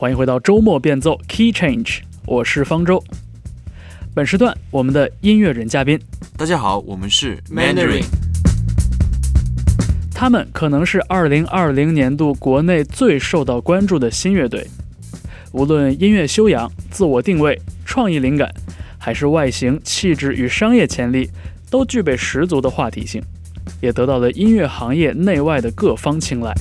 [0.00, 3.04] 欢迎回到周末变奏 Key Change，我是方舟。
[4.14, 6.00] 本时段我们的音乐人嘉宾，
[6.38, 8.06] 大家好，我们是 Mandarin。
[10.14, 14.66] 他们可能是2020年度国内最受到关注的新乐队，
[15.52, 18.50] 无论音乐修养、自我定位、创意灵感，
[18.96, 21.28] 还是外形、气质与商业潜力，
[21.68, 23.22] 都具备十足的话题性，
[23.82, 26.54] 也得到了音乐行业内外的各方青睐。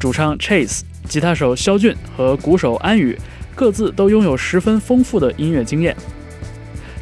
[0.00, 0.80] 主唱 Chase。
[1.08, 3.18] 吉他手肖俊和鼓手安宇
[3.54, 5.96] 各自都拥有十分丰富的音乐经验，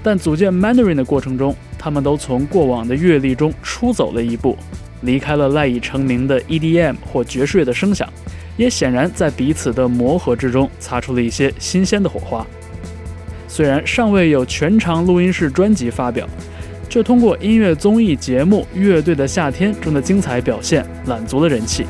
[0.03, 4.57] 但组建 Mandarin 的过程中，他们都从过往的阅历中出走了一步，
[5.03, 8.09] 离开了赖以成名的 EDM 或爵士乐的声响，
[8.57, 12.47] 也显然在彼此的磨合之中擦出了一些新鲜的火花。
[13.49, 16.29] 虽然尚未有全长录音室专辑发表，
[16.89, 21.85] 却通过音乐综艺节目《乐队的夏天》中的精彩表现揽足了人气。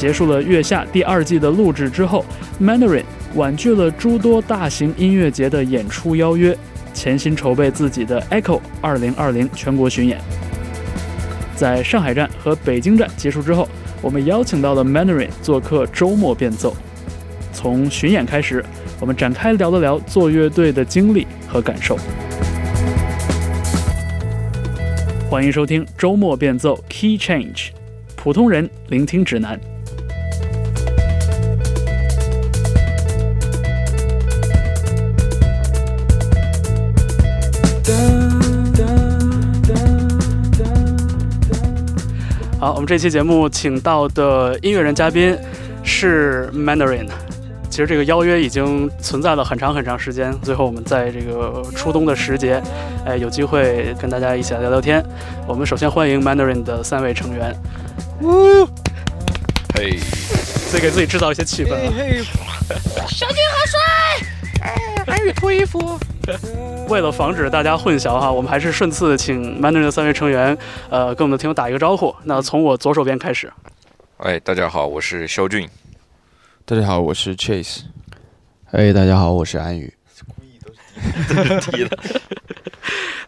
[0.00, 2.24] 结束了《月下》第二季的录制之后
[2.58, 6.56] ，Mandarin 婉拒了诸多大型音乐节的演出邀约，
[6.94, 10.18] 潜心筹备自己的 Echo 2020全国巡演。
[11.54, 13.68] 在上海站和北京站结束之后，
[14.00, 16.74] 我们邀请到了 Mandarin 做客周末变奏。
[17.52, 18.64] 从巡演开始，
[19.00, 21.98] 我们展开聊了聊做乐队的经历和感受。
[25.28, 27.68] 欢迎收听周末变奏 Key Change，
[28.16, 29.60] 普通人聆听指南。
[42.60, 45.34] 好，我们这期节目请到的音乐人嘉宾
[45.82, 47.08] 是 Mandarin。
[47.70, 52.62] 其实这个邀约已经存在了很长很长时间，最后我们在这个初冬的时节，
[53.06, 55.02] 哎，有机会跟大家一起来聊聊天。
[55.46, 57.56] 我们首先欢迎 Mandarin 的三位成员。
[58.20, 58.66] 呜，
[59.74, 61.72] 嘿，自己给自己制造一些气氛。
[61.72, 64.89] 啊，小军好帅！
[65.06, 65.98] 安，宇脱衣服。
[66.88, 70.56] 为了防止大家混淆哈，我们还是顺次请 Mandarin 的三位成员，
[70.88, 72.14] 呃，跟我们的听友打一个招呼。
[72.24, 73.52] 那从我左手边开始。
[74.18, 75.68] 哎，大家好，我是肖俊。
[76.64, 77.82] 大家好，我是 Chase。
[78.72, 79.92] 哎，大家好，我是安宇。
[80.36, 81.98] 故意都是低的。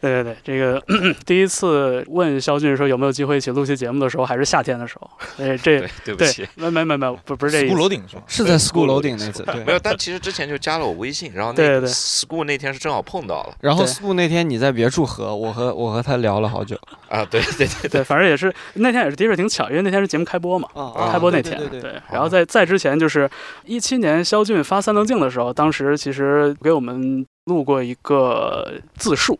[0.02, 0.82] 对对对，这个
[1.24, 5.08] 第一次问肖俊说有没有机会一起录期节目的时候，还是夏天的时候。
[5.38, 7.68] 哎，这对不起，没没没没，不不是这。
[7.68, 8.22] school 楼顶是吗？
[8.26, 9.44] 是在 school 楼顶那次。
[9.44, 13.54] 对没有，但其实之前就加了我微信，然后对对对，school 那天是正好碰到了。
[13.60, 16.76] 然后 school 那天你在别处和我和我和他聊了好久。
[17.08, 20.68] 啊，对对对对，反正也是那天也是的确挺巧，因为那天是节目开播嘛，
[21.12, 21.56] 开播那天。
[21.56, 21.92] 对对对。
[22.10, 23.30] 然后在在之前就是
[23.64, 29.38] 一七年肖俊发三棱镜的时候，当时其实给我们录过一个自述。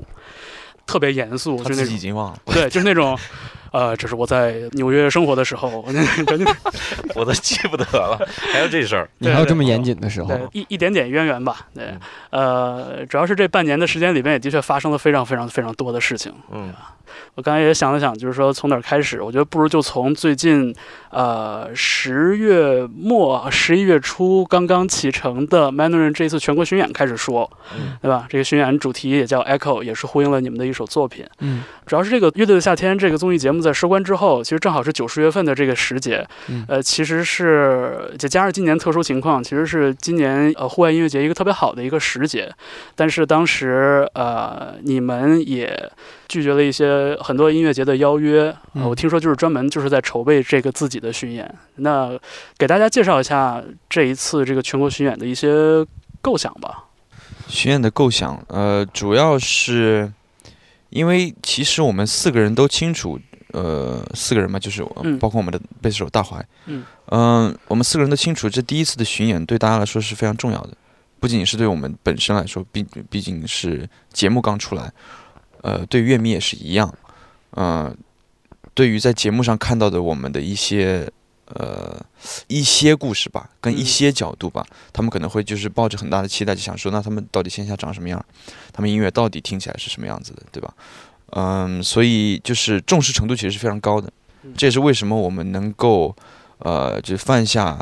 [0.93, 2.39] 特别严肃，就那已经忘了。
[2.45, 3.19] 对，就是那种，
[3.73, 5.85] 呃，这是我在纽约生活的时候，
[7.15, 8.19] 我都记不得了。
[8.53, 10.31] 还有这事儿，你还有这么严谨的时候？
[10.53, 11.67] 一一点点渊源吧。
[11.75, 11.95] 对，
[12.31, 16.33] 呃，主要是这半年的时间里边，也的确发生了非常非常非常多的事情。
[16.53, 16.73] 嗯。
[17.35, 19.21] 我刚才也想了想，就是说从哪儿开始？
[19.21, 20.75] 我觉得不如就从最近，
[21.11, 27.51] 呃，十月末、十一月初刚刚启程的 Mandarin 这一次全国巡演开始说，
[28.01, 28.27] 对吧？
[28.31, 31.27] 这个巡演主题也叫 Echo，也是呼应了你们的一首作品。
[31.41, 36.27] 嗯，主要是这个乐队的夏天这个综艺节目在收官之后，其实正好是九十月份的这个时节。
[36.67, 42.53] 呃，其实是再加上今年特殊情况，其实是今年呃户外音乐节一个特别好的一个时节。
[42.97, 45.91] 但是当时呃，你们也。
[46.29, 51.55] 拒绝了一些很多音乐节的邀约，我听说就是专门就是在筹备这个自己的巡演。
[51.77, 52.19] 那
[52.57, 55.85] 给大家介绍一下这一次这个全国巡演的一些
[56.23, 56.85] 构想吧。
[57.49, 60.11] 巡演的构想，呃，主要是
[60.89, 63.21] 因为其实我们四个人都清楚，
[63.53, 64.83] 呃，四个人嘛，就是
[65.21, 70.77] 包括我们的贝斯手大怀，嗯，嗯，我们四个人都清楚，这第一次的巡演对大家来说是非常重要的，
[71.21, 74.93] 不仅仅是对我们本身来说，毕毕竟是节目刚出来。
[75.63, 76.93] 呃，对乐迷也是一样，
[77.53, 77.97] 嗯，
[78.75, 81.09] 对于在节目上看到的我们的一些
[81.47, 82.05] 呃
[82.49, 88.21] 一些故事吧，跟一些角度吧，他们可能会就是抱着很大的期待，就想说，那他们到底线下长什么样？
[88.73, 90.75] 他们音乐到底听起来是什么样子的，对吧？
[91.35, 94.13] 嗯，所以就是重视程度其实是非常高的，
[94.57, 96.15] 这也是为什么我们能够
[96.59, 97.79] 呃就犯下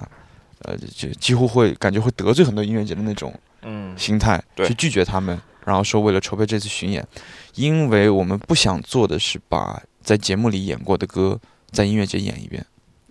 [0.62, 5.40] 呃就几乎会感觉会得罪很多音乐节的那种嗯心态，去拒绝他们。
[5.66, 7.06] 然后说，为了筹备这次巡演，
[7.54, 11.38] 因为我们不想做的是把在节目里演过的歌
[11.70, 12.64] 在音乐节演一遍，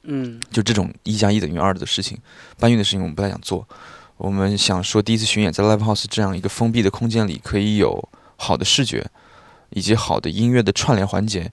[0.04, 2.18] 嗯，就这种一加一等于二的事情，
[2.58, 3.66] 搬运的事情我们不太想做。
[4.18, 9.06] 我们想说，第一次巡演在 Live House 这样一个封闭的空间里，可以有好的视觉，
[9.72, 11.52] 以及好的音乐的串联环节，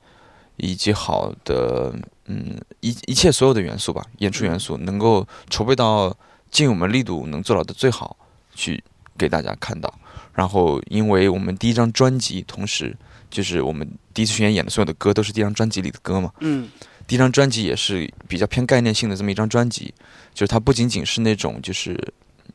[0.57, 1.95] 以及好的
[2.27, 6.17] 嗯一一切所有的元素吧，演出元素能够筹备到
[6.51, 8.17] 尽我们力度能做到的最好，
[8.55, 8.83] 去
[9.19, 9.93] 给大家看到。
[10.33, 12.95] 然后，因为我们第一张专辑，同时
[13.31, 16.31] 就是我们第一次巡演演的所有的歌都是第一张专辑里的歌嘛。
[16.41, 16.69] 嗯
[17.07, 19.95] 第一张专辑也是比较偏概念性的这么一张专辑，
[20.35, 21.97] 就是它不仅仅是那种就是，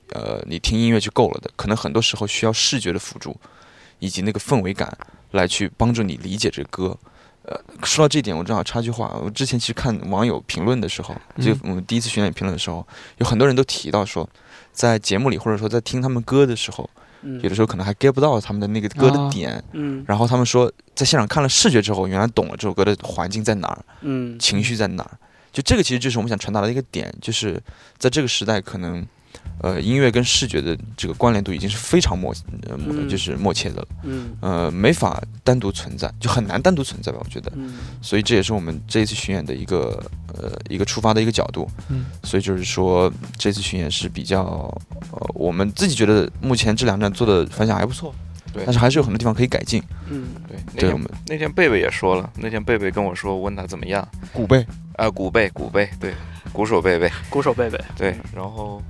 [0.10, 3.40] 呃，你听音乐就够了的，可能很多时候需要视觉的辅助，
[4.00, 4.96] 以及那个氛围感
[5.32, 6.98] 来去帮助你理解这个歌。
[7.44, 12.88] 呃，说到这一点，我正好插句话，我之前其实看网友评论的时候，就我们第一次巡演评论的时候，
[13.18, 14.30] 有很多人都提到说，
[14.72, 16.88] 在节目里或者说在听他们歌的时候，
[17.24, 23.84] 嗯有的时候可能还 get 不到他们的那个歌的啊点，嗯然后他们说在现场看了视觉之后，原来懂了这首歌的环境在哪儿。
[24.02, 25.18] 嗯情绪在哪儿？
[25.52, 27.62] 就这个其实就是我们想传达的一个点，就是
[27.98, 29.06] 在这个时代，可能
[29.62, 32.34] 呃音乐跟视觉的这个关联度已经是非常默
[32.68, 37.52] 呃嗯就是默契的了，嗯呃没法单独存在，就很难单独存在吧，我觉得。
[37.56, 40.04] 嗯所以这也是我们这一次巡演的一个
[40.34, 41.70] 呃一个出发的一个角度。
[41.90, 44.44] 嗯，所以就是说这次巡演是比较
[45.12, 48.14] 呃我们自己觉得目前这两站做的反响还不错，
[48.52, 49.82] 对但是还是有很多地方可以改进。
[50.10, 54.66] 嗯对，那天对我们那天贝贝也说了，那天贝贝跟我说，问他怎么样，鼓贝
[54.98, 56.14] 啊，鼓贝鼓贝，对，
[56.52, 58.82] 鼓手贝贝，鼓手贝贝，对，然后，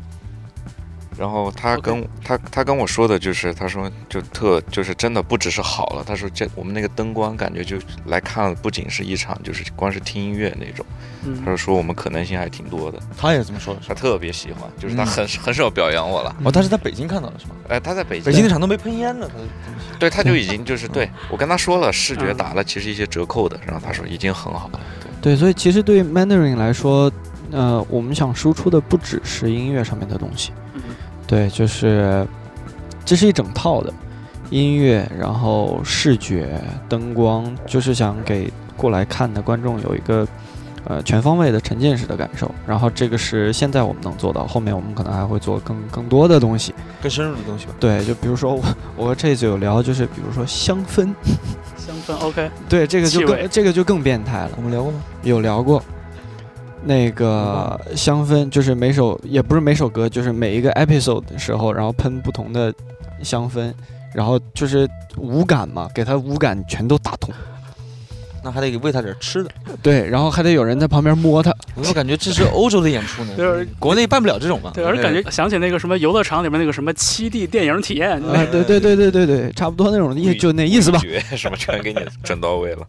[1.22, 7.78] 然后他跟他他跟我说的就是，他说就特就是真的不只是好了，他说这我们那个灯光感觉就
[8.08, 10.84] 来看了，不仅是一场，就是光是听音乐那种，
[11.24, 11.38] 嗯。
[11.42, 15.06] 他说说我们可能性还挺多的，他也这么说的，他特别喜欢，就是他嗯。
[15.06, 17.52] 很很少表扬我了，哦，他是在北京看到的是吗？
[17.70, 22.38] 哎，他在北京，北京那场都没喷烟呢，他对，他就已经就是对我跟他说了，视觉嗯。
[22.38, 24.80] 打了其实一些折扣的，然后他说已经很好了，
[25.22, 27.12] 对，对所以其实对于 Mandarin 来说，
[27.52, 30.71] 呃，我们想输出的不只是音乐上面的东西，嗯
[31.32, 32.28] 对，就是
[33.06, 33.94] 这是一整套的
[34.50, 40.28] 音乐，然后视觉、灯光，就是想给过来看的观众有一个
[40.84, 42.54] 呃全方位的沉浸式的感受。
[42.68, 46.76] 然后这个是现在我们能做到，后面我们可能还会做更更多的东西。
[47.02, 47.72] 更深入的东西吧。
[47.80, 48.62] 对，就比如说我
[48.98, 51.16] 我和这次有聊，就是比如说香氛，
[51.78, 54.52] 香氛 OK，对，这个就更这个就更变态了。
[54.58, 55.02] 我们聊过吗？
[55.24, 55.82] 有聊过。
[56.84, 62.74] 那个香氛就是每首也不是每首歌，就是每一个 episode 的时候，然后喷不同的
[63.22, 63.72] 香氛，
[64.14, 67.34] 然后就是五感嘛，给他五感全都打通。
[68.44, 69.50] 那还得喂它点吃的。
[69.82, 71.52] 对，然后还得有人在旁边摸它。
[71.76, 73.34] 我怎么感觉这是欧洲的演出呢？
[73.38, 74.72] 就是国内办不了这种嘛。
[74.74, 81.00] 对，而感觉想起那个什么游乐场里面那个什么七 D 电影体验，啊，对对对对对对，差不多那种意，就那意思吧。
[81.36, 82.86] 什么全给你整到位了，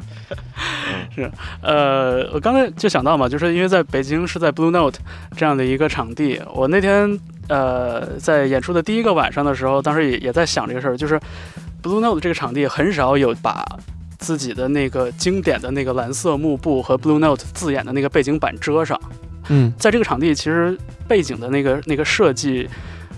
[1.14, 4.98] 是呃，我刚才就想到嘛，就是因为在北京是在 Blue Note
[5.36, 7.18] 这样的一个场地，我那天
[7.48, 11.18] 呃在演出的第一个晚上的时候，当时也也在想这个事儿，就是
[11.82, 13.64] Blue Note 这个场地很少有把
[14.22, 18.98] 自己的那个经典的那个蓝色幕布和 Blue Note 字眼的那个背景板遮上，
[19.48, 22.68] 嗯，在这个场地其实背景的那个那个设计。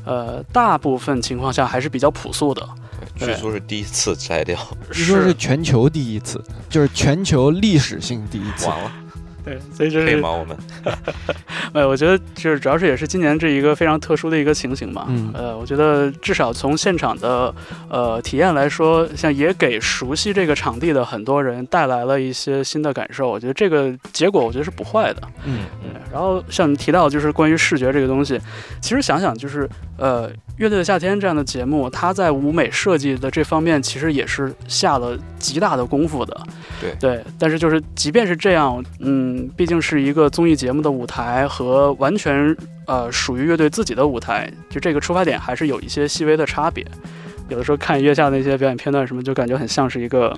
[0.07, 2.69] 呃，大部分情况下还是比较朴素的，
[3.17, 4.55] 据说是第一次摘掉，
[4.93, 8.67] 据说是全球第一次，就是全球历史性第一次。
[8.69, 8.93] 完了，
[9.45, 10.31] 对，所以这是黑吗？
[10.31, 10.57] 我们
[11.75, 15.07] 哎，我觉得就是主要是也是今年这一个非常特殊的一个情形嘛。
[15.09, 17.55] 嗯呃，我觉得至少从现场的
[17.89, 23.29] 呃体验来说，像也给熟悉这个场地的很多人带来了一些新的感受。
[23.29, 25.23] 我觉得这个结果我觉得是不坏的。
[25.45, 28.41] 嗯对，然后像你提到就是关于视觉这个东西，
[28.81, 36.41] 其实想想就是呃，乐队的夏天这样的节目，它在舞美设计的这方面其实也是下了极大的功夫的。
[36.81, 42.57] 对对，但是就是即便是这样，嗯，毕竟是一个综艺节目的舞台和完全
[42.87, 46.87] 呃属于乐队自己的舞台，就这个出发点还是有一些细微的差别。
[47.49, 50.35] 有的时候看月下那些表演片段什么，就感觉很像是一个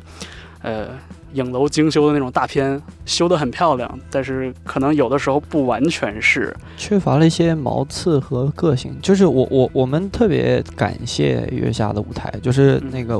[0.63, 0.89] 呃
[1.37, 6.55] 影楼精修的那种大片，修得很漂亮，但是可能有的时候不完全是。
[6.77, 8.97] 缺乏了一些毛刺和个性。
[9.03, 13.19] 就是我我我们特别感谢月下的舞台，就是那个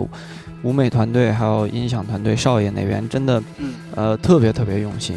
[0.63, 5.17] 舞美团队还有音响团队少爷那边真的嗯呃特别特别用心。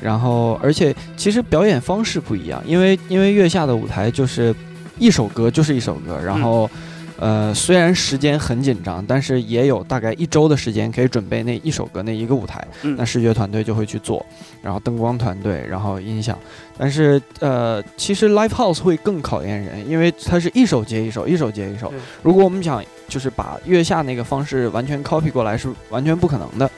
[0.00, 4.54] 然后而且其实表演方式不一样，因为因为月下的舞台就是
[4.98, 6.70] 一首歌就是一首歌，然后。
[7.18, 12.66] 呃，虽然时间很紧张，但是也有大概一周的时间可以准备那一首歌那一个舞台。
[12.82, 14.24] 嗯那视觉团队就会去做，
[14.62, 16.38] 然后灯光团队，然后音响。
[16.76, 21.92] 但是呃，其实 live house 会更考验人，因为它是一首接一首，一首接一首。
[22.22, 26.68] 如果我们想就是把月下那个方式完全 copy 过来，是完全不可能的。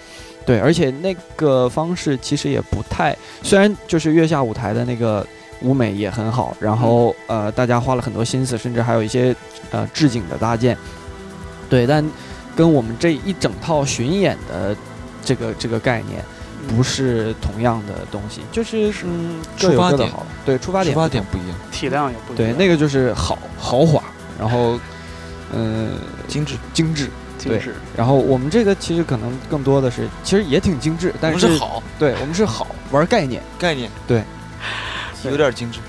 [0.45, 5.27] 对，而且那个方式其实也不太，虽然就是月下舞台的那个
[5.63, 9.35] 舞美也很好，然后呃，大家花了很多心思，甚至还有一些
[9.71, 10.77] 呃置景的搭建。
[11.69, 12.05] 对，但
[12.55, 14.77] 跟我们这一整套巡演的
[15.25, 16.25] 这个这个概念，
[16.69, 24.03] 不是同样的东西，就是嗯，各出发点有各的好，对，出发点出发点不一样，体量也不一对，那个就是好豪华，
[24.39, 24.79] 然后
[25.53, 25.91] 嗯、
[26.27, 26.57] 精致。
[26.75, 27.09] 精致，
[27.39, 27.75] 对精致。
[27.97, 31.83] 然后我们这个其实可能更多的是，其实也挺精致，但是我们是好。
[31.99, 34.23] 对我们是好玩概念，概念，对，
[35.25, 35.81] 有点精致，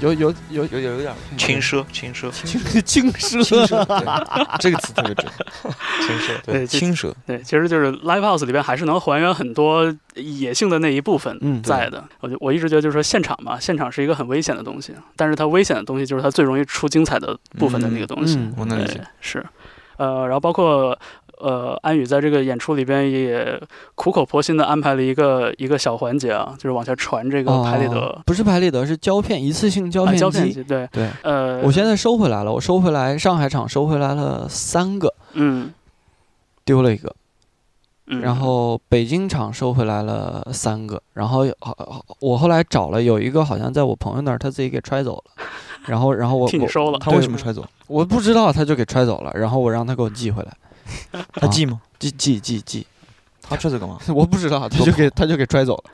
[0.00, 5.26] 有有有有有有有点轻奢，轻奢，轻轻奢，轻奢，这个词特别准，
[6.06, 6.42] 轻奢。
[6.44, 7.12] 对轻奢。
[7.26, 12.02] 对，其实就是 live house 里边还是能还原很多野性的那一部分嗯在的。
[12.20, 18.36] 我就我一直觉得就是说现场嘛，现场是一个很危险的东西，但是它危险的东西就是它最容易出精彩的部分的那个东西。
[18.36, 19.00] 嗯对我能理解。
[19.20, 19.44] 是，
[19.96, 20.98] 呃，然后包括
[21.42, 23.60] 呃，安宇在这个演出里边也
[23.94, 27.96] 苦口婆心的安排了一个一个小环节啊，就是往下传这个拍立得。
[27.96, 30.20] 哦，不是拍立得，是胶片，一次性胶啊片机。
[30.20, 35.72] 胶片机，对，对，呃，我现在收回来了，我收回来，上海场收回来了三个，嗯。
[36.64, 37.12] 丢了一个，
[38.06, 45.44] 嗯，然后北京场收回来了三个，然后好我后来找了有一个好像在我朋友那儿，他自己给揣走了，
[45.86, 47.66] 然后然后我我 替你收了，他为什么揣走？
[47.88, 50.52] 我不知道，他就给揣走了，然后我让他给我寄回来，
[51.34, 51.80] 他记吗？
[51.98, 52.86] 记记记记，
[53.40, 53.98] 他这是干嘛？
[54.14, 55.84] 我不知道，他就给他就给拽走了。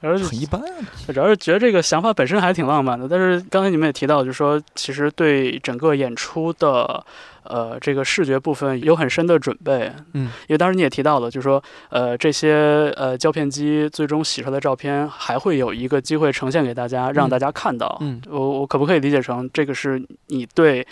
[0.00, 0.66] 然后就很一般啊。
[1.08, 7.04] 主要是觉得这个想法本身还挺浪漫的，但是刚才你们也提到，就是说其实对整个演出的
[7.42, 17.98] 呃这个视觉部分有很深的准备，嗯，因为当时你也提到了，就是说呃这些呃胶片机最终洗出来的照片还会有一个机会呈现给大家，让大家看到。
[18.00, 20.86] 嗯我我可不可以理解成这个是你对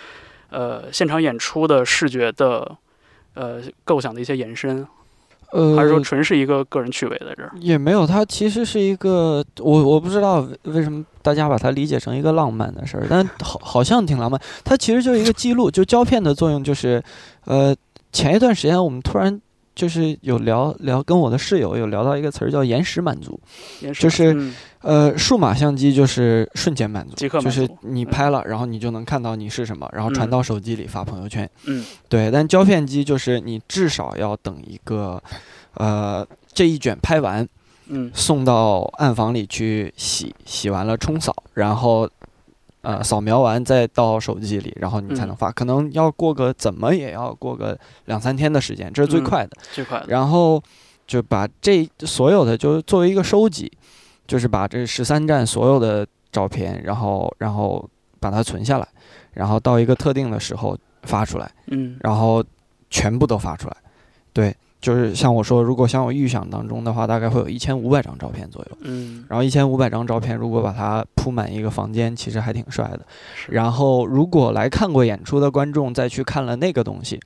[0.50, 2.76] 呃现场演出的视觉的
[3.34, 4.86] 呃构想的一些延伸，
[5.52, 7.50] 呃，还是说纯是一个个人趣味在这儿？
[7.60, 14.40] 也没有，它其实是一个，我我不知道为为什么大家把它理解成一个浪漫的事儿，但好好像挺浪漫。
[14.64, 17.02] 它其实就是一个记录，就胶片的作用就是，
[17.44, 17.74] 呃，
[18.12, 19.40] 前一段时间我们突然
[19.78, 23.40] 就是有聊聊，跟我的室友有聊到一个词儿叫延时满足，
[23.94, 31.48] 就是嗯呃，数码相机就是瞬间满足，满足就是你拍了，然后你就能看到你是什么，然后传到手机里发朋友圈。
[31.66, 35.22] 嗯对，但胶片机就是你至少要等一个，
[35.74, 37.46] 呃，这一卷拍完，
[37.86, 42.10] 嗯送到暗房里去洗，洗完了冲扫，然后
[42.82, 45.50] 呃扫描完再到手机里，然后你才能嗯发。
[45.52, 49.56] 可能要过个怎么也要过个两三天的时间，这是最嗯快的。
[49.72, 50.06] 最快的。
[50.08, 50.62] 然后
[51.06, 53.70] 就把这所有的就作为一个收集，
[54.26, 57.88] 就是把这十三站所有的照片，然后然后
[58.20, 58.88] 把它存下来，
[59.32, 62.44] 然后到一个特定的时候发出来，嗯然后
[62.90, 63.76] 全部都发出来。
[64.32, 68.78] 对，就是像我说，如果像我预想当中的话，大概会有一千五百张照片左右。
[68.82, 73.00] 嗯然后一千五百张照片，如果把它铺满一个房间，其实还挺帅的。
[73.34, 77.20] 是然后，如果来看过演出的观众再去看了那个东西，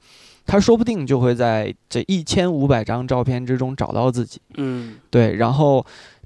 [0.46, 4.40] 他说不定就会在这一千五百张照片之中找到自己。
[4.56, 5.84] 嗯对，然后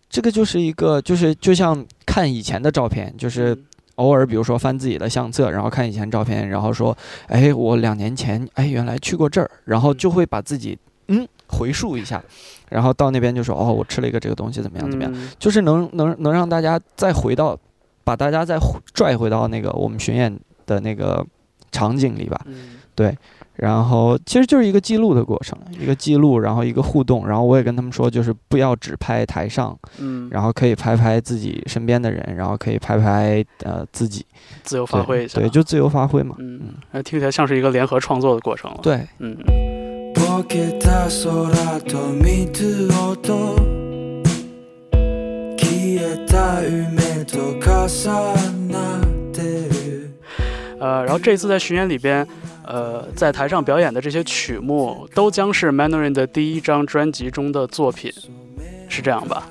[0.08, 3.64] 这个就是一个，就是就像看以前的照片，就是嗯
[3.96, 12.22] 偶尔比如说翻自己的相册，然后看以前照片，然后说，哎，我两年前，哎，原来去过这儿，然后就会把自己嗯回溯一下，
[12.68, 15.30] 然后到那边就说，哦，我吃了一个这个东西，怎么样怎么样，嗯。
[15.38, 17.58] 就是能能能让大家再回到，
[18.04, 18.58] 把大家再
[18.92, 20.36] 拽回到那个我们巡演
[20.66, 21.24] 的那个
[21.70, 22.40] 场景里吧。
[22.46, 22.76] 嗯。
[23.56, 27.26] 然后其实就是一个记录的过程，一个记录，然后一个互动。
[27.26, 34.24] 然后我也跟他们说，就是不要只拍台上，嗯，然后可以拍拍自己身边的人，然后可以拍拍呃自己，
[34.62, 36.36] 自由发挥一下，对，就自由发挥嘛。
[36.38, 39.36] 嗯，那听起来像是一个联合创作的过程了。，对，嗯
[40.35, 43.55] ボケた空と水音
[45.57, 45.63] 消
[45.99, 47.67] えた夢と重
[48.69, 49.01] なっ
[49.33, 50.11] てる
[50.79, 52.27] 呃，然后这一次在巡演里边，
[52.65, 58.11] 呃，在台上表演的这些曲目都将是 Mandarin 的第一张专辑中的作品，
[58.89, 59.47] 是这样吧？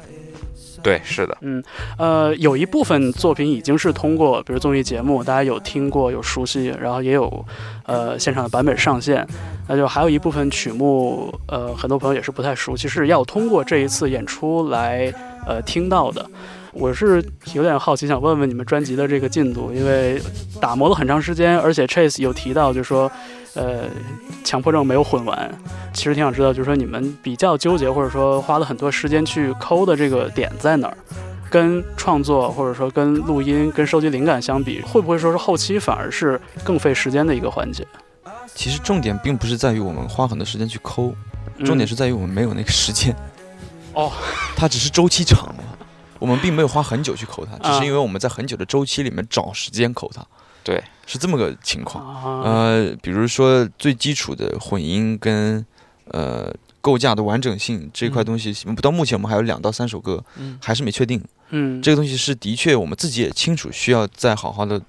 [0.86, 1.64] 对，是的，嗯，
[1.98, 7.44] 呃，有一部分作品已经是通过，比如综艺节目，大家有听过、有熟悉，然后也有
[7.88, 9.26] 呃现场的版本上线。
[9.68, 15.12] 那就还有一部分曲目，呃，很多朋友也是不太熟悉，是要通过这一次演出来
[15.48, 16.24] 呃听到的。
[16.72, 17.24] 我是
[17.56, 20.22] 有点好奇，想问问你们专辑的这个进度，因为
[20.62, 23.12] 打磨了很长时间，而且 Chase 有提到，就是说，
[23.56, 23.90] 呃，
[24.44, 25.52] 强迫症没有混完。
[25.94, 30.98] 其实挺想知道，就是说你们比较纠结，或者说花了很多时间去抠的这个点在哪儿？
[31.50, 37.88] 跟创作或者说跟录音、跟收集灵感相比，会不会说是后期反而是更费时间的一个环节？
[38.54, 41.14] 其实重点并不是在于我们花很多时间去抠，
[41.64, 43.16] 重点是在于我们没有那个时间。
[43.94, 44.12] 哦，
[44.58, 45.64] 它只是周期长了，
[46.20, 50.26] 我们并没有花很久去抠它，只啊是因为我们在很久的周期里面找时间抠它。
[50.66, 52.04] 对，是这么个情况。
[52.04, 55.64] 啊，呃，比如说最基础的混音跟
[56.06, 61.24] 呃构架的完整性这块东西，到目前我们还有两到三首歌，嗯还是没确定。
[61.50, 64.82] 嗯，这个东西是的确我们自己也清楚，需要再好好的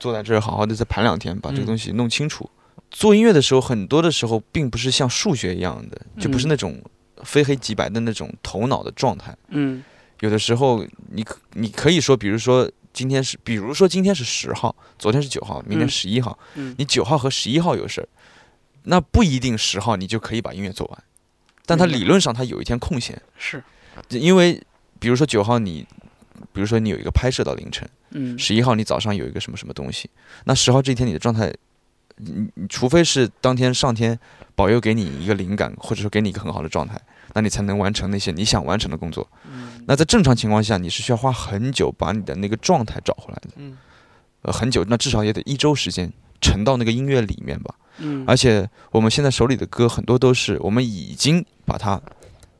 [0.00, 2.50] 坐在这儿，好好的再盘两天，把这个嗯东西弄清楚。
[2.90, 6.82] 做音乐的时候，很多的时候并不是像数学一样的，就不是嗯那种
[7.22, 9.36] 非黑即白的那种头脑的状态。
[9.50, 9.84] 嗯
[10.20, 16.74] 有的时候你可你可以说，比如说今天是，比如说今天是十号，昨天是九号，明天嗯十一号，嗯。
[16.78, 18.08] 你九号和十一号有事儿，
[18.84, 21.04] 那不一定十号你就可以把音乐做完，
[21.66, 23.62] 但它理论上它有一天空闲，是，
[24.08, 24.58] 因为
[24.98, 25.86] 比如说九号你，
[26.54, 28.38] 比如说你有一个拍摄到凌晨，嗯。
[28.38, 30.08] 十一号你早上有一个什么什么东西，
[30.44, 31.52] 那十号这一天你的状态，
[32.16, 34.18] 你你除非是当天上天
[34.54, 36.98] 保佑给你一个灵感，或者说给你一个很好的状态，
[37.36, 39.28] 那你才能完成那些你想完成的工作。
[39.44, 43.76] 嗯那在正常情况下，你是需要花很久把你的那个状态找回来的，嗯
[44.40, 47.74] 呃，很久，那至少也得一周时间沉到那个音乐里面吧。
[47.98, 52.00] 嗯，而且我们现在手里的歌很多都是我们已经把它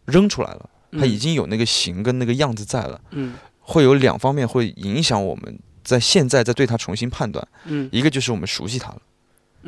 [0.04, 7.44] 扔出来了，它已经有那个形跟那个样子在了，嗯会有两方面会影响我们在现在再对它重新判断。
[7.64, 9.00] 嗯一个就是我们熟悉它了，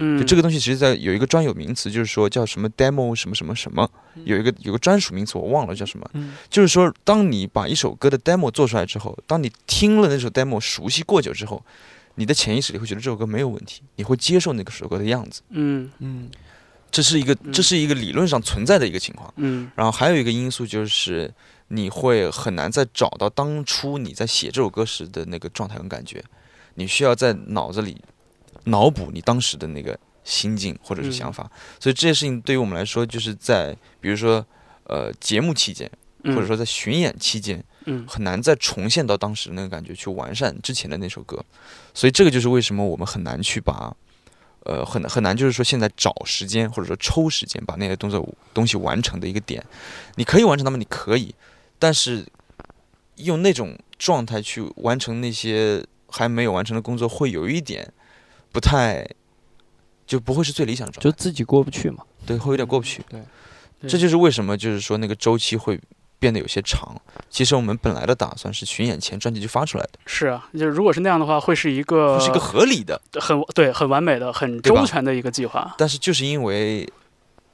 [0.01, 3.91] 嗯，就这个东西，其实在有一个专有名词，就是说叫什么 demo 什么什么什么，
[4.25, 6.09] 有一个有个专属名词，我忘了叫什么。
[6.13, 6.35] 嗯。
[6.49, 11.65] 就是说，当你把一首歌的 demo 做出来之后，当你听了那首 demo 熟悉过久之后，
[12.15, 15.43] 你的潜意识里会觉得这首歌没有问题，你会接受那个首歌的样子。
[15.51, 15.91] 嗯。
[15.99, 16.31] 嗯。
[16.91, 17.53] 这是一个嗯。
[17.53, 19.33] 这是一个理论上存在的一个情况。
[19.37, 19.71] 嗯。
[19.75, 21.33] 然后还有一个因素就是，
[21.69, 26.25] 你会很难再找到当初你在写这首歌时的那个状态跟感觉，
[26.75, 28.01] 你需要在脑子里
[28.65, 31.51] 脑补你当时的那个心境或者是想法。
[31.81, 34.45] 所以这些事情对于我们来说，就是在比如说
[34.85, 35.91] 呃节目期间，
[36.25, 41.43] 嗯，或者说在巡演期间，嗯很难再重现到当时那个感觉，去完善之前的那首歌。
[41.95, 43.95] 所以这个就是为什么我们很难去把，
[44.65, 49.65] 呃，很很难就是说现在找时间或者说抽时间把那些动作东西完成的一个点。
[50.17, 51.35] 你可以完成它们，你可以，
[51.79, 52.27] 但是
[53.17, 57.93] 用那种状态去完成那些还没有完成的工作，会有一点
[58.53, 59.09] 不太，
[60.07, 62.05] 就不会是最理想的状态，就自己过不去嘛。
[62.27, 63.03] 对，会有点过不去。
[63.09, 63.23] 对，
[63.81, 65.81] 对这就是为什么就是说那个周期会
[66.19, 66.95] 变得有些长。
[67.31, 73.01] 其实我们本来的打算是巡演前专辑就发出来的，是啊，就是如果是那样的话，会是一个这是一个合理的。
[73.21, 75.75] 很对很完美的、很周全的一个计划。
[75.79, 76.91] 但是就是因为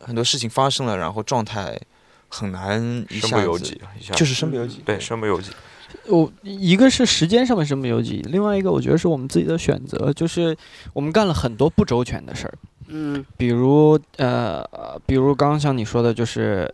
[0.00, 1.78] 很多事情发生了，然后状态
[2.28, 2.80] 很难
[3.10, 3.80] 一下子身不由己，
[4.12, 4.82] 就是身不由己。
[4.84, 5.50] 对身不由己。
[6.08, 10.56] 我一个是时间上面身不由己，另外一个我觉得是我们自己的选择，就是
[10.92, 12.54] 我们干了很多不周全的事儿，
[12.88, 13.24] 嗯。
[13.36, 14.64] 比如呃，
[15.06, 16.72] 比如刚刚像你说的，就是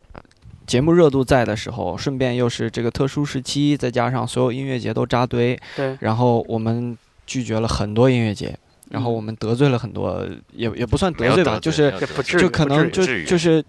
[0.66, 8.56] 节目热度在的时候，顺便又是这个特殊时期，再加上所有音乐节都扎堆，对，然后我们拒绝了很多音乐节，
[8.88, 11.92] 然后我们得罪了很多，也也不算得罪吧，就是
[12.38, 13.64] 就可能就就是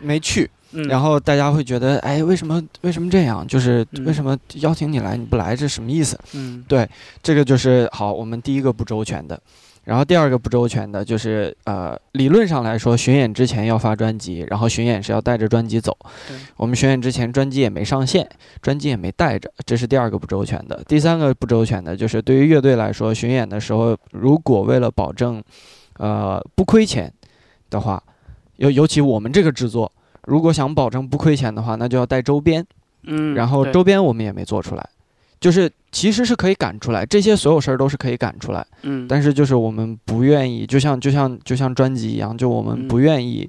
[0.00, 3.46] 没去，嗯，然后大家会觉得，哎，为什么为什么这样？
[3.46, 6.18] 就是嗯为什么邀请你来你不来，这什么意思？
[6.34, 6.88] 嗯对
[7.22, 9.40] 这个就是好，我们第一个不周全的。
[9.84, 15.96] 然后第二个不周全的就是，呃，理论上来说，巡演之前要发专辑，然后巡演是要带着专辑走。
[16.56, 18.28] 我们巡演之前专辑也没上线，
[18.60, 20.82] 专辑也没带着，这是第二个不周全的。
[20.88, 25.40] 第三个不周全的就是，对于乐队来说，巡演的时候，如果为了保证，
[25.98, 27.12] 呃，不亏钱
[27.70, 28.02] 的话，
[28.56, 29.92] 尤尤其我们这个制作，
[30.26, 32.62] 如果想保证不亏钱的话，那就要带周边。
[33.08, 34.84] 嗯，然后周边我们也没做出来，
[35.38, 42.88] 就是其实是可以赶出来，这些所有事儿都是可以赶出来，嗯，但是就是我们不愿意，就像就像就像专辑一样，就我们嗯。
[42.88, 43.48] 不愿意，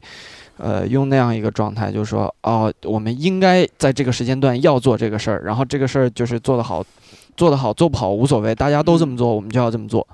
[0.57, 6.85] 呃，用那样一个状态，就是说哦，我们应该在这个时间段要做这个事儿，然后这个事儿就是做得好，
[7.35, 9.17] 做得好做不好无所谓，大家都这么嗯。
[9.17, 10.07] 做，我们就要这么做，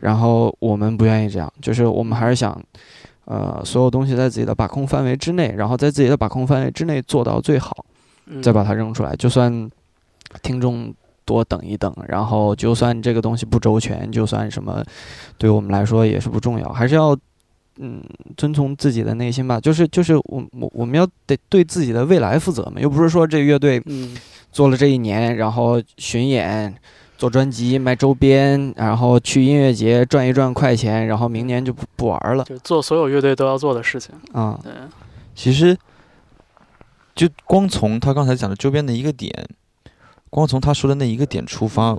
[0.00, 2.58] 然后我们不愿意这样，就是我们还是想。
[3.26, 7.84] 呃，所有东西在自己的把控范围之内，然后在自己的把控范围之内做到最好，
[8.26, 9.14] 嗯再把它扔出来。
[9.16, 9.68] 就算
[10.42, 14.84] 听众多等一等，然后就算这个东西不周全，就算什么，
[15.36, 17.16] 对我们来说也是不重要，还是要
[17.78, 18.00] 嗯
[18.36, 19.60] 遵从自己的内心吧。
[19.60, 24.16] 就是就是我我我们要得对自己的未来负责嘛，又不是说这个乐队嗯
[24.52, 26.72] 做了这一年，然后巡演。
[27.16, 34.14] 做专辑、卖周边，然后去音乐节赚一赚快钱，然后明年就不不玩了就做所有乐队都要做的事情。
[34.32, 34.72] 啊、对，
[35.34, 35.76] 其实，
[37.14, 39.48] 就光从他刚才讲的周边的一个点，
[40.28, 41.96] 光从他说的那一个点出发，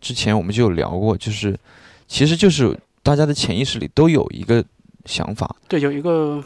[0.00, 1.58] 之前我们就有聊过，就是
[2.06, 4.62] 其实就是大家的潜意识里都有一个
[5.06, 6.42] 想法，对，有一个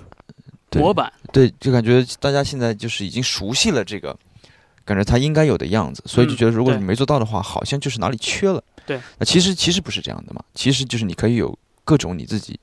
[0.77, 1.13] 模板。
[1.33, 4.17] 对，就感觉大家现在就是已经熟悉了这个，
[4.93, 8.63] 感觉他应该有的样子，所以就嗯觉得如果你没做到的话，好像就是哪里缺了。
[8.85, 12.59] 对，那其实其实不是这样的嘛，其实就是你可以有各种你自己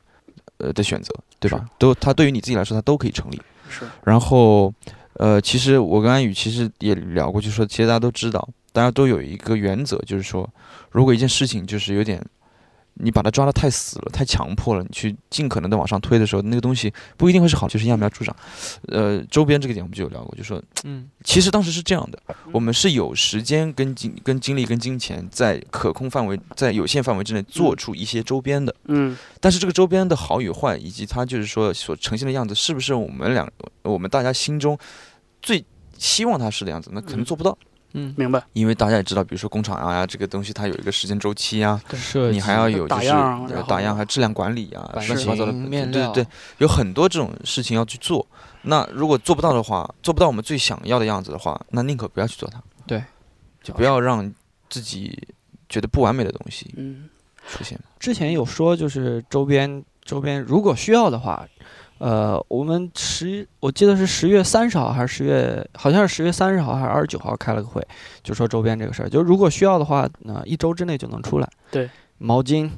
[0.58, 1.66] 呃的选择，对吧？
[1.78, 3.42] 都它对于你自己来说，它都可以成立。
[3.70, 3.86] 是。
[4.04, 4.74] 然后，
[5.14, 10.50] 呃，其实我跟安宇其实也聊过，就说其实大家都知道，大家都有一个原则，就是说，
[10.92, 12.24] 如果一件事情就是有点。
[13.02, 18.36] 你把它抓得太死了，太强迫了，你去尽可能的往上推的时候，那个东西不一定会是好，就是揠苗助长。
[18.88, 33.50] 呃，周边这个点我们就有聊过，就说，嗯，其实当时是这样的，我们是有时间跟精、跟精力、跟金钱，在可控范围、在有限范围之内做出一些周边的，嗯，但是这个周边的好与坏，以及它就是说所呈现的样子，是不是我们两、
[33.84, 34.78] 我们大家心中
[35.42, 35.64] 最
[35.98, 37.58] 希望它是的样子，那可能做不到。
[37.62, 38.44] 嗯，明白。
[38.54, 43.08] 因为大家也知道，比如说工厂啊，这个东西它有一个时间周期啊，对，你还要有就是
[43.68, 46.28] 打样，还质量管理啊，乱七八糟的，对对对，
[46.60, 48.26] 有很多这种事情要去做。
[48.64, 52.62] 那如果做不到的话，做不到我们最想要的样子的话，那宁可不要去做它。
[52.86, 53.04] 对，
[53.64, 54.32] 就不要让
[54.70, 55.28] 自己
[55.68, 56.74] 觉得不完美的东西
[57.48, 57.80] 出现。
[58.00, 61.48] 之前有说，就是周边周边如果需要的话。
[62.00, 67.86] 呃，我们十，我记得是十月三十号还是十月，好像是十月三十号还是二十九号开了个会，
[68.24, 71.50] 就说周边这个事儿，就如果需要的话，那一周之内就能出来。
[71.70, 72.70] 对，毛巾、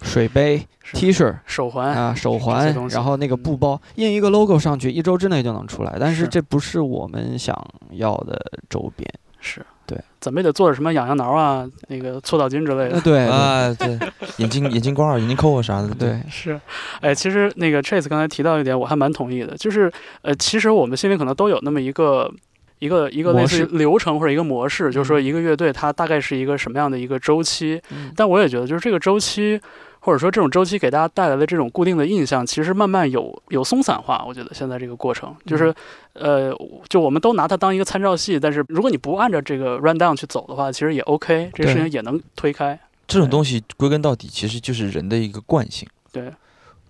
[0.00, 5.96] 水杯、T 恤、手环啊，手环，然后那个布包，印一个 logo 上去，一周之内就能出来。
[6.00, 7.54] 但是这不是我们想
[7.90, 9.06] 要的周边。
[9.38, 9.64] 是。
[9.92, 13.00] 对，怎么也得做点什么痒痒挠啊，那个搓澡巾之类的。
[13.00, 13.98] 对啊，对，
[14.38, 15.94] 眼镜眼镜罐、眼镜扣啊啥的。
[15.94, 16.58] 对，是。
[17.00, 22.32] 哎，其实那个 Chase 刚才提到一点，我还蛮同意的，就是呃，其实我们心里可能都有那么一个
[22.78, 27.80] 一个一个类似于流程或者一个模式，就是说一个乐队它大概是一个什么样的一个周期。
[28.16, 29.60] 但我也觉得，就是这个周期。
[30.04, 34.24] 或者说这种周期给大家带来的这种固定的印象，其实慢慢有有松散化。
[34.26, 35.72] 我觉得现在这个过程就是，
[36.14, 36.52] 呃，
[36.88, 42.76] 就我们都拿它当一个参照系，但是如果你不按照这个 run down 去走的话，其实也 OK，这个事情也能推开。
[43.06, 45.88] 这种东西归根到底其实就是人的一个惯性。
[46.10, 46.32] 对，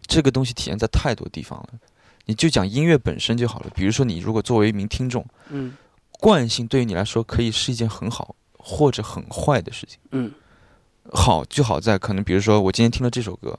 [0.06, 1.68] 这个东西体现在太多地方了。
[2.24, 3.66] 你就讲音乐本身就好了。
[3.74, 5.74] 比如说你如果作为一名听众，嗯，
[6.12, 9.98] 惯性对于你来说可以是一件很好或者很坏的事情。
[10.12, 10.32] 嗯。
[11.10, 13.58] 好就好在可能，比如说我今天听了这首歌，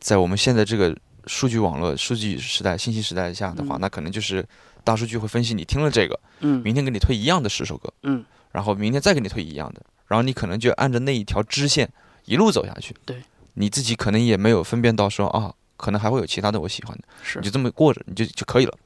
[0.00, 4.44] 在我们现在这个数据网络、数据时代、信息时代下的话，那可能就是
[4.82, 11.88] 大数据会分析你听了这个，嗯，明天给你推一样的十首歌，嗯，然后明天再给你推一样的，然后你可能就按着那一条支线
[12.24, 13.22] 一路走下去，对，
[13.54, 18.76] 你自己可能也没有分辨到说啊，可能还会有其他的我喜欢的，是，你就这么过着你就就可以了。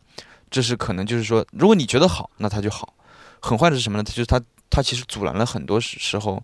[0.51, 2.95] 这是可能就是说，如果你觉得好，那它就好；
[3.41, 4.05] 很坏的是什么呢？
[4.05, 6.43] 它就是它它其实阻拦了很多时候。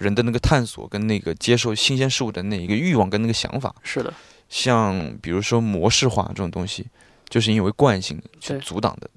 [0.00, 4.12] 人的那个探索跟那个接受新鲜事物的那一个欲望跟那个想法，是的。
[4.48, 6.86] 像比如说模式化这种东西，
[7.28, 9.08] 就是因为惯性去阻挡的。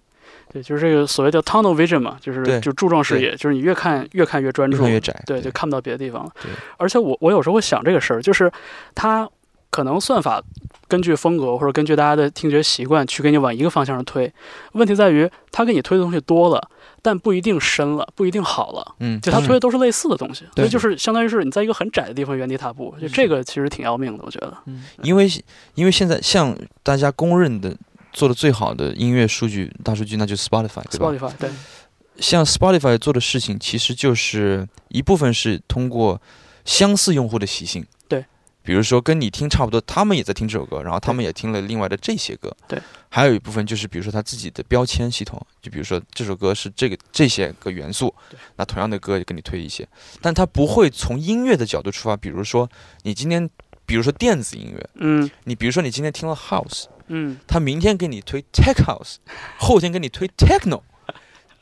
[0.51, 6.31] 对，就是这个所谓叫 tunnel vision 嘛，就是就柱状视野，就是你越看越看越专注，越看越窄，对，就看不到别的地方了。
[6.41, 6.51] 对。
[6.77, 8.51] 而且我我有时候会想这个事儿，就是
[8.93, 9.27] 它
[9.71, 10.43] 可能算法
[10.87, 14.31] 根据风格或者根据大家的听觉习惯去给你往一个方向上推，
[14.73, 16.69] 问题在于它给你推的东西多了。
[17.03, 18.95] 但不一定深了，不一定好了。
[18.99, 24.57] 嗯，就他推的都是类似的东西，所以就是相当于是你在一个很窄的地方原地踏步，就这个其实挺要命的，我觉得。
[24.65, 25.29] 嗯，因为
[25.75, 27.75] 因为现在像大家公认的
[28.13, 31.49] 做的最好的音乐数据大数据，那就是 Spotify，对吧？Spotify 对。
[32.17, 36.21] 像 Spotify 做的事情，其实就是一部分是通过
[36.63, 37.85] 相似用户的习性。
[38.63, 42.55] 比如说跟你听差不多，他们也在听这首歌，然后他们也听了另外的这些歌。
[42.67, 48.13] 对，还有一部分就是比如说他自己的标签系统，就比如说这首歌是这个这些个元素，
[48.55, 49.85] 那同样的歌也给你推一些，
[50.21, 52.15] 但他不会从音乐的角度出发。
[52.15, 52.69] 比如说
[53.01, 53.49] 你今天，
[53.85, 59.17] 比如说电子音乐，嗯，你比如说你今天听了 House，嗯，他明天给你推 Tech House，
[59.57, 60.81] 后天给你推 Techno，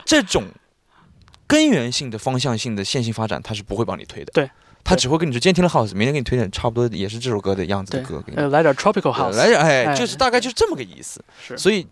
[0.06, 0.44] 这种
[1.48, 4.32] 根源性的方向性的线性发展，他是不会帮你推的。
[4.34, 4.50] 对。
[4.84, 11.24] 他只会跟你说，今天听了 House，明天给你推荐差不多也是这首歌的样子的歌，呃，来点 Tropical House，来点，哎，就是大概就是这么个意思。
[11.42, 11.88] 是，所以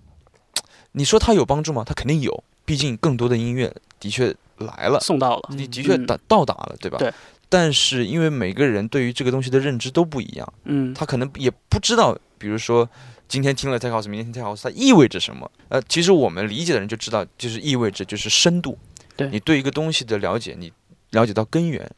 [0.94, 1.84] 你说他有帮助吗？
[1.86, 6.98] 他肯定有，毕竟更多的音乐的确来了，送到了，你的确到到达了，对吧？
[6.98, 7.14] 对。
[7.52, 12.88] 但是因为每个人对于这个东西的认知都不一样，嗯，他可能也不知道，比如说
[13.28, 15.50] 今天听了 Tech House，明天听 Tech House，它意味着什么？
[15.70, 18.78] 呃，其实我们理解的人就知道，就是意味着就是深度，
[19.16, 20.72] 对你对一个东西的了解，你
[21.10, 21.90] 了解到根源。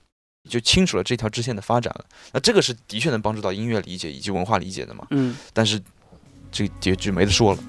[0.49, 5.05] 就清楚了这条支线的发展了，那这个是的确能帮助到音乐理解以及文化理解的嘛？
[5.11, 5.81] 嗯，但是
[6.51, 7.59] 这结局没得说了，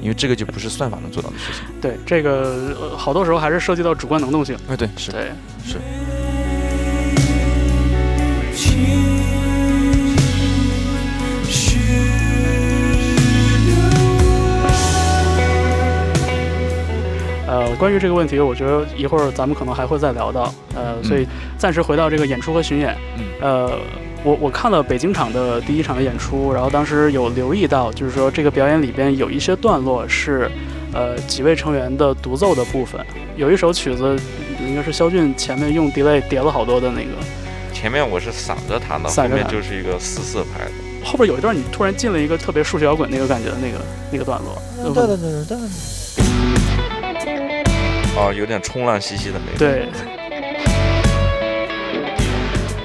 [0.00, 1.62] 因为这个就不是算法能做到的事情。
[1.80, 4.58] 对，这个好多时候还是涉及到主观能动性。
[4.68, 5.30] 哎，对，是，对，
[5.64, 5.78] 是。
[17.52, 20.50] 呃，关于这个问题，我觉得一会儿咱们可能还会再聊到。
[20.74, 21.26] 呃，所以
[21.58, 22.96] 暂时回到这个演出和巡演。
[23.42, 23.78] 呃，
[24.24, 30.50] 我我看了北京场的第一场的演出，然后当时有留意到，就是说这个表演里边有一些段落是，
[30.94, 32.98] 呃，几位成员的独奏的部分，
[33.36, 34.18] 有一首曲子
[34.66, 37.10] 应该是肖俊前面用 delay 叠了好多的那个，
[37.74, 40.70] 前面我是散着弹的，后面就是一个四四拍的，
[41.04, 43.78] 后边有一段你突然进了一个特别数学摇滚那个感觉的那个
[44.10, 44.56] 那个段落，
[48.14, 49.88] 哦，有点冲浪兮兮的那个，对。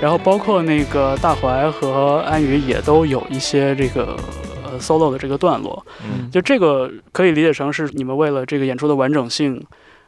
[0.01, 4.15] 然后包括那个大怀和安宇也都有一些这个
[4.63, 9.61] 呃 solo 的这个段落，嗯，就这个可以理解成是你们为了这个演出的完整性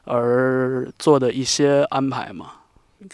[0.05, 2.51] 而做的一些安排嘛？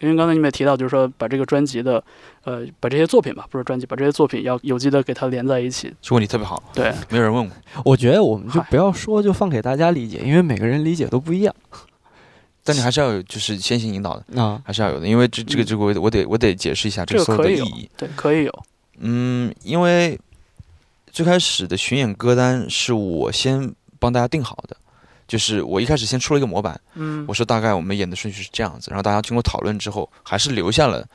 [0.02, 2.04] 因为刚才你们也提到，就是说把这个专辑的
[2.44, 5.94] 呃把这些作品吧，不是专辑，把这些作品要有机的给它连在一起。
[6.02, 11.56] 这问题特别好，对，没有人问过，我觉得我们就不要说，就放给大家理解，因为每个人理解都不一样。
[12.66, 17.88] 但你还是要有，就是先行引导的啊，还是要有的，因为这这个这个我我得我得解释一下这个所有的意义。
[17.96, 18.64] 对，可以有。
[18.98, 20.20] 嗯，因为
[21.12, 24.76] 最开始的巡演歌单是我先帮大家定好的，
[25.28, 31.08] 就是我一开始先出了一个模板，嗯，我说大概我们演的顺序是这样子，然后大家经过讨论之后，还是留下了，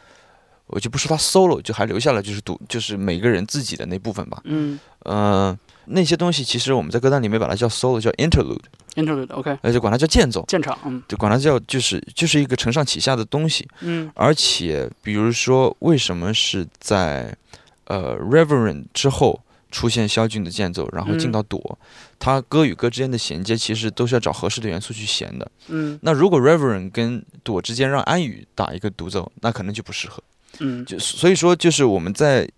[0.66, 4.40] 我就不说他 solo，就还留下了就是独就是每个人自己的那部分吧。
[4.44, 5.58] 嗯，呃，
[5.90, 8.60] 那些东西其实我们在歌单里面把它叫 solo，叫 interlude。
[8.94, 17.36] Interlude，OK，那就管它叫间奏，间场，嗯，就管它叫就是就是一个承上启下的东西，嗯，而且比如说为什么是在
[17.84, 21.78] 呃 Reverend 之后出现萧俊的间奏，然后进到朵，
[22.18, 30.20] 它歌与歌之间的衔接其实都是要找合适的元素去衔的，嗯，那如果 Reverend 跟朵之间让安宇打一个独奏，那可能就不适合，
[30.58, 32.48] 嗯，就所以说就是我们在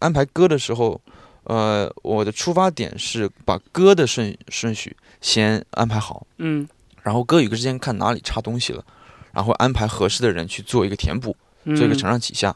[0.00, 1.00] 安排歌的时候，
[1.48, 4.96] 呃，我的出发点是把歌的顺顺序。
[5.20, 6.68] 先安排好，嗯，
[7.02, 8.84] 然后歌与歌之间看哪里差东西了，
[9.32, 12.54] 然后安排合适的人去做一个填补，做一个承上启下。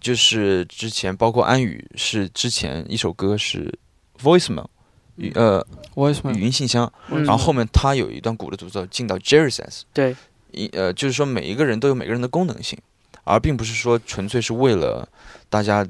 [0.00, 3.72] 就是之前包括安宇是之前一首歌是
[4.20, 4.66] voicemail，
[5.14, 10.16] 语呃 voicemail 语音信箱，然后后面他有一段鼓的独奏进到 Jerry says，对，
[10.50, 12.76] 一呃就是说每一个人都有每个人的功能性，
[13.22, 15.08] 而并不是说纯粹是为了
[15.48, 15.86] 大家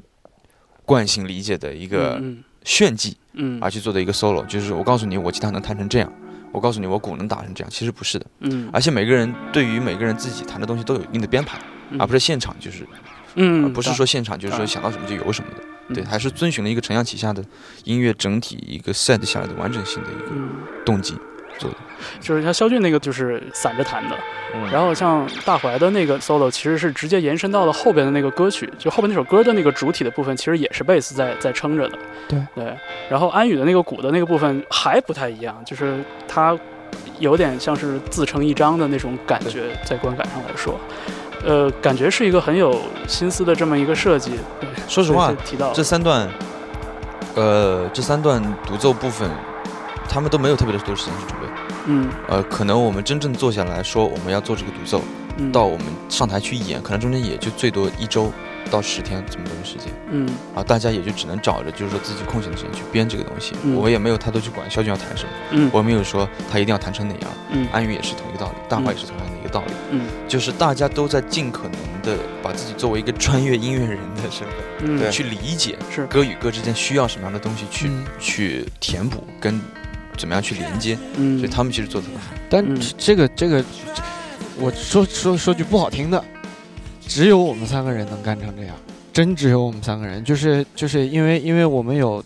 [0.87, 2.19] 惯性理解的一个
[2.63, 3.15] 炫技。
[3.39, 6.11] 嗯，而去做的一个 solo，就是我告诉你，我吉他能弹成这样，
[6.51, 8.25] 我告诉你，我鼓能打成这样，其实不是的。
[8.39, 11.59] 嗯，而且每个人对于每个人自己弹的东西都有一定的编排，
[11.99, 12.83] 而不是现场就是，
[13.35, 17.45] 嗯，不是说现场就是说想到什么就有什么的，对，还是遵循了一个承上启下的
[17.83, 20.35] 音乐整体一个 set 下来的完整性的一个
[20.83, 21.13] 动机。
[21.57, 21.77] 做的，
[22.19, 24.15] 就是像肖俊那个就是散着弹的，
[24.71, 32.77] 然后像大怀的那个 solo 其实是直接延伸到了后边的那个歌曲，就后边那首歌的那个主体的部分其实也是贝斯在在撑着的，对对。
[33.09, 36.57] 然后安宇的那个鼓的那个部分还不太一样，就是他
[37.19, 40.79] 有点像是自成一章的那种感觉，在观感上来说，
[41.43, 44.33] 呃，感觉是一个很有心思的这么一个设计。
[44.87, 46.29] 说实话，提到这三段，
[47.35, 49.29] 呃，这三段独奏部分。
[50.09, 51.46] 他们都没有特别的多时间去准备，
[51.87, 55.01] 嗯，呃，可能我们真正坐下来说我们要做这个独奏，
[55.51, 58.31] 到我们上台去演，可能中间也就最多一周
[58.69, 76.05] 到十天这么多的时间，嗯，啊，大家也就只能找着就是说自己空闲的时间去编这个东西，我也没有太多去管肖俊要弹什么，嗯，我没有说他一定要弹成哪样，嗯，安宇也是同一个道理，大华也是同样的一个道理，嗯，就是大家都在尽可能的把自己作为一个专业音乐人的身份，嗯，去理解是。
[76.07, 79.61] 歌与歌之间需要什么样的东西去去填补跟。
[80.17, 80.97] 怎么样去连接？
[81.15, 82.33] 嗯，所以他们其实做的很好。
[82.49, 82.65] 但
[82.97, 83.63] 这个这个，
[84.59, 86.23] 我说说说句不好听的，
[87.01, 88.75] 只有我们三个人能干成这样，
[89.13, 90.23] 真只有我们三个人。
[90.23, 92.23] 就是就是因为因为我们有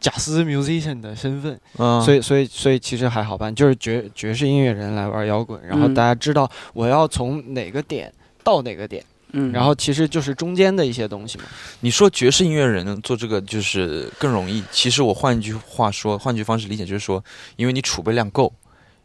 [0.00, 3.54] 贾斯 musician 的身份，嗯，所以所以所以其实还好办。
[3.54, 9.02] 就是爵爵士音乐人来玩摇滚，然后大家知道我要从哪个点到哪个点。
[9.02, 9.15] 嗯，
[9.52, 11.44] 然后其实就是中间的一些东西嘛。
[11.80, 17.22] 你说爵士音乐人做这个就是更容易，其实我换一句话说，换句方式理解就是说，
[17.56, 18.52] 因为你储备量够，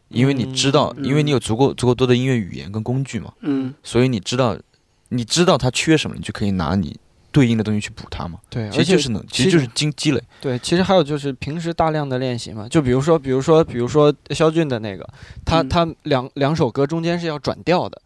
[0.08, 4.56] 因为你知道，因为你有足够足够多的音乐语言跟工具嘛，嗯，所以你知道，
[5.10, 6.98] 你知道他缺什么，你就可以拿你
[7.30, 8.38] 对应的东西去补它嘛。
[8.48, 10.22] 对，其实就是能，其实就是经积累。
[10.40, 15.08] 对，其实还有就是平时大量的练习嘛，就比如说，比如说，比如说肖俊的那个，
[15.44, 18.00] 他他两两首歌中间是要转调的。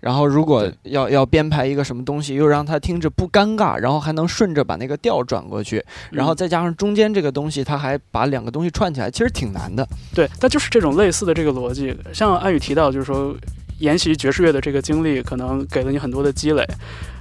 [0.00, 9.86] 然后，如果要要编排一个什么东西，又让他听着不尴尬，然后还能顺着把那个调转过去，然后再加上中间这个东西，他还把两个东西串起来，其实挺难的。
[10.14, 13.36] 对，但就是这种类似的这个逻辑，像安宇提到，就是说
[13.78, 16.64] 研习爵士乐的这个经历，可能给了你很多的积累。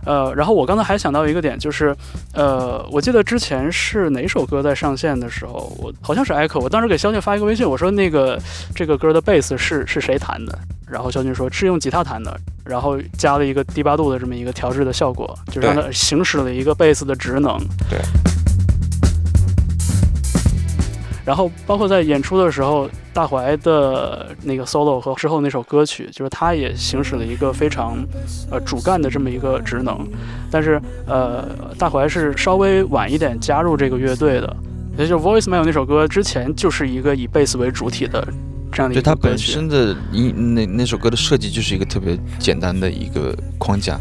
[0.08, 1.93] 呃，然后我刚才还想到一个点，就是，
[2.34, 8.39] 呃，我记得之前是哪首歌在上线的时候，我好像是 Echo，我当时给肖俊发一个微信，我说那个
[8.74, 10.58] 这个歌的贝斯是是谁弹的？
[10.89, 17.60] 然后肖俊说是用吉他弹的，然后加了一个低八度的这么一个调制的效果，就让它行使了一个贝斯的职能。
[17.89, 18.00] 对。
[21.28, 27.98] 然后包括在演出的时候，大怀的那个 solo 和之后那首歌曲，就是他也行使了一个非常
[28.50, 30.08] 呃主干的这么一个职能。
[30.50, 31.44] 但是呃，
[31.78, 34.56] 大怀是稍微晚一点加入这个乐队的，
[34.98, 38.26] 也就是 Voice Mail 那首歌之前就是一个以贝斯为主体的
[38.72, 39.02] 这样的一个。
[39.02, 44.00] 对它本身的音那那首歌的设计就是一个特别简单的一个框架。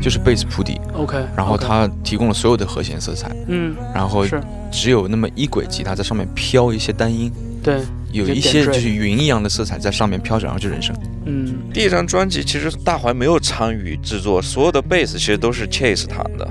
[0.00, 4.24] 就是贝斯铺底，OK，然后它提供了所有的和弦色彩，嗯，然后
[4.70, 7.28] 只有那么一轨吉他在上面飘一些单音，
[7.60, 7.80] 对，
[8.12, 10.94] 有一些就是云一样的色彩在上面飘着，然后就人声。
[11.24, 16.48] 嗯，第一张专辑其实大怀没有参与制作，所有的贝斯其实都是 Chase 弹的，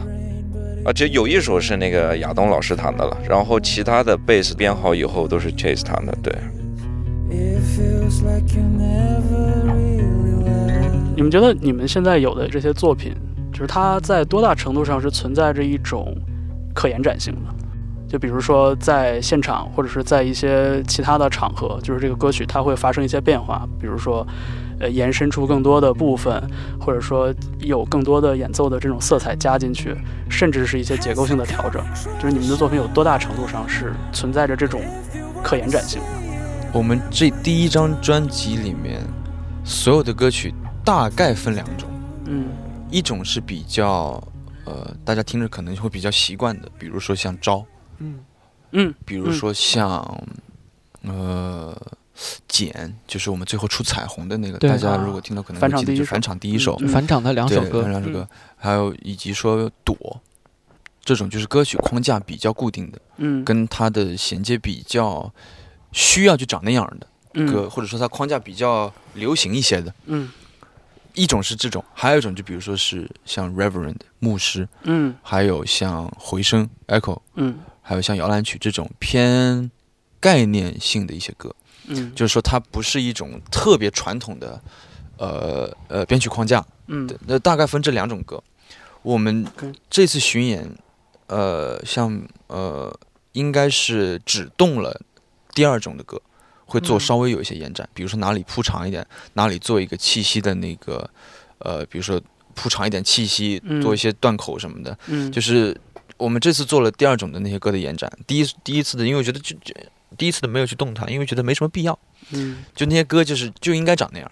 [0.84, 6.36] 而且有一首是那个亚东老师弹的了，然后其他的贝斯编好以后都是 Chase 弹的，对。
[11.25, 13.11] 们觉得你们现在有的这些作品？
[13.51, 16.15] 就是它在多大程度上是存在着一种
[16.73, 17.55] 可延展性的？
[18.07, 24.25] 就比如说在现场，或者是在一些其他的场合，就是这个歌曲它会发生一些变化，比如说，
[24.79, 26.41] 呃，延伸出更多的部分，
[26.79, 29.95] 或者说有更多的演奏的这种色彩加进去，
[30.29, 31.81] 甚至是一些结构性的调整。
[32.19, 34.81] 就是你们的作品有多大程度上是存在着这种
[35.41, 36.07] 可延展性的？
[36.73, 39.01] 我们这第一张专辑里面
[39.63, 40.53] 所有的歌曲
[40.85, 41.89] 大概分两种，
[42.25, 42.47] 嗯。
[42.91, 44.23] 一种是比较，
[44.63, 47.65] 呃，大家听着可能会比较习惯的，比如说像招，
[47.97, 48.19] 嗯。
[48.71, 50.23] 嗯，比如说像，
[51.01, 51.75] 呃，
[52.47, 60.21] 剪，就是我们最后出彩虹的那个，大家如果听到可能返场第一返场第一首，返场的两首歌，两首歌，还有以及说躲，
[61.03, 65.31] 这种就是歌曲框架比较固定的，嗯，跟它的衔接比较
[65.91, 70.29] 需要就长那样的歌，或者说它框架比较流行一些的，嗯。
[71.15, 79.71] 一种是这种，还有一种就比如说是像 Reverend 牧师，嗯，还有像回声 Echo，嗯，还有像摇篮曲这种偏
[80.19, 81.56] 概念性的一些歌，
[81.88, 84.62] 嗯，就是说它不是一种特别传统的，
[85.17, 88.43] 呃呃编曲框架，嗯，那大概分这两种歌。
[89.01, 89.45] 我们
[89.89, 90.67] 这次巡演，
[91.28, 92.91] 呃，像呃，
[93.34, 94.99] 应该是只动了
[95.54, 96.19] 第二种的歌。
[96.65, 101.10] 会做稍微有一些延展，比如说哪里铺长一点，哪里做一个气息的那个，
[101.60, 102.19] 呃，比如说
[102.54, 104.97] 铺长一点气息，做一些断口什么的。
[105.08, 105.80] 嗯，就是
[106.17, 108.12] 我们这次做了第二种的那些歌的延展。
[108.25, 109.73] 第一第一次的，因为我觉得就就
[110.17, 111.97] 第一次的没有去动它，因为觉得没什么必要。
[112.32, 114.32] 嗯，就那些歌就是就应该长那样，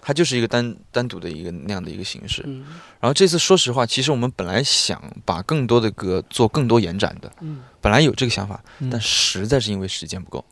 [0.00, 2.42] 它就是一个单单独的一个那样的一个形式。
[2.46, 2.64] 嗯，
[2.98, 10.44] 然后这次说实话，其实我们本来想把更多的歌做更多延展的，嗯，本来有这个想法，但实在是因为时间不够。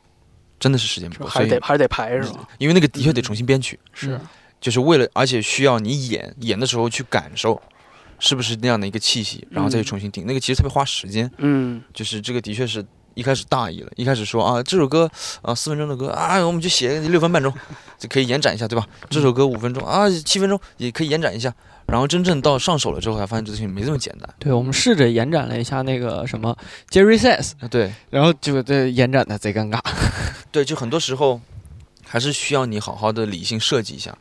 [0.61, 2.49] 真的是时间不够，还得还得排是吧？
[2.59, 4.21] 因为那个的确得重新编曲，是，
[4.61, 7.61] 就是为了，而且需要你演演的时候去感受，
[8.19, 11.29] 是不是那样的一个气息，然后再去重新听，那个其实特别花时间。
[11.39, 12.85] 嗯，就是这个的确是
[13.21, 15.11] 一开始大意了，一开始说啊这首歌
[15.43, 17.53] 啊四分钟的歌啊我们就写六分半钟
[17.99, 18.87] 就可以延展一下，对吧？
[19.11, 21.53] 这首歌五分钟啊七分钟也可以延展一下。
[21.87, 24.31] 然后真正到上手了之后，才发现这东西没这么简单。
[24.39, 26.57] 对，我们试着延展了一下那个什么
[26.89, 29.81] Jerry says，对，然后就这延展的贼尴尬。
[30.53, 31.41] 对，就很多时候
[32.13, 34.13] 还是需要你好好的理性设计一下，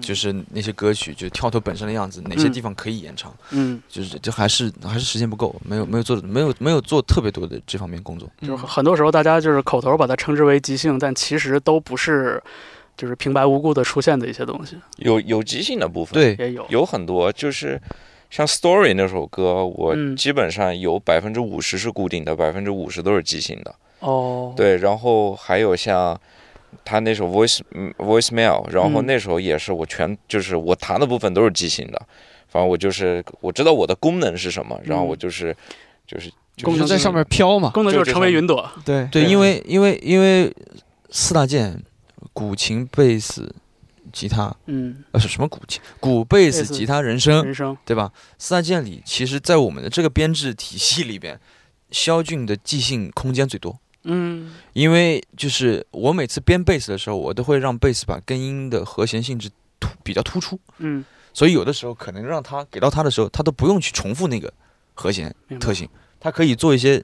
[0.00, 3.30] 就是那些歌曲就跳脱本身的样子，哪些地方可以延长。
[3.50, 8.26] 嗯，就是就还是还是时间不够，没有没有做没有没有做特别多的这方面工作。
[8.40, 12.42] 就是很多时候大家就是口头把它称之为即兴，但其实都不是。
[12.96, 17.76] 就是平白无故的出现的一些东西，有有即兴的部分，对，也有有很多，就是
[18.30, 23.74] 像《Story》那首歌，我基本上有百分之五十是固定的，百分之五十都是即兴的。
[23.98, 26.16] 哦，对，然后还有像
[26.84, 27.60] 他那首《Voice
[27.98, 32.00] Voice Mail》，然后那时候也是我全就是我弹的部分都是即兴的，
[32.48, 35.54] 反正我就是我知道我的功能是什么，然后我就是
[36.06, 36.30] 就是
[36.62, 38.70] 功能在上面飘嘛，功能就是成为云朵。
[38.84, 39.06] 对。
[39.12, 40.52] 对，因为因为因为
[41.10, 41.82] 四大件。
[42.32, 43.54] 古琴、贝斯、
[44.12, 48.10] 吉他，嗯，呃，是什么古琴、古、贝斯、吉他、人声，人声，对吧？
[48.38, 51.38] 四大件里，其实，在我们的这个编制体系里边，
[51.92, 53.78] 肖俊的即兴空间最多。
[54.04, 59.50] 嗯，因为就是我每次编贝斯的时候，我都会让贝斯把根音的和弦性质
[59.80, 60.58] 突比较突出。
[60.78, 64.52] 嗯，所以有的时候可能让他给到他的时候，他都不用去重复那个
[64.94, 65.88] 和弦特性，
[66.20, 67.02] 他可以做一些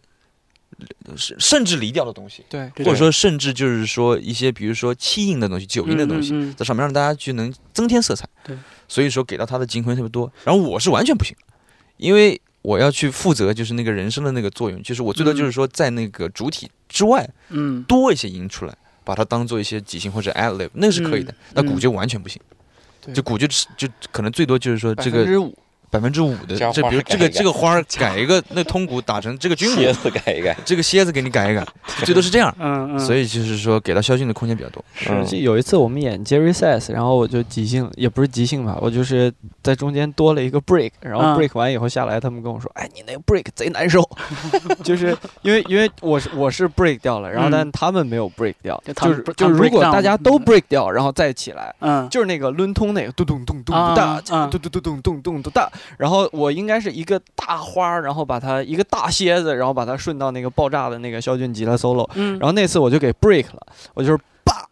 [1.07, 8.29] 呃甚甚至离调的东西，对，对或者说甚至就是说一些比如说七音的东西、九音的东西，嗯嗯嗯在上面让大家去能增添色彩。
[8.45, 10.33] 对，所以说给到他的金魂特别多。
[10.45, 11.37] 然后我是完全不行，
[11.97, 21.35] 因为我要去负责就是那个人声的那个作用，就是我最多就是说在那个主体之外嗯，多一些音出来，把它当做一些即兴或者 ad lib，那个是可以的。
[21.55, 22.41] 那鼓就完全不行，
[23.01, 23.15] 对。
[23.15, 25.57] 就鼓就只就可能最多就是说这个分之五，
[25.91, 31.67] 百分之五的，这比如这个这个花儿改一个， 那通鼓打成这个军蝎鼓，子改一改， 这个蝎子给你改一改，
[32.07, 32.55] 最多是这样。
[32.59, 34.83] 嗯嗯，所以就是说给到肖俊的空间比较多。
[35.09, 39.33] 嗯是有一次我们演 Jerry Says，然后我就即兴，也不是即兴吧，我就是
[39.63, 44.09] 在中间多了一个 break，然后嗯 break 完以后下来，他们跟我说：“哎，你那个 break 贼难受。”
[44.85, 51.75] 就是因为因为我是我是 break 掉了，然后嗯但他们没有 break 掉，就他们就是就是如果大家都嗯 break 掉，然后再起来。
[51.81, 54.05] 嗯就是那个抡通那个咚咚咚咚啊哒，
[54.37, 64.67] 啊咚咚咚咚咚咚咚哒，然后我应该是一个大花，然后把它一个大蝎子，然后把它顺到那个爆炸的那个肖俊吉他 solo，嗯，然后那次我就给 break 了，我就是叭，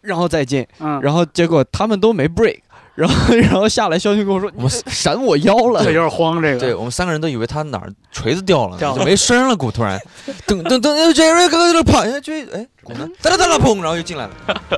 [0.00, 2.60] 然后再进，嗯，然后结果他们都没 break，
[2.94, 5.84] 然后 然后下来肖俊跟我说：“我闪我腰了。
[5.84, 9.56] 这有点慌，这个对我们三个人都以为他哪儿锤子掉了，掉了就没声了。
[9.56, 9.98] 鼓突然
[10.46, 13.08] 噔噔噔哎，Jerry 刚刚就跑下去，哎，鼓呢？
[13.22, 14.30] 哒哒哒哒砰，然后又进来了。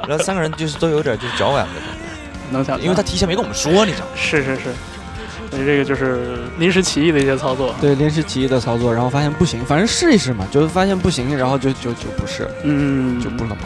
[0.09, 1.75] 然后三个人就是都有点就是脚崴的感
[2.53, 4.13] 能想觉，因为他提前没跟我们说，你知道吗？
[4.15, 4.75] 是是是，
[5.53, 7.74] 所以这个就是临时起意的一些操作。
[7.78, 13.57] 对，临时起意的操作，然后发现不行，反正试一试嘛，就是发现不行，然后就就就不试，嗯，就不了嘛。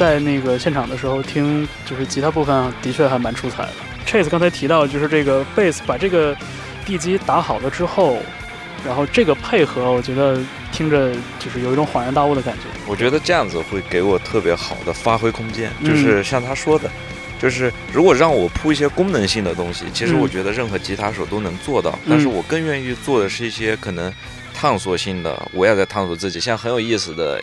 [0.00, 3.72] 在那个现场的时候听，就是吉他部分啊，的确还蛮出彩的。
[4.06, 6.34] Chase 刚才提到，就是这个贝斯把这个
[6.86, 8.22] 地基打好了之后，
[8.82, 10.40] 然后这个配合，我觉得
[10.72, 12.62] 听着就是有一种恍然大悟的感觉。
[12.86, 16.90] 我觉得这样子会给我特别好的发挥空间，嗯就是像他说的，
[17.38, 24.10] 就是如果让我铺一些功能性的东西，其实嗯我觉得任何吉他手都能做到，但是我更愿意做的是一些可能
[24.54, 26.40] 探索性的，我也在探索自己。
[26.40, 27.38] 像很有意思的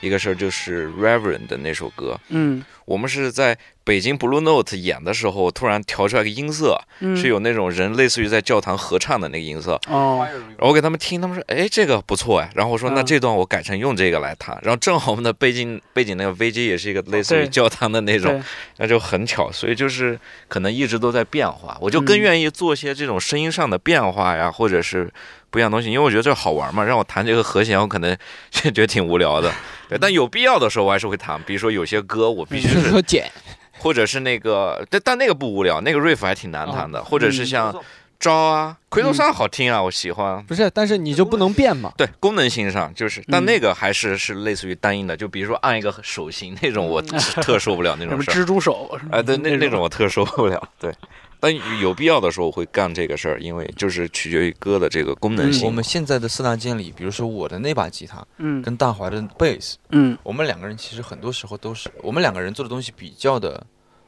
[0.00, 2.64] 一个事儿就是 Reverend 的那首歌，嗯。
[2.84, 10.26] 我们是在北京 Blue Note 演的时候，突然调出来个音色，嗯，是有那种人类似于在教堂合唱的那个音色，哦，
[10.56, 12.50] 然后我给他们听，他们说，哎，这个不错哎。
[12.54, 12.94] 然后我说，嗯。
[12.94, 14.58] 那这段我改成用这个来弹。
[14.62, 18.42] 然后正好我们的背景背景那个 VJ 也是一个类似于教堂的那种，
[18.78, 19.52] 那就很巧。
[19.52, 20.18] 所以就是
[20.48, 22.20] 可能一直都在变化，我就更嗯。
[22.20, 25.12] 愿意做一些这种声音上的变化呀，或者是
[25.50, 26.84] 不一样东西，因为我觉得这好玩嘛。
[26.84, 28.16] 让我弹这个和弦，我可能
[28.50, 29.52] 觉得挺无聊的。
[29.88, 33.30] 对，但有必要的时候我还是会弹，比如说有些歌我必须是是，说减，
[33.78, 37.74] 或者是那个，但但那个不无聊，那个 riff 还挺难弹的，或者是像
[38.20, 40.42] 招啊、奎多山好听啊，我喜欢。
[40.44, 41.92] 不是，但是你就不能变嘛。
[41.96, 48.34] 对，功能性上就是，但嗯那个还是是类似于单音的，就比如说按一个手型那种，我特受不了那什么种事儿。
[48.42, 50.60] 蜘蛛手哎，对，那那那种我特受不了。
[50.80, 50.92] 对，
[51.40, 55.66] 但有必要的时候会干这个事儿，因为就是取决于歌的这个功能嗯性。
[55.66, 63.64] 我们现在的四大件里，比如说我的那把吉他嗯跟大华的贝斯，嗯我们两个人其实很多时候都是我们两个人做的东西比较的，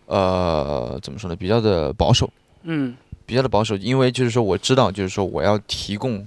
[0.06, 1.36] 呃，怎么说呢？
[1.36, 2.28] 比较的保守，
[2.62, 6.26] 嗯比较的保守，因为就是说我知道，就是说我要提供，呃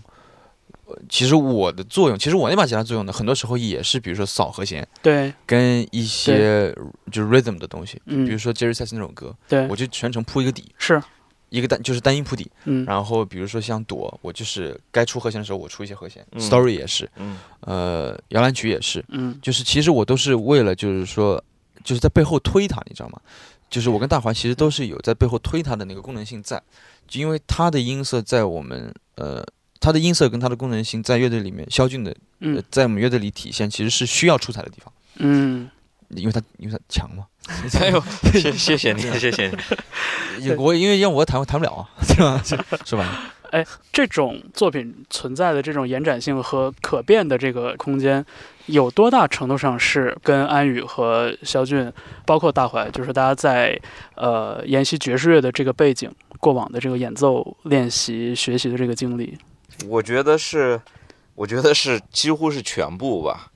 [1.09, 6.73] 其实我的作用，其实我那把吉他作用呢，很多时候也是比如说扫和弦对跟一些
[7.11, 11.01] 就是 rhythm 的东西，嗯比如说 Jerry Says 那首歌，对我就全程铺一个底，是
[11.49, 21.43] 一个单就是单音铺底，嗯然后比如说像躲，我就是该出和弦的时候我出一些和弦、嗯 s t o r y 也是，嗯呃，摇篮曲也是，嗯就是其实我都是为了就是说，
[21.83, 23.19] 就是在背后推它，你知道吗？
[23.69, 26.61] 就是我跟大环其实都是有在背后推它的那个功能性在，
[27.07, 29.43] 就因为它的音色在我们呃，
[29.83, 35.69] 它的音色跟它的功能性在乐队里面，肖俊的、呃嗯在我们乐队里体现，其实是需要出彩的地方，嗯
[36.09, 37.25] 因为他因为他强嘛。
[37.81, 39.51] 哎呦，谢谢谢你，谢谢
[40.39, 40.51] 你。
[40.55, 42.15] 我因为要我弹我弹不了啊， 是
[42.55, 42.63] 吧？
[42.85, 43.33] 是吧？
[43.51, 43.65] 哎？
[43.91, 48.25] 这种作品存在的这种延展性和可变的这个空间，
[48.67, 51.91] 有多大程度上是跟安宇和肖俊，
[52.25, 53.77] 包括大怀，就是大家在
[54.15, 56.09] 呃研习爵士乐的这个背景、
[56.39, 59.37] 过往的这个演奏练习、学习的这个经历？
[59.87, 60.79] 我觉得是，
[61.35, 63.51] 我觉得是几乎是全部吧，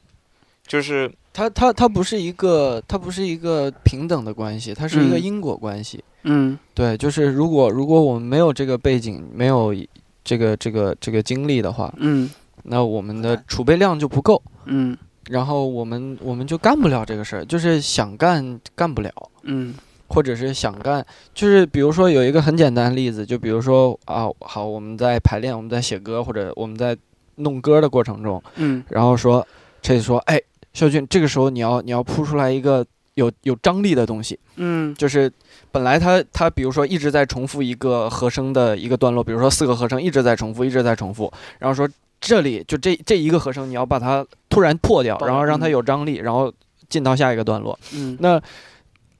[0.66, 5.24] 就是它它它不是一个，它不是一个平等的关系，它是一个嗯。
[5.24, 6.04] 因果关系。
[6.24, 6.58] 嗯。
[6.74, 9.76] 对，就是如果如果我们没有这个背景，没有
[10.24, 12.30] 这个这个这个经历的话，嗯。
[12.64, 13.42] 那我们的。
[13.48, 14.42] 储备量就不够。
[14.66, 14.98] 嗯。
[15.30, 19.12] 然后我们我们就干不了这个事儿，就是想干干不了，
[19.44, 19.74] 嗯
[20.10, 26.98] 或者是想干，就是比如说有一个很简单的例子，就比如说啊，好，我们在排练，我们在写歌，或者我们在
[27.36, 28.84] 弄歌的过程中，嗯。
[28.90, 29.46] 然后说
[29.82, 30.42] 这说，哎，
[30.74, 32.86] 肖俊，这个时候你要你要铺出来一个
[33.16, 34.96] 有有张力的东西，嗯。
[34.96, 35.32] 就是
[35.72, 41.88] 本来他他比如说一直在重复一个和声的一个段落，比如说四个和声一直在重复，一直在重复，然后说
[42.20, 45.72] 这里就这这一个和声你要把它突然破掉，然后让它嗯。
[45.72, 46.52] 有张力，然后
[46.90, 48.18] 进到下一个段落，嗯。
[48.20, 48.42] 那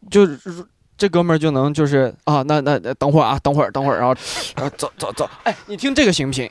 [0.10, 0.66] 就是
[0.98, 4.16] 这哥们儿就能就是啊，那那那等会儿啊，等会儿等会儿，然后
[4.56, 6.50] 然后走走走，哎，你听这个行不行？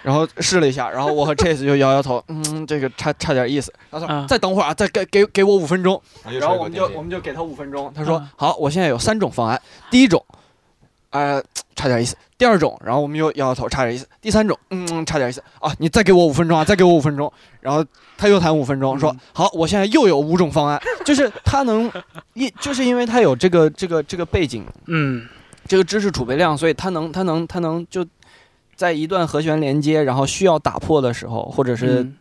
[0.00, 3.72] 然后试了一下，然后我和 Chase 就摇摇头，嗯，这个差差点意思。
[3.90, 6.00] 然后他说、啊再等会儿啊，再给给给我五分钟。
[6.24, 7.92] 然然后我们就我们就给他五分钟。
[7.94, 9.60] 他说、啊好，我现在有三种方案。
[9.90, 10.24] 第一种，
[11.10, 11.42] 呃，
[11.74, 12.16] 差点意思。
[12.36, 14.06] 第二种，然后我们又摇摇头，差点意思。
[14.20, 17.32] 第三种，嗯，差点意思啊，你再给我五分钟啊，再给我五分钟。
[17.60, 17.84] 然后
[18.16, 21.90] 他又谈五分钟，说嗯好，我现在又有五种方案，就是他能
[22.34, 25.26] 一，就是因为他有这个这个这个背景，嗯
[25.66, 28.06] 这个知识储备量，所以他能他能他能就
[28.76, 32.16] 在一段和弦连接，然后需要打破的时候，或者是嗯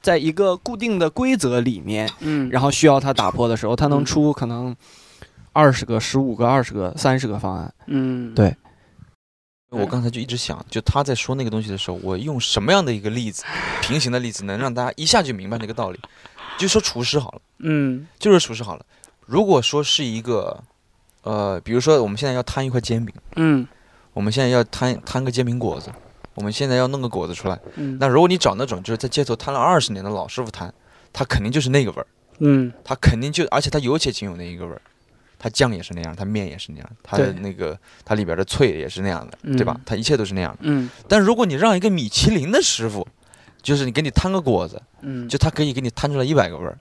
[0.00, 4.74] 在一个固定的规则里面，嗯，然后需要他打破的时候，他能嗯出可能
[5.52, 7.74] 二十个、十五个、二十个、三十个方案。
[7.86, 8.54] 嗯对
[9.70, 13.44] 我刚才就一直想，就他在说那个东西的时候，我用什么样的一个例子，
[13.82, 16.00] 平行的例子，能让大家一下就明白那个道理？
[16.56, 18.86] 就说厨师好了，嗯就是厨师好了。
[19.26, 20.58] 如果说是一个，
[21.22, 23.66] 呃，比如说我们现在要摊一块煎饼，嗯
[24.14, 25.92] 我们现在要摊摊个煎饼果子，
[26.34, 27.60] 我们现在要弄个果子出来。
[27.76, 30.72] 嗯，那如果你找那种就是在街头摊了二十年的老师傅摊，
[31.12, 32.06] 他肯定就是那个味儿，
[32.38, 34.80] 嗯他肯定就，而且他有且仅有那一个味儿，
[35.38, 39.74] 他酱也是那样，它面也是那样，它的那个它里边的脆也是那样的，对吧？
[39.76, 39.82] 嗯？
[39.86, 40.58] 它一切都是那样的。
[40.62, 40.90] 嗯。
[41.06, 43.06] 但如果你让一个米其林的师傅，
[43.62, 46.78] 就是你给你摊个果子，嗯，就他可以给你摊出来一百个味儿。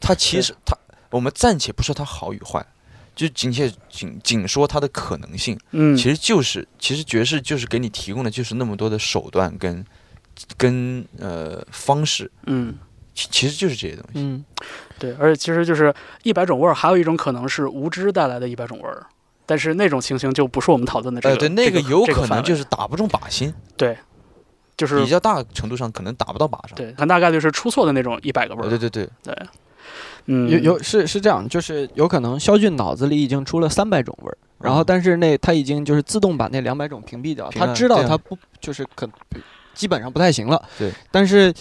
[0.00, 0.76] 他其实他，
[1.10, 2.66] 我们暂且不说它好与坏，
[3.14, 5.96] 就仅且仅仅说它的可能性，嗯。
[5.96, 9.84] 其实就是其实爵士就是给你提供的就是那么多的手段跟
[10.56, 12.74] 跟呃方式，嗯
[13.14, 14.12] 其其实就是这些东西。
[14.14, 14.44] 嗯，
[14.98, 15.92] 对，而且其实就是
[16.22, 19.06] 一百种味儿，还有一种可能是无知带来的一百种味儿，
[19.44, 21.34] 但是那种情形就不是我们讨论的这个。
[21.34, 23.96] 呃，对，那个有可能就是打不中靶心，对
[24.76, 26.74] 就是比较大程度上可能打不到靶上。
[26.74, 28.70] 对，很大概率是出错的那种一百个味呃，儿。
[28.70, 29.36] 对对对，对，
[30.26, 39.06] 嗯，有有是是这样，就是有可能肖俊脑子里已经出了三百种味儿，然后嗯但是那他已经就是自动把那两百种屏蔽掉，了他知道他不就是可
[39.74, 40.62] 基本上不太行了。
[40.78, 41.52] 对，但是。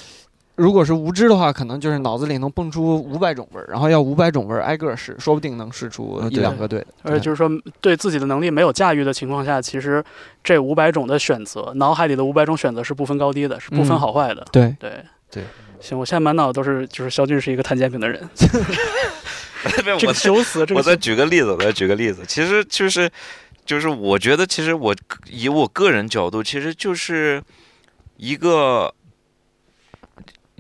[0.56, 6.88] 如果是无知的话，可能就是脑子里能蹦出五百种味儿，然后要五百种味儿挨个试，说不定能试出一两个对的。
[7.04, 7.50] 而且就是说，
[7.80, 10.04] 对自己的能力没有驾驭的情况下，其实
[10.44, 14.00] 这五百种的选择，脑海里的五百种选择是不分高低的，是不分嗯。
[14.00, 14.46] 好坏的。
[14.52, 15.04] 对，对。
[15.32, 15.44] 对。
[15.80, 23.10] 行，我现在满脑都是，就是肖俊是一个摊煎饼的人， 这我个羞死，这个我再举个例子，我再举个例子，其实就是
[23.66, 24.96] 就是我觉得，其实我
[25.28, 27.42] 以我个人角度，其实就是
[28.18, 28.94] 一个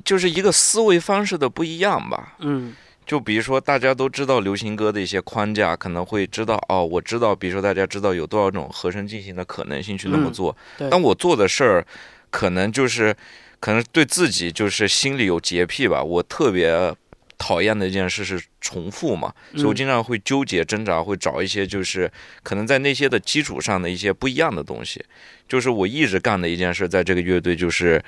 [0.03, 2.35] 就是一个思维方式的不一样吧。
[2.39, 2.73] 嗯
[3.05, 11.85] 就比如说，大家都知道流行歌的一些框架，可能会知道哦，我知道，比如说大家知道有多少种和声进行的可能性去那么嗯做，对但我做的事儿，
[12.29, 13.13] 可能就是
[13.59, 16.95] 可能对自己就是心里有洁癖吧，我特别。
[17.43, 22.07] 讨厌的一件事是重复嘛，所以我嗯经常会纠结挣扎，会找一些就是
[22.43, 25.03] 可能在那些的基础上的一些不一样的东西。
[25.49, 27.99] 就是我一直干的一件事，在这个乐队就是，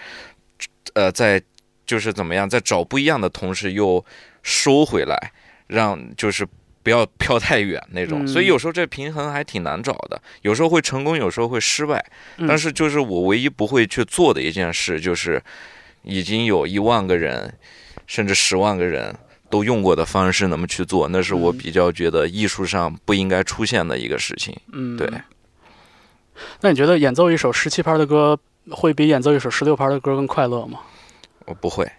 [0.93, 1.41] 呃，在
[1.85, 4.03] 就是怎么样，在找不一样的同时又
[4.41, 5.31] 收回来，
[5.67, 6.47] 让就是
[6.81, 8.25] 不要飘太远那种。
[8.25, 12.03] 嗯所以有时候这平衡还挺难找的，有时候会成功，有时候会失败。
[12.37, 15.41] 嗯但是就是我唯一不会去做的一件事，就是
[16.03, 17.53] 已经有一万个人，
[18.07, 19.15] 甚至十万个人。
[19.49, 24.59] 都用过的方式，那么去做，那是我嗯比较觉得艺术上不应该出现的一个事情。
[24.71, 25.07] 嗯，对。
[26.61, 28.35] 那你觉得演奏一首十七拍的歌，
[28.71, 30.79] 会比演奏一首十六拍的歌更快乐吗？
[31.45, 31.89] 我不会，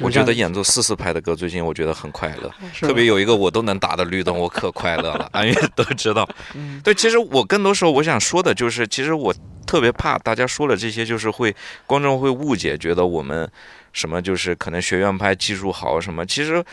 [0.00, 2.50] 我觉得演奏四四拍的歌，最近我觉得很快乐。
[2.80, 6.28] 特别有一个我都能打的律动，我可快乐了， 安岳都知道。
[6.54, 9.34] 嗯对，其实我更多时候我想说的就是，其实我
[9.66, 11.54] 特别怕大家说了这些，就是会
[11.86, 13.48] 观众会误解，觉得我们
[13.92, 16.24] 什么就是可能学院派技术好什么。
[16.26, 16.64] 其实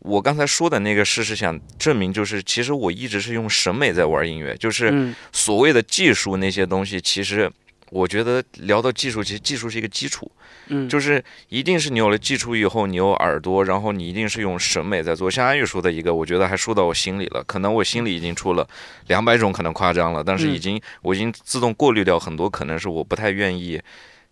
[0.00, 7.50] 我刚才说的那个事是想证明，就是其实我一直是用审美在玩音乐，就是嗯所谓的技术那些东西，其实。
[7.90, 10.30] 我觉得聊到技术，其实技术是一个基础，
[10.66, 15.30] 嗯，就是一定是你有了基础以后，你有耳朵，然后你一定是用审美在做。
[15.30, 17.44] 像安玉说的一个，我觉得还说到我心里了。
[17.44, 18.68] 可能我心里已经出了
[19.06, 23.80] 两百种，可能夸张了，但是已经、我已经自动过滤掉很多可能是我不太愿意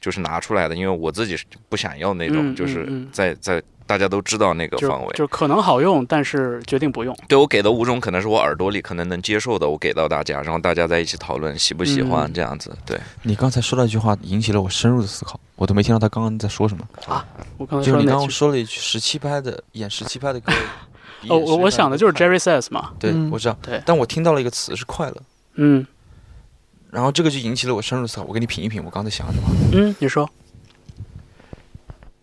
[0.00, 5.12] 就是拿出来的，因为我自己是不想要那种，嗯就是在在大家都知道那个就范围。
[5.14, 7.16] 就可能好用，但是决定不用。
[7.28, 12.76] 对我给的五种可能是我耳朵里可能能接受的，我给到大家，然后大家在一起讨论喜不喜欢嗯这样子。
[12.86, 17.26] 对，你刚才说那句话引起了我深入的思考，我都没听到他刚刚在说什么啊。
[17.56, 20.52] 我刚才就是你刚刚说了一句十七拍的演十七拍的歌。
[21.20, 22.92] 比 哦，我我想的就是 Jerry Says 嘛。
[22.98, 23.56] 对，嗯我知道。
[23.62, 25.16] 对但我听到了一个词是快乐，
[25.54, 25.86] 嗯
[26.90, 28.22] 然后这个就引起了我深入的思考。
[28.24, 29.48] 我给你品一品，我刚才想什么。
[29.72, 30.30] 嗯，你说，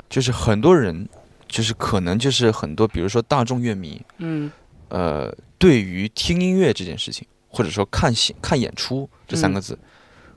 [0.09, 1.09] 就是很多人，
[1.51, 4.49] 就是可能就是很多，比如说大众乐迷，嗯
[4.87, 9.77] 呃，对于听音乐这件事情，或者说看戏、看演出这三个嗯字，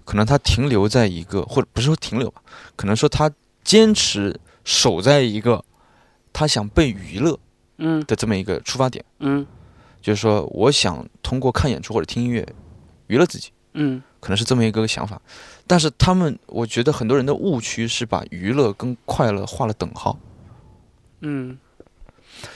[0.05, 2.43] 可能他停留在一个，或者不是说停留吧，
[2.75, 3.31] 可能说他
[3.63, 5.65] 坚持守在一个
[6.33, 7.39] 他想被娱乐
[7.79, 9.47] 嗯的这么一个出发点，嗯
[10.03, 12.45] 就是说我想通过看演出或者听音乐
[13.07, 15.23] 娱乐自己，嗯可能是这么一个想法。
[15.67, 20.19] 但是他们，我觉得很多人的误区是把娱乐跟快乐画了等号。
[21.25, 21.59] 嗯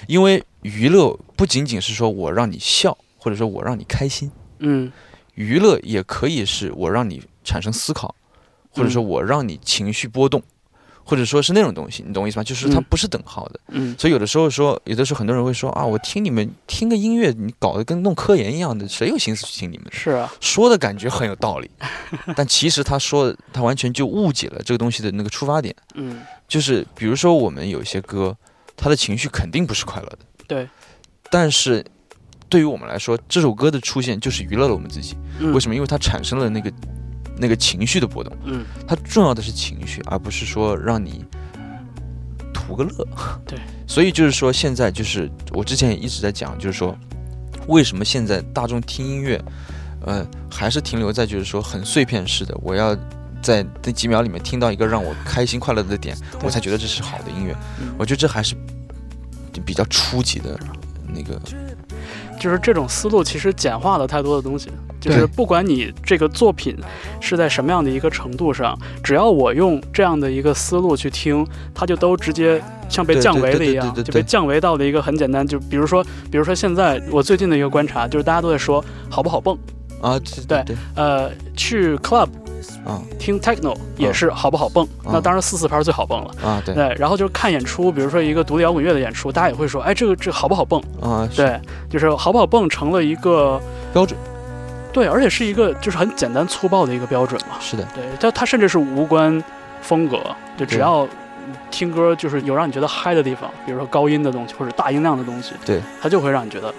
[0.06, 4.92] 因为娱乐不仅仅是说我让你笑，或者说我让你开心，嗯
[5.34, 8.14] 娱乐也可以是我让你产生思考，
[8.70, 10.42] 或者说嗯我让你情绪波动，
[11.04, 12.44] 或者说是那种东西，你懂我意思吗？
[12.44, 13.60] 就是它嗯不是等号的。
[13.68, 19.86] 嗯所以有的时候说，有的时候很多人会说啊，我听你们听个音乐，你搞得跟弄科研一样的，谁有心思去听你们？
[19.92, 21.70] 是啊，说的感觉很有道理，
[22.36, 25.74] 但其实他说的，他完全就误解了这个东西的那个出发点。
[25.94, 28.34] 嗯就是比如说我们有一些歌，
[28.78, 30.68] 他的情绪肯定不是快乐的，对，
[31.30, 31.84] 但是
[32.48, 35.16] 对于我们来说，这首歌的出现就是娱乐了我们自己。
[35.40, 35.74] 嗯为什么？
[35.74, 36.72] 因为它产生了那个
[37.36, 41.24] 那个情绪的波动，嗯它重要的是情绪，而不是说让你
[42.54, 43.06] 图个乐。
[43.44, 46.96] 对， 所以就是说，现在就是我之前也一直在讲，就是说，
[47.66, 49.38] 为什么现在大众听音乐，
[50.06, 52.96] 呃，还是停留在就是说很碎片式的，我要。
[53.42, 57.54] 在那几秒里面听到一个让我开心快乐的点，我才觉得这是好的音乐。
[57.80, 58.54] 嗯我觉得这还是
[59.64, 60.58] 比较初级的
[61.06, 61.40] 那个
[62.38, 64.70] 就是这种思路其实简化了太多的东西。
[65.00, 66.76] 就是不管你这个作品
[67.20, 75.46] 是在什么样的一个程度上，只要我用这样的一个思路去听，它就都直接像被降维了一样，就被降维到了一个很简单。
[75.46, 79.56] 就比如说，比如说现在我最近的一个观察，就是大家都在说好不好蹦，
[80.00, 82.28] 啊，对对对呃，去 club
[82.84, 83.02] 啊。
[83.18, 86.30] 听 techno 也是好不好蹦，嗯那当然四四拍最好蹦了。
[86.42, 86.74] 啊对。
[86.74, 90.80] 对，然后就是看演出，比如说一个独立摇滚乐的演出，大家也会说，哎，这个这个好不好蹦？
[91.00, 93.60] 啊，对，就是好不好蹦成了一个
[93.92, 94.18] 标准。
[94.92, 97.56] 对，而且是一个就是很简单粗暴的一个标准嘛。
[97.60, 99.42] 是的，对，它它甚至是无关
[99.82, 100.18] 风格，
[100.56, 101.06] 就只要
[101.70, 106.72] 听歌就是有让你觉得嗨的地方，比如说高音的东西或者大音量的东西，对，它就会让你觉得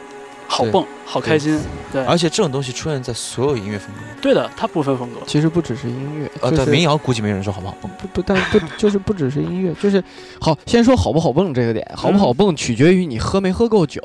[0.51, 1.61] 好蹦、好开心。
[1.93, 4.07] 对，而且这种东西出现在所有音乐风格里。
[4.19, 5.21] 对的，它不分风格。
[5.27, 7.89] 其实不只是音乐，呃，对，民谣估计没人说好不好蹦。
[7.99, 10.03] 不不，但不就是不只是音乐，就是
[10.41, 10.57] 好。
[10.65, 14.01] 先说好不好蹦这个点，好不好蹦取决于你喝没喝够酒。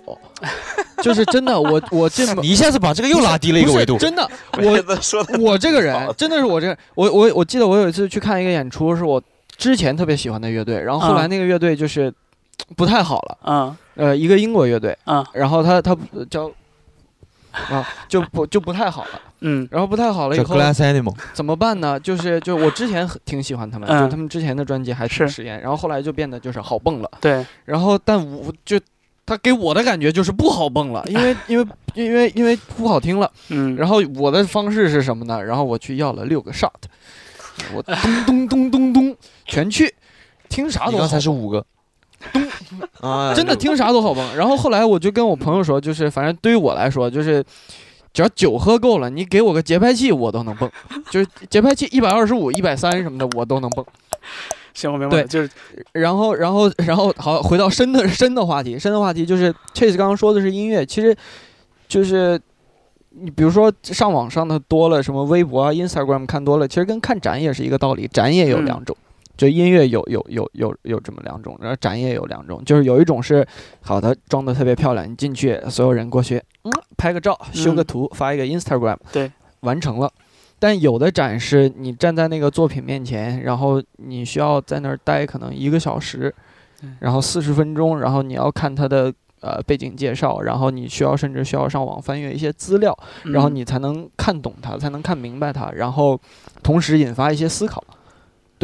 [1.03, 4.07] 就是真的，我我这 么你一下子把这个又拉低了一个维度不是。
[4.07, 4.31] 真的，
[4.63, 9.23] 我我这个人真的是我这，我我我记得我有一次去看一个演出，是我
[9.57, 12.13] 之前特别喜欢的乐队，然后后来嗯那个乐队就是
[12.77, 15.97] 不太好了，嗯呃，一个英国乐队，嗯然后他他
[16.31, 16.51] 叫
[17.53, 19.67] 啊就不就不太好了，嗯。
[19.71, 21.99] 然后不太好了以后 Glass Animal，怎么办呢？
[22.01, 24.05] 就是就我之前很挺喜欢他们，嗯。
[24.05, 25.29] 就他们之前的专辑还挺是。
[25.29, 28.81] 实验，然后后来就变得就是好蹦了，对，然后但我就。
[29.27, 33.33] 他给我的感觉就是不好蹦了，因为因为因为因为不好听了。
[33.49, 35.43] 嗯，然后我的方式是什么呢？
[35.43, 36.69] 然后我去要了六个 shot，
[37.73, 39.17] 我咚咚咚咚咚
[39.47, 39.95] 全去，
[40.51, 41.65] 听啥都刚才是五个。
[43.01, 44.25] 啊， 真的听啥都好蹦。
[44.37, 47.45] 然后后来我就跟我朋友说，就是反正对于我来说，就是
[48.13, 50.71] 只要酒喝够了，你给我个节拍器我都能蹦，
[51.11, 53.85] 就是节拍器一百二十五、一百三什么的我都能蹦。
[54.73, 55.49] 行，我明白了，对就是
[55.93, 61.17] 然后，然后，然后，好，回到深的深的话题，深的话题就是 Chase 刚刚说的是音乐，其实
[61.87, 62.41] 就是
[63.11, 68.97] 你比如说上网上的多了，什么微博啊、Instagram 看多了，其实跟看展也是一个道理，展也有嗯两种。
[69.37, 73.47] 就音乐有有有有有这么两种，然后展也有两种，就是有一种是
[73.81, 79.31] 好的装的特别漂亮，你进去所有人过去，嗯，拍个照，修个嗯图，发一个 Instagram，对，
[79.61, 80.11] 完成了。
[80.61, 86.33] 但有的展是你站在那个作品面前，然后你需要在那儿待可能一个小时，
[87.01, 96.19] 然后四十分钟，然后你要看它的呃背景介绍，然后你需要甚至需要上网翻阅一些资料，然后嗯你才能看懂它，才能看明白它，然后
[96.63, 97.83] 同时引发一些思考。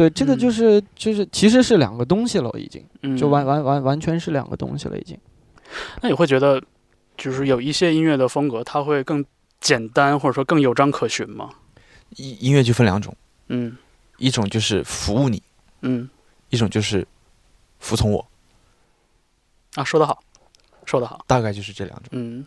[0.01, 5.15] 对，这个嗯就是就是其实是两个东西了，已经嗯就完完完完全是两个东西了，已经。
[6.01, 6.59] 那你会觉得，
[7.15, 9.23] 就是有一些音乐的风格，它会更
[9.59, 11.51] 简单，或者说更有章可循吗？
[12.15, 13.15] 音音乐就分两种，
[13.49, 13.77] 嗯
[14.17, 15.43] 一种就是服务你，
[15.81, 16.09] 嗯
[16.49, 17.07] 一种就是
[17.77, 18.27] 服从我。
[19.75, 20.23] 啊，说得好，
[20.83, 22.07] 说得好，大概就是这两种。
[22.11, 22.43] 嗯，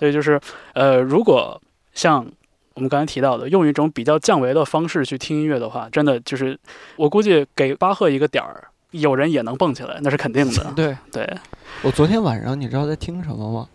[0.00, 0.40] 所以就是
[0.74, 1.62] 呃，如果
[1.94, 2.28] 像
[2.74, 6.58] 我们刚才提到的，用一种比较降维的方式去听音乐的话，真的就是
[6.96, 10.72] 我估计给巴赫一个点儿，有人也能蹦起来，那是肯定的。
[10.76, 11.28] 对对，
[11.82, 13.68] 我昨天晚上你知道在听什么吗？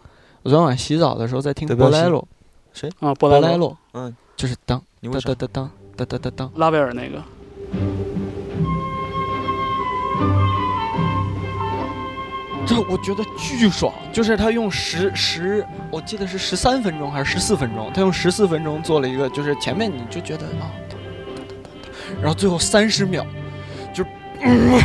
[0.43, 2.25] 我昨天晚上洗澡的时候在听波莱罗，
[2.73, 3.13] 谁啊？
[3.15, 8.16] 波莱莱罗，嗯，就是当当当当当当当当，拉威尔那个。
[12.67, 20.67] 这我觉得巨爽，就是他用十十，我记得是十三分钟还是十四分钟，他用十四分钟做了一个，就是前面你就觉得啊，
[22.21, 23.25] 然后最后三十秒，
[23.93, 24.03] 就、
[24.41, 24.81] 嗯、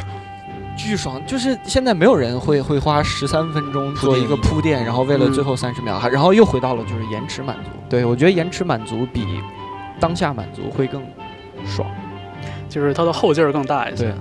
[0.78, 7.70] 巨爽，就是现在没有人会会花十三分钟做一个铺垫，然后为了最后三十秒，还、然后又回到了就是延迟满足。
[7.88, 9.40] 对我觉得延迟满足比
[9.98, 11.02] 当下满足会更
[11.66, 11.90] 爽，
[12.68, 14.04] 就是它的后劲儿更大一些。
[14.04, 14.14] 对。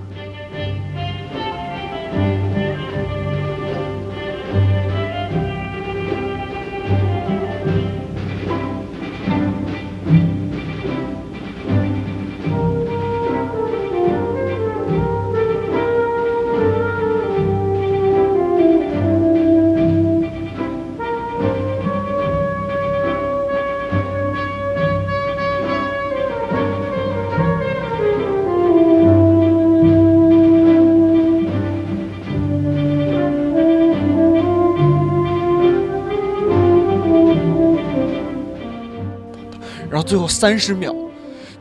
[40.12, 40.94] 最后三十秒，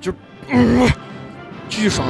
[0.01, 0.11] 就、
[0.49, 0.85] 嗯、
[1.69, 2.05] 巨爽。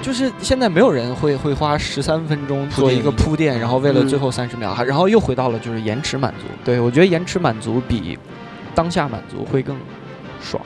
[0.00, 6.46] 就是现在没有人会会花十三分钟做一个铺垫，然后为了最后三十秒，还、然后又回到了就是延迟满足。
[6.64, 8.18] 对我觉得延迟满足比
[8.74, 9.76] 当下满足会更
[10.40, 10.64] 爽。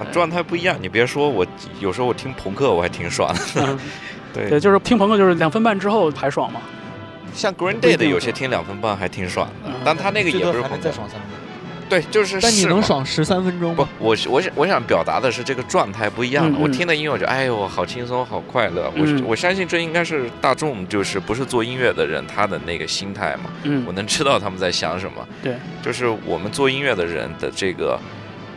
[0.00, 0.76] 啊，状态不一样。
[0.80, 1.46] 你别说我，
[1.78, 3.40] 有时候我听朋克我还挺爽的。
[3.56, 3.78] 嗯
[4.32, 6.60] 对对，就是听朋克就是两分半之后还爽嘛。
[7.32, 11.38] 像 Green Day 的有些听两分半还挺爽的，但他那个也不是再爽三分钟。
[11.88, 12.40] 对，就是。
[12.40, 16.58] 但你能爽十三分钟不？，我我想我想表达的是这个状态不一样了。
[16.58, 18.92] 嗯嗯我听的音乐，我就哎呦，好轻松，好快乐。
[18.96, 23.50] 我、嗯我相信这应该是大众，就是不是做音乐的人他的那个心态嘛。
[23.64, 25.26] 嗯我能知道他们在想什么。
[25.42, 27.98] 对，就是我们做音乐的人的这个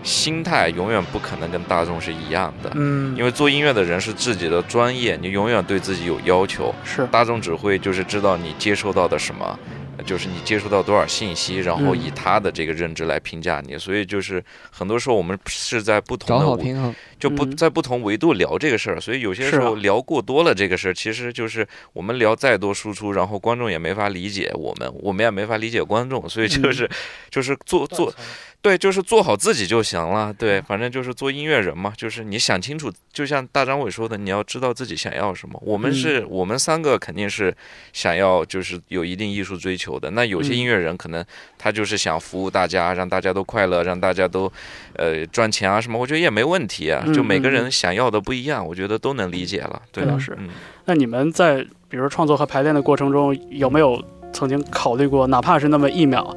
[0.03, 2.69] 心态，永远不可能跟大众是一样的。
[2.75, 6.75] 嗯，因为做音乐的人是自己的专业，你永远对自己有要求。
[6.83, 13.77] 是大众只会就是知道你接收到的什么，呃就是你接触到多少信息，然后嗯以他的这个认知来评价你。
[13.77, 16.93] 所以就是很多时候我们是在不同的维好平衡。
[17.19, 26.89] 就不嗯在不同维度聊这个事儿，所以有些时候啊聊过多了这个事儿，其实就是我们聊再多输出，然后观众也没法理解我们，我们也没法理解观众，所以就嗯是、
[27.29, 28.13] 就是做做
[28.61, 30.33] 对，就是做好自己就行了。
[30.33, 35.57] 对，反正就是做音乐人嘛，就是你想清楚，就像大张伟说的，你要知道自己想要什么。
[35.65, 37.55] 我们嗯是、我们三个肯定是
[37.93, 40.09] 想要就是有一定艺术追求的。
[40.11, 41.23] 那有些嗯音乐人可能
[41.57, 44.51] 他就是想服务大家，让大家都快乐，让大家都
[44.95, 47.03] 呃赚钱啊什么，我觉得也没问题啊。
[47.13, 49.81] 就每个人想要的不一样，我觉得都能理解了。
[49.91, 50.49] 对老师嗯，
[50.85, 56.35] 那你们在比如说创作和排练的过程中，有没有曾经考虑过，哪怕是那么一秒，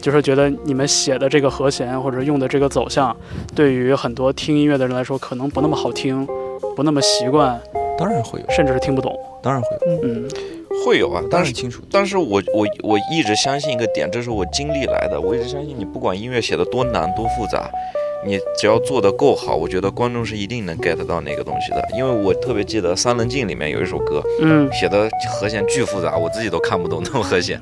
[0.00, 3.16] 就是觉得你们写的这个和弦或者用的这个走向，
[3.54, 6.26] 对于很多听音乐的人来说，可能不那么好听，
[6.74, 7.60] 不那么习惯，
[7.96, 9.16] 当然会有，甚至是听不懂。
[9.42, 10.28] 当然会有，嗯
[10.84, 11.82] 会有啊，但是当然清楚。
[11.90, 15.20] 但是我我我一直相信一个点，这是我经历来的。
[15.20, 17.70] 我一直相信，你不管音乐写的多难多复杂，
[18.24, 21.82] 你只要做得够好，我觉得观众是一定能 get 到那个东西的。
[21.96, 27.60] 因为我特别记得《三棱镜》里面有一首歌，嗯写的和弦巨复杂，我自己都看不懂那种和弦。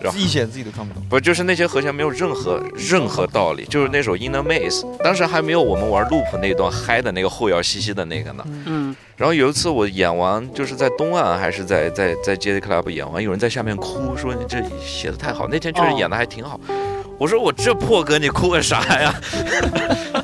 [0.00, 1.02] 然后自己写自己都看不懂。
[1.08, 8.44] 不就是那些和弦没有任何任何道理，就是那首《Inner Maze》，当时还没有我们玩 loop 那段嗨的那个后摇嘻嘻的那个呢。
[8.66, 16.60] 嗯然后有一次我演完，就是在东岸还是在在在 J Club 演完，有人在下面哭说你这写的太好，那天确实哦演的还挺好。
[17.24, 19.14] 我说我这破歌你哭个啥呀？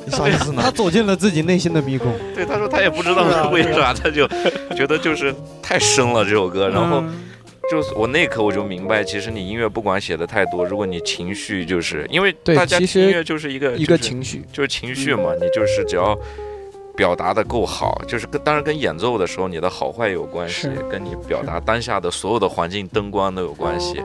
[0.05, 0.71] 你 啥意思呢他？
[0.71, 2.13] 走进了自己内心的迷宫。
[2.37, 4.29] 对，他说他也不知道为啥，他就
[4.77, 6.69] 觉得就是太深了这首歌。
[6.69, 7.25] 然后嗯
[7.71, 16.15] 就是我那一刻我就明白，其实你音乐不管写的太多，如果你情绪就是因为对大家其实听音乐就是一个一个情绪，就是情绪嘛，你就是只要
[17.01, 24.03] 表达的够好，就是跟当然跟演奏的时候你的好坏有关系，跟你表达当下的所有的环境灯光都有关系，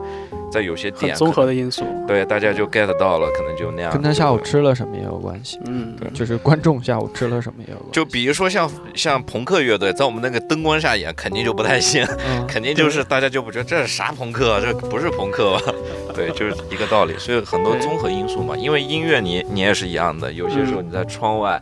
[0.50, 1.84] 在有些点很综合的因素。
[2.08, 3.92] 对大家就 get 到了，可能就那样。
[3.92, 7.92] 跟他下午吃了什么也有关系，嗯，对就是观众下午吃了什么也有关系。
[7.92, 15.74] 就比如说像像朋克乐队，在我们那个灯光下演，肯定就不太行，嗯， 肯定就是大家就不觉得这是啥朋克，这不是朋克吧？
[16.16, 17.14] 对，就是一个道理。
[17.18, 21.62] 所以很多综合因素嘛，因为音乐你你也是一样的，有些时候你在窗外，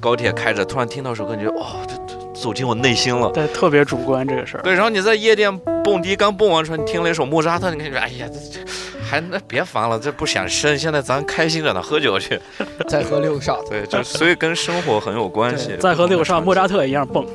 [0.00, 3.30] 高铁开着，突然听到首歌，你觉得哦，这这走进我内心了。
[3.32, 4.62] 对，特别主观这个事儿。
[4.62, 8.70] 对，然后你在夜店蹦迪刚蹦完出来，你听了一首莫扎特，你感觉哎呀，这这
[9.02, 12.40] 还那别烦了，这不想深，现在咱开心着呢，喝酒去。
[12.88, 13.62] 再喝六少。
[13.68, 15.76] 对，就所以跟生活很有关系。
[15.80, 17.26] 再喝六上莫扎特一样蹦。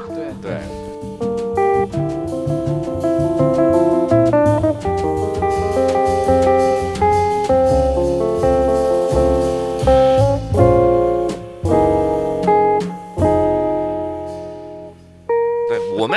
[0.42, 0.52] 对。
[0.52, 0.83] 对我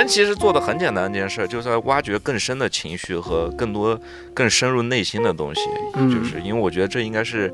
[0.07, 3.99] 其实做的很简单一件事，就是在挖掘更深的情绪和更多
[4.33, 5.61] 更深入内心的东西。
[5.95, 7.53] 嗯就是因为我觉得这应该是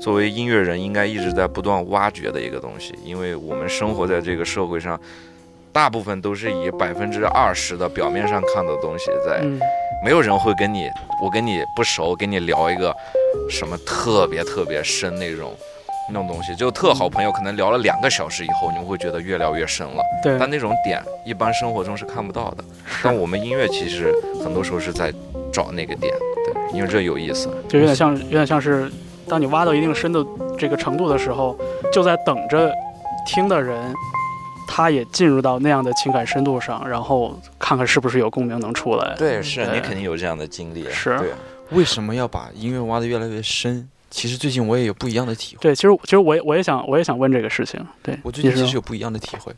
[0.00, 4.98] 作为音乐人应该一直在不断挖掘的一个东西，因为我们生活在这个社会上，
[5.72, 9.60] 大部分都是以百分之二十的表面上看的东西在，嗯
[10.02, 10.88] 没有人会跟你，
[11.22, 12.94] 我跟你不熟，跟你聊一个
[13.50, 15.54] 什么特别特别深那种。
[16.12, 20.02] 那种东西，就特好朋友，可能聊了两个小时以后，你们会觉得越聊越深了。
[20.22, 22.64] 对，但那种点，一般生活中是看不到的。
[23.02, 25.12] 但我们音乐其实很多时候是在
[25.52, 26.12] 找那个点，
[26.44, 27.48] 对，因为这有意思。
[27.68, 28.90] 就有点像，有点像是，
[29.28, 30.24] 当你挖到一定深的
[30.58, 31.56] 这个程度的时候，
[31.92, 32.72] 就在等着
[33.26, 33.92] 听的人，
[34.66, 39.14] 他也进入到那样的情感深度上，然后看看是不是有共鸣能出来。
[39.16, 40.88] 对，是对你肯定有这样的经历。
[40.90, 41.30] 是对，
[41.70, 43.88] 为什么要把音乐挖得越来越深？
[44.10, 45.62] 其实最近我也有不一样的体会。
[45.62, 47.84] 对，其实其实我也我也想我也想问这个事情。
[48.02, 49.54] 对，我最近其实有不一样的体会，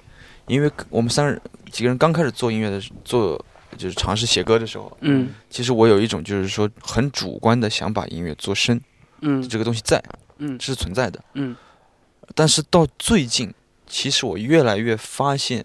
[0.47, 1.41] 因为我们三人
[1.71, 3.43] 几个人刚开始做音乐的做
[3.79, 8.79] 就是尝试写歌的时候，嗯其实我有一种就是说很主观的想把音乐做深，
[9.23, 10.03] 嗯这个东西在
[10.39, 11.19] 嗯这是存在的。
[11.35, 11.57] 嗯
[12.35, 13.53] 但是到最近，
[13.87, 15.65] 其实我越来越发现，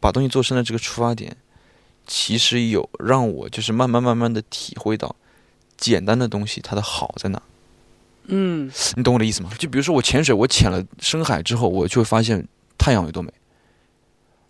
[0.00, 1.36] 把东西做深的这个出发点，
[2.06, 5.16] 其实有让我就是慢慢慢慢的体会到，
[5.92, 7.42] 简单的东西它的好在哪。
[8.26, 8.70] 嗯。
[8.96, 9.50] 你懂我的意思吗？
[9.58, 12.46] 就比如说我潜水，我潜了深海之后，我就会发现
[12.78, 13.30] 太阳有多美，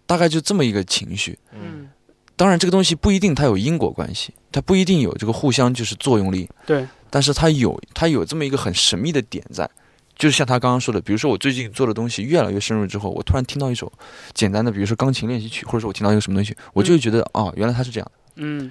[0.06, 1.36] 大概就这么一个情绪。
[1.52, 1.88] 嗯，
[2.36, 9.68] 当然，这个东西不一定它有因果关系，它不一定有这个互相就是作用力，对，但是它有它有这么一个很神秘的点在，
[10.16, 13.92] 就是像他刚刚说的，比如说我最近做的东西越来越深入之后，我突然听到一首
[14.32, 18.06] 简单的，比如说钢琴练习曲，或者说我听到一个什么东西，我就会觉得哦，原来它是这样。
[18.06, 18.70] 的，嗯。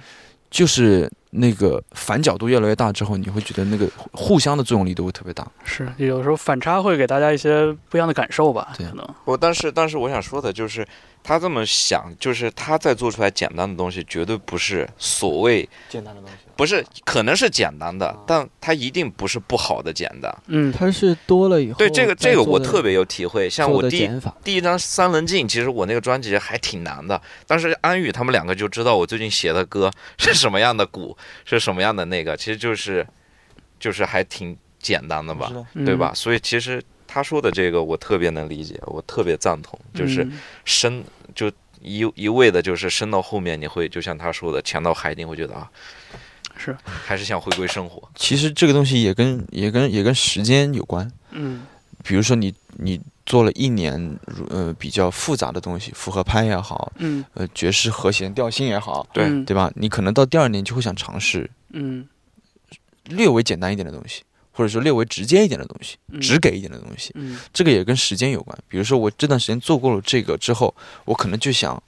[0.50, 5.46] 就是那个反角度越来越大之后，你会觉得那个互相的作用力都会特别大。
[5.64, 9.14] 是，有时候反差会给大家一些不一样的感受吧，对可能。
[9.24, 10.86] 我但是但是我想说的就是，
[11.22, 16.36] 他这么想，就是他在做出来简单的东西，绝对不是所谓简单的东西。
[16.56, 20.32] 不是，可能是简单的，但它一定不是不好的简单。
[20.46, 24.08] 嗯它是多了以后对这个这个我特别有体会，像我第
[24.44, 33.06] 第一张《三棱镜》，其实我那个专辑还挺难的，但是安宇他们两个就知道我最近写的歌是什么样的鼓，是什么样的那个，其实就是
[33.78, 36.12] 就是还挺简单的吧，嗯对吧？？
[36.14, 41.04] 所以其实他说的这个我特别能理解，我特别赞同，就是嗯深
[41.34, 41.50] 就
[41.80, 45.70] 一一味的就是深到后面，你会就像他说的，潜到海底会觉得啊，
[46.56, 48.08] 是，还是想回归生活。
[48.14, 51.66] 其实这个东西也跟也跟也跟时间有关，嗯
[52.02, 54.18] 比如说你你做了一年
[54.50, 59.72] 呃比较复杂的东西，复合拍也好，嗯呃爵士和弦调性也好，对嗯对吧？
[59.76, 62.06] 你可能到第二年就会想尝试嗯
[63.06, 64.22] 略微简单一点的东西，
[64.52, 67.12] 或者说略微直接一点的东西，嗯直给一点的东西。
[67.14, 68.56] 嗯这个也跟时间有关。
[68.68, 71.82] 比如说我这段时间做过了这个之后，我可能就想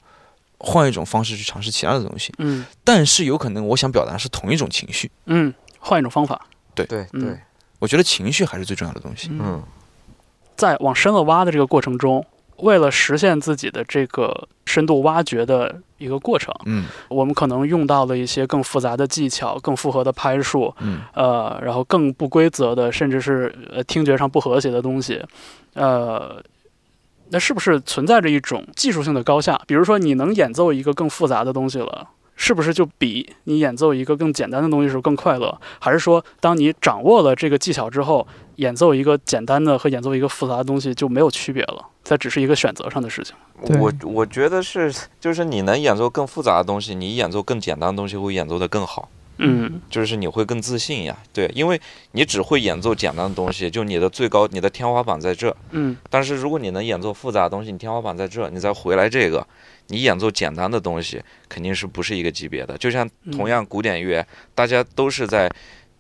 [0.58, 5.10] 换一种方式去尝试其他的东西，嗯但是有可能我想表达是同一种情绪。
[5.26, 6.46] 嗯，换一种方法。
[6.74, 7.38] 对嗯
[7.78, 9.28] 我觉得情绪还是最重要的东西。
[9.32, 9.62] 嗯
[10.56, 12.24] 在往深了挖的这个过程中，
[12.58, 25.22] 为了实现自己的这个深度挖掘的一个过程，嗯我们可能用到了一些更复杂的技巧、更复合的拍数，嗯呃，然后更不规则的，甚至是呃听觉上不和谐的东西，
[25.74, 26.42] 呃，
[27.30, 29.60] 那是不是存在着一种技术性的高下？
[29.66, 32.08] 比如说，你能演奏一个更复杂的东西了。
[32.38, 35.58] 是不是就比你演奏一个更简单的东西时候更快乐？
[35.78, 41.86] 还是说，当你掌握了这个技巧之后，演奏一个简单的和演奏一个复杂的东西就没有区别了？
[42.04, 43.34] 它只是一个选择上的事情。
[43.80, 49.08] 我我觉得是，就是你能演奏更复杂的东西，你演奏更简单的东西会演奏的更好。
[49.38, 51.14] 嗯，就是你会更自信呀。
[51.30, 51.78] 对，因为
[52.12, 55.54] 你只会演奏简单的东西，就你的最高、你的天花板在这。
[55.72, 59.46] 嗯，但是如果你能演奏复杂的东西，你天花板在这，你再回来这个，
[59.88, 62.78] 你演奏简单的东西肯定是不是一个级别的。
[62.78, 65.50] 就像同样古典乐，大家都是在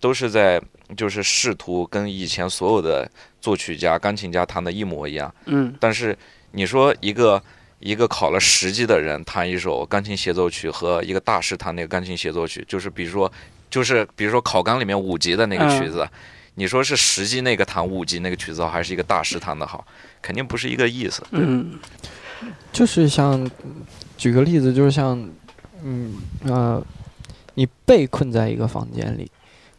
[0.00, 0.58] 都是在
[0.94, 3.10] 就是试图跟以前所有的
[3.40, 5.34] 作曲家、钢琴家弹的一模一样。
[5.46, 6.16] 嗯，但是
[6.50, 7.42] 你说一个。
[7.78, 13.30] 一个考了十级的人弹一首钢琴协奏曲和一个大师弹那个钢琴协奏曲，就是比如说，
[13.68, 16.08] 就是比如说考纲里面五级的那个曲子，
[16.54, 19.86] 你说是十级那个弹五级那个曲子好，还是一个大师弹的好，
[20.22, 21.22] 肯定不是一个意思。
[21.32, 21.78] 嗯，
[22.72, 23.48] 就是像
[24.16, 25.22] 举个例子，就是像
[25.84, 26.14] 嗯
[26.44, 26.82] 呃，
[27.52, 29.30] 你被困在一个房间里。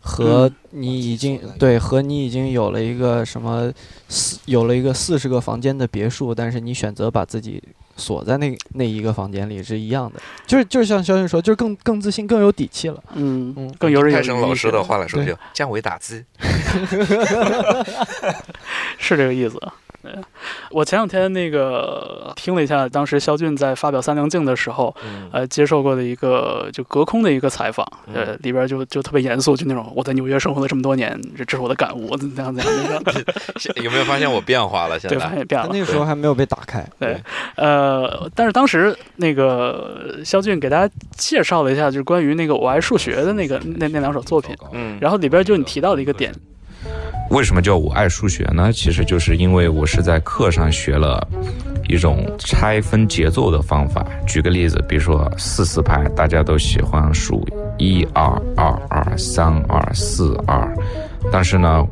[0.07, 3.71] 和你已经对，和你已经有了一个什么
[4.07, 7.61] 四有了一个四十个房间的别墅，但是你选择把自己
[7.97, 13.03] 锁在那那一个房间里是一样的，就是就是像肖俊说，就是更更自信、更有底气了。
[13.15, 14.21] 嗯嗯，更游刃有余。
[14.21, 16.23] 泰生老师的话来说，就降维打击
[18.97, 19.61] 是这个意思。
[20.71, 24.95] 我前两天那个听了一下，当时肖俊在发表《三棱镜》的时候，
[25.31, 33.33] 呃，接受过的一个就隔空的一个采访，呃，里边就就特别严肃，就那种我在纽约生活了这么多年，这这是我的感悟，怎样怎样那个。
[33.83, 34.97] 有没有发现我变化了？
[34.99, 35.69] 现在对，发现变了。
[35.71, 36.87] 那个时候还没有被打开。
[36.99, 37.21] 对，
[37.55, 46.33] 呃，但是当时那个肖俊给大家介绍了一下，就是关于那个我爱数学的那个那那两首作品，嗯，然后里边就你提到的一个点。
[47.29, 48.71] 为什么叫我爱数学呢？
[48.71, 51.25] 其实就是因为我是在课上学了
[51.87, 54.05] 一种拆分节奏的方法。
[54.25, 57.45] 举个例子，比如说四四拍，大家都喜欢数
[57.77, 58.25] 一二
[58.55, 60.73] 二二三二四二，
[61.31, 61.85] 但是呢，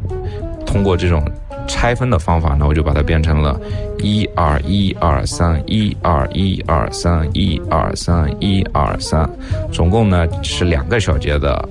[0.66, 1.24] 通过这种
[1.68, 3.60] 拆分的方法呢，我就把它变成了
[4.00, 9.30] 一二一二三一二一二三一二三一二三，
[9.72, 11.70] 总共呢是两个小节的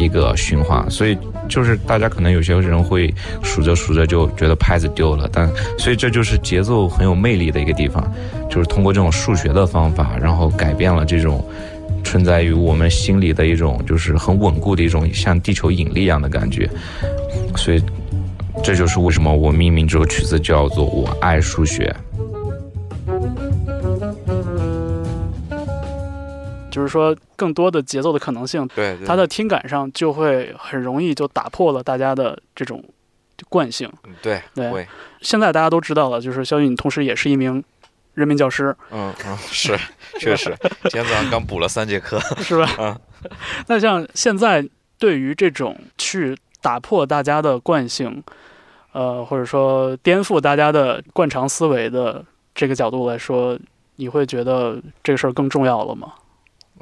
[0.00, 1.16] 一个循环，所以。
[1.48, 8.08] 就是大家可能有些人会数着数着就觉得拍子丢了，但所以这就是节奏很有魅力的一个地方，
[8.48, 11.44] 就是通过这种数学的方法，然后改变了这种
[12.04, 16.70] 存在于我们心里的一种就是很稳固的一种像地球引力一样的感觉，
[17.56, 17.82] 所以
[18.62, 21.92] 这就是为什么我命名这首曲子叫做《我爱数学》。
[26.80, 32.82] 就是说，更多的节奏的可能性，对，它的听感上就会很容易就打破了大家的这种
[33.50, 33.90] 惯性。
[34.22, 34.88] 对对，
[35.20, 37.62] 现在大家都知道了，就是肖韵同时也是一名
[38.14, 38.74] 人民教师。
[38.90, 39.78] 嗯嗯，是，
[40.18, 40.56] 确实，
[40.88, 42.66] 今天早上刚补了三节课， 是吧？
[42.78, 42.98] 嗯。
[43.66, 44.66] 那像现在
[44.98, 48.22] 对于这种去打破大家的惯性，
[48.92, 52.24] 呃，或者说颠覆大家的惯常思维的
[52.54, 53.58] 这个角度来说，
[53.96, 56.14] 你会觉得这个事儿更重要了吗？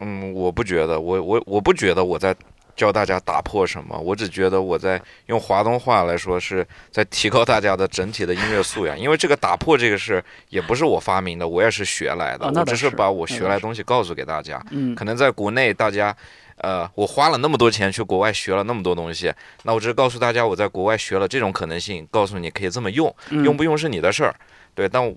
[0.01, 2.34] 嗯，我不觉得，我我我不觉得我在
[2.76, 8.96] 教大家打破什么，我只觉得我在用华东话来说是在提高大家的整体的音乐素养。
[8.96, 14.64] 因为这个打破这个事也不是我发明的，我也是学来的，我只是把我学来的东西告诉给大家。
[14.70, 16.16] 嗯，可能在国内大家，
[16.59, 19.34] 呃，我花了那么多钱去国外学了那么多东西，
[19.64, 24.32] 那我只是告诉大家我在国外学了这种可能性，告诉你可以这么用，用不用是你的事儿，
[24.76, 25.12] 对，但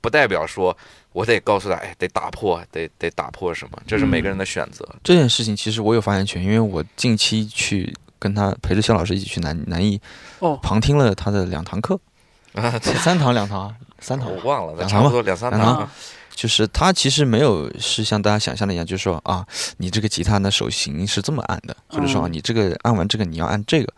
[0.00, 0.76] 不代表说。
[1.12, 3.78] 我得告诉他，哎，得打破，得得打破什么？
[3.86, 4.88] 这是每个人的选择。
[5.04, 10.00] 这件事情其实我有发言权，因为我近期去跟他陪着肖老师一起去南南艺，
[10.38, 12.00] 哦，旁听了他的两堂课，
[12.54, 15.88] 啊，三堂两堂三堂，我忘了，两堂吧，两三堂。
[16.34, 19.46] 就是他其实没有是像大家想象的一样，就是说啊，
[19.76, 23.92] 你这个吉他呢手型是这么按的，或者说你这个按完这个你要按这个。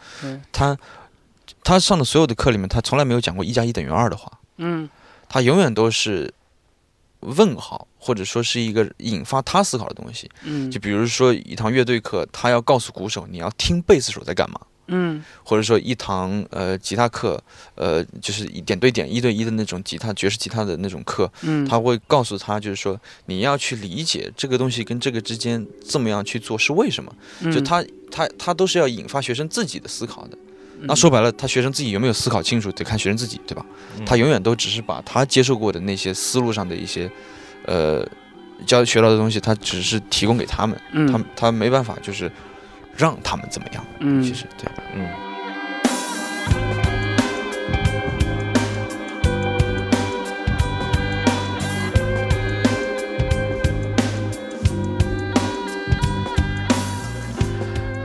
[0.50, 0.76] 他
[1.62, 4.30] 他上的所有的课里面，他从来没有讲过一加一等于二的话。
[4.56, 4.88] 嗯，
[5.28, 6.34] 他永远都是。
[7.24, 10.30] 问号，或者说是一个引发他思考的东西。
[10.42, 14.60] 嗯，就比如说一堂乐队课，他要告诉鼓手你要听贝斯手在干嘛。
[14.88, 17.42] 嗯，或者说一堂呃吉他课，
[17.74, 21.32] 呃就是一点对点一对一的那种吉他爵士吉他的那种课。
[21.40, 27.10] 嗯，他会告诉他就是说你要去理解这个东西跟这个之间这么样去做是为什么。
[27.50, 30.36] 就他他他都是要引发学生自己的思考的。
[30.86, 33.64] 那说白了，他学生自己有没有思考清楚，得看学生自己，对吧？
[34.04, 37.10] 他永远都只是把他接受过的那些思路上的一些，
[37.66, 38.06] 呃，
[38.66, 40.78] 教学到的东西，他只是提供给他们，
[41.10, 42.30] 他他没办法就是
[42.96, 43.84] 让他们怎么样。
[44.00, 45.08] 嗯，其实对，嗯。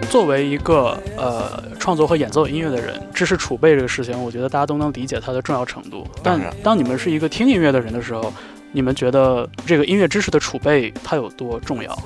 [0.09, 6.07] 作为一个呃创作和演奏音乐的人，知识储备这个事情，我觉得大家都能理解它的重要程度。
[6.21, 8.31] 但当你们是一个听音乐的人的时候，
[8.71, 11.97] 你们觉得这个音乐知识的储备它有多重要？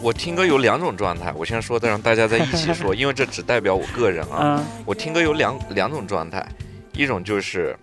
[0.00, 4.60] 我听歌有两种状态，我先说的，让大家再一起说， 因为这只代表我个人啊。
[4.60, 6.46] 嗯我听歌有两两种状态，
[6.92, 7.76] 一种就是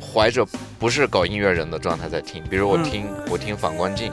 [0.00, 0.44] 怀着
[0.80, 4.12] 不是搞音乐人的状态在听，比如我嗯听、我听反光镜，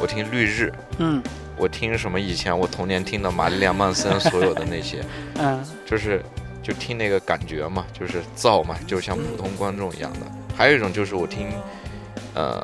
[0.00, 1.22] 我听绿日，嗯
[1.58, 5.04] 我听什么以前我童年听的玛丽莲曼森所有的那些，
[5.38, 6.22] 嗯就是
[6.62, 10.20] 就听那个感觉嘛，就是燥嘛，就像普通观众一样的。
[10.56, 11.48] 还有一种就是我听
[12.34, 12.62] 呃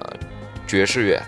[0.66, 1.20] 爵士乐，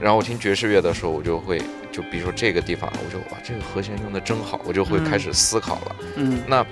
[0.00, 1.60] 然后我听爵士乐的时候，我就会
[1.92, 5.96] 就比如说这个地方，我就哇这个和弦用的真好，我就会开始思考了。
[6.16, 6.64] 嗯那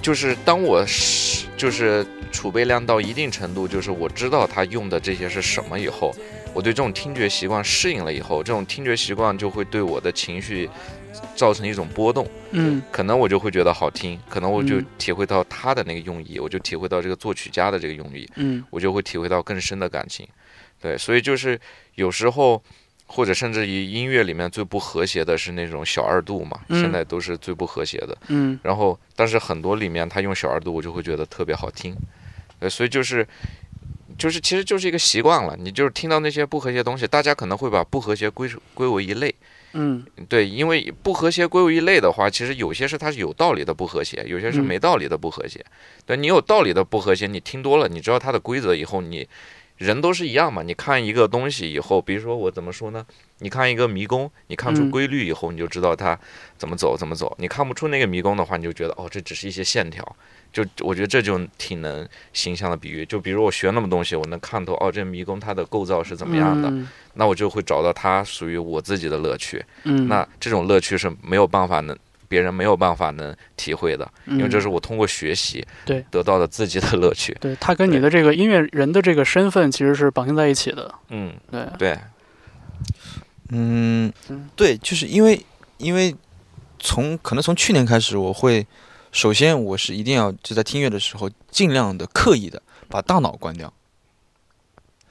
[0.00, 6.12] 就是当我是就是储备量到一定程度，就是我知道他用的这些是什么以后，
[6.54, 10.68] 我对这种听觉习惯适应了以后，这种听觉习惯就会对我的情绪
[11.34, 20.28] 造成一种波动，嗯可能我就会觉得好听，可能我就嗯体会到他的那个用意，我就体会到这个作曲家的这个用意，嗯我就会体会到更深的感情。
[20.80, 21.58] 对，所以就是
[21.94, 22.62] 有时候，
[23.06, 28.18] 或者甚至于音乐里面最不和谐的是那种小二度嘛，嗯现在都是最不和谐的。
[28.28, 31.96] 嗯然后，但是很多里面他用小二度，我就会觉得特别好听。
[32.58, 33.26] 呃，所以就是，
[34.22, 35.56] 就是其实就是一个习惯了。
[35.58, 39.34] 你就是听到那些不和谐的东西，大家可能会把不和谐归归为一类。
[39.72, 45.64] 嗯对，因为不和谐归为一类的话，其实有些是它是有道理的不和谐，有些是嗯没道理的不和谐。
[46.06, 49.26] 对你有道理的不和谐，你听多了，你知道它的规则以后，你
[49.78, 50.62] 人都是一样嘛。
[50.62, 53.04] 你看一个东西以后，比如说我怎么说呢？
[53.38, 56.18] 你看一个迷宫，你看出嗯规律以后，你就知道它
[56.56, 57.34] 怎么走怎么走。
[57.38, 60.16] 你看不出那个迷宫的话，你就觉得哦，这只是一些线条。
[60.52, 63.04] 就我觉得这就挺能形象的比喻。
[63.06, 69.64] 就比如我学那么东西，我能看透哦，这迷宫它的构造是怎么样的，嗯那我就会找到它属于我自己的乐趣。
[69.84, 71.96] 嗯，那这种乐趣是没有办法能
[72.32, 76.02] 别人没有办法能体会的，因为这是嗯我通过学习对。
[76.10, 77.36] 得到的自己的乐趣。
[77.38, 80.94] 对他跟你的这个音乐人的这个身份其实是绑定在一起的。
[81.10, 81.98] 嗯，对，对，
[83.50, 85.38] 嗯嗯，对，就是因为
[85.76, 86.16] 因为
[86.78, 88.66] 从可能从去年开始，我会
[89.10, 93.70] 首先我是一定要就在听乐的时候，尽量的刻意的把大脑关掉，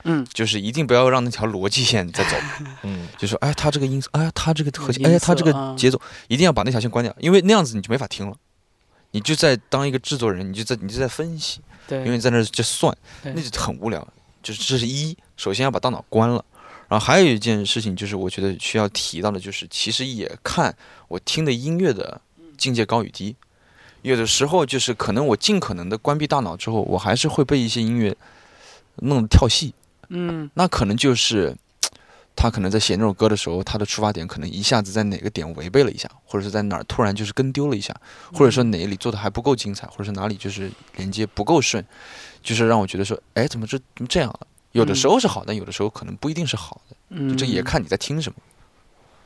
[0.03, 0.25] 嗯。
[0.33, 2.35] 就是一定不要让那条逻辑线在走，
[2.83, 8.35] 嗯就说哎，他这个音色，哎，他这个和弦，音哎，他这个节奏，一定要把那条线关掉，因为那样子你就没法听了。
[9.13, 14.07] 你就在当一个制作人，你就在你就在分析，对，因为你在那儿就算，那就很无聊。
[14.41, 16.43] 就是这是一，首先要把大脑关了，
[16.87, 20.73] 然后还有一件事情就是我觉得需要提到的，就是其实也看
[21.09, 22.19] 我听的音乐的
[22.57, 23.35] 境界高与低。
[24.01, 28.15] 有的时候就是可能我尽可能的关闭大脑之后，我还是会被一些音乐
[28.95, 29.73] 弄得跳戏，
[30.11, 30.49] 嗯。
[30.53, 31.55] 那可能就是
[32.35, 37.95] 他可能在写那首歌的时候，他的出发点可能一下子在哪个点违背了一下，或者是在哪儿突然就是跟丢了一下，
[38.33, 41.83] 或者说哪里做的还不够精彩，或者是哪里就是连接不够顺，
[42.43, 44.47] 就是让我觉得说，哎，怎么这怎么这样了？
[44.73, 48.37] 有的时候是好，但有的时候可能不一定是好的，嗯，这也看你在听什么，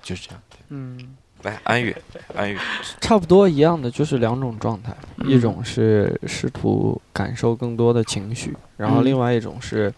[0.02, 0.42] 就是这样。
[0.70, 1.16] 嗯。
[1.44, 1.96] 来安宇，
[2.34, 2.58] 安宇，
[3.00, 5.30] 差不多一样的，就是两种状态，嗯。
[5.30, 9.06] 一种是试图感受更多的情绪，然后嗯。
[9.06, 9.94] 另外一种是，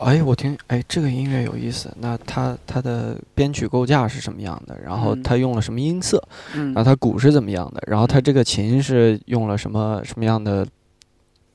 [0.00, 4.78] 哎，我听，哎，这个音乐有意思，那它它的编曲构架是什么样的？
[4.84, 6.22] 然后嗯它用了什么音色？
[6.54, 7.82] 嗯然后它鼓是怎么样的？
[7.86, 10.66] 然后它这个琴是用了什么什么样的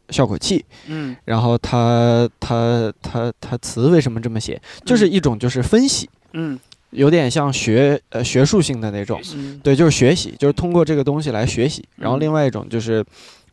[0.09, 0.63] 效果器？
[0.87, 4.61] 嗯然后它它它它词为什么这么写？
[4.85, 9.21] 就是一种就是分析，嗯有点像学呃学术性的那种。
[9.35, 11.83] 嗯对，就是学习，就是通过这个东西来学习。
[11.95, 13.03] 然后嗯另外一种就是，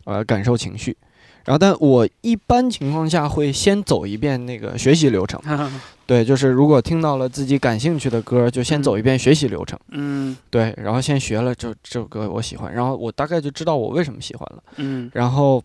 [0.04, 0.96] 呃，感受情绪。
[1.44, 5.40] 然后，但我一般情况下会先走一遍那个学习流程。
[6.06, 9.78] 对，就是如果听到了自己感兴趣的歌，就先走一遍学习流程。
[9.90, 14.62] 嗯对，然后先学了这这首歌我喜欢，然后我大概就知道我为什么喜欢了。
[14.76, 15.62] 嗯然后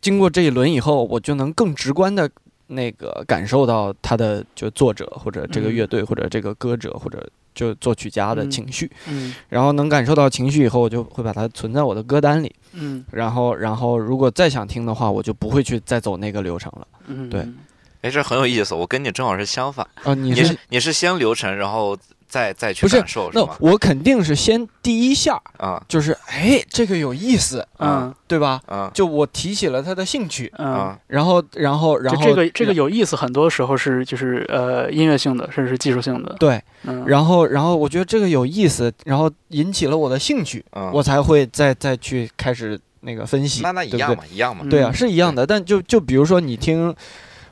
[0.00, 2.30] 经过这一轮以后，我就能更直观的
[2.68, 8.90] 那个感受到他的就作者或者这个嗯乐队或者这个歌者或者就作曲家的嗯情绪。
[9.08, 12.54] 嗯然后能感受到情绪以后，我就会把它存在我的歌单里。
[12.72, 16.86] 嗯然后，然后如果再想听的话，我就不会去再走那个流程了。
[17.06, 17.46] 嗯，对
[18.02, 21.96] 哎，这很有意思，我跟你正好是相反，啊、你是你是先流程，然后
[22.28, 23.48] 再再去不是感受，是那？
[23.60, 28.60] 我肯定是先第一下啊就是哎，这个有意思，嗯对吧？
[28.68, 30.68] 嗯就我提起了他的兴趣，嗯。
[30.68, 30.98] 啊！
[31.06, 36.36] 然后，然后，然后这个这个有意思，很多时候是就是呃音乐性的，甚至是技术性的。
[36.38, 43.62] 对，嗯，然后，然后我觉得这个有意思，然后引起了我的兴趣，嗯我才会再再去开始那个分析。
[43.62, 44.64] 那那一对不对样嘛，一样嘛。
[44.68, 45.46] 对啊，嗯是一样的。
[45.46, 46.94] 但就就比如说你听，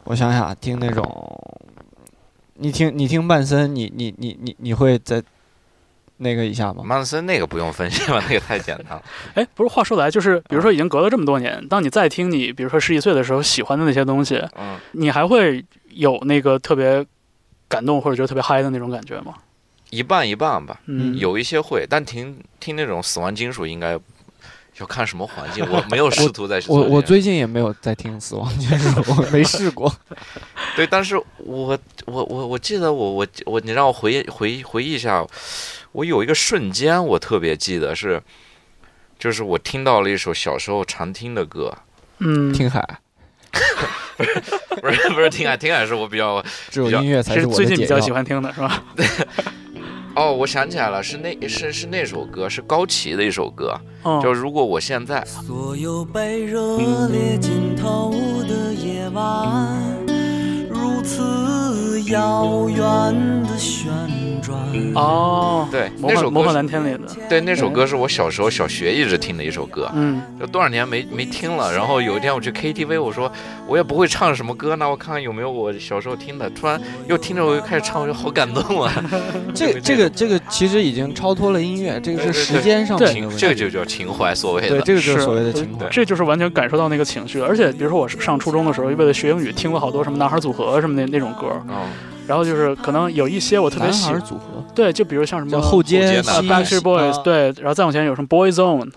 [0.05, 1.61] 我想想啊，听那种，
[2.59, 5.23] 你听你听曼森，你你你你你会在
[6.19, 6.83] 那个一下吗？
[6.85, 9.03] 曼森那个不用分析吧，那个太简单了。
[9.35, 17.05] 哎，不是，话说来，就是比如啊说已经隔了这么多年，当你再听你比如说十几岁的时候喜欢的那些东西，嗯，你还会有那个特别
[17.69, 19.35] 感动或者觉得特别嗨的那种感觉吗？
[19.91, 23.99] 一半一半吧，嗯有一些会，但听听那种死亡金属应该
[24.79, 29.91] 要看什么环境，我没有试图在 我我最最近也没有在听死亡金属，我没试过。
[30.77, 35.27] 对，但是我我我我记得我我我你让我回忆回忆回忆一下，
[35.93, 38.23] 我有一个瞬间我特别记得是，
[39.19, 41.75] 就是我听到了一首小时候常听的歌，
[42.19, 42.99] 嗯，听海，
[44.17, 48.85] 不是不是听海听海是我比较只有音乐才是我最近比较喜欢听的是吧？
[50.17, 56.79] 哦，我想起来了，是那是是那首歌是高旗的一首歌，嗯，就如果我现在所有被热
[57.09, 58.11] 烈浸透
[58.49, 59.79] 的夜晚，
[60.09, 60.16] 如
[61.07, 62.79] 此遥远
[63.45, 63.89] 的旋
[64.43, 64.57] 转。
[64.95, 73.31] 哦，对魔幻魔幻那首歌是蓝天里的，对那首歌是我小时候小学一直听的一首歌，嗯，就多少年没没听了，然后有一天我去 KTV，我说
[73.67, 76.51] 我也不会唱什么歌，呢我看看有没有我小时候听的。
[76.51, 78.93] 突然又听着我又开始唱，我就好感动啊！
[79.55, 84.85] 这个这个这个其实已经超脱了音乐，这个是时间上的这个就叫情怀，所谓对，的。
[84.85, 85.87] 这个就是是所谓的情怀。
[85.91, 87.41] 这就是完全感受到那个情绪。
[87.41, 91.85] 而且比如说我上初中的时候，为了学英语，听了好多什么男孩组合什么的那种歌，哦，
[92.27, 94.65] 然后就是可能有一些我特别喜欢组合。
[94.75, 97.23] 对，就比如像什么后街 Backstreet Boys，啊。
[97.23, 98.91] 对，然后再往前有什么 Boyzone，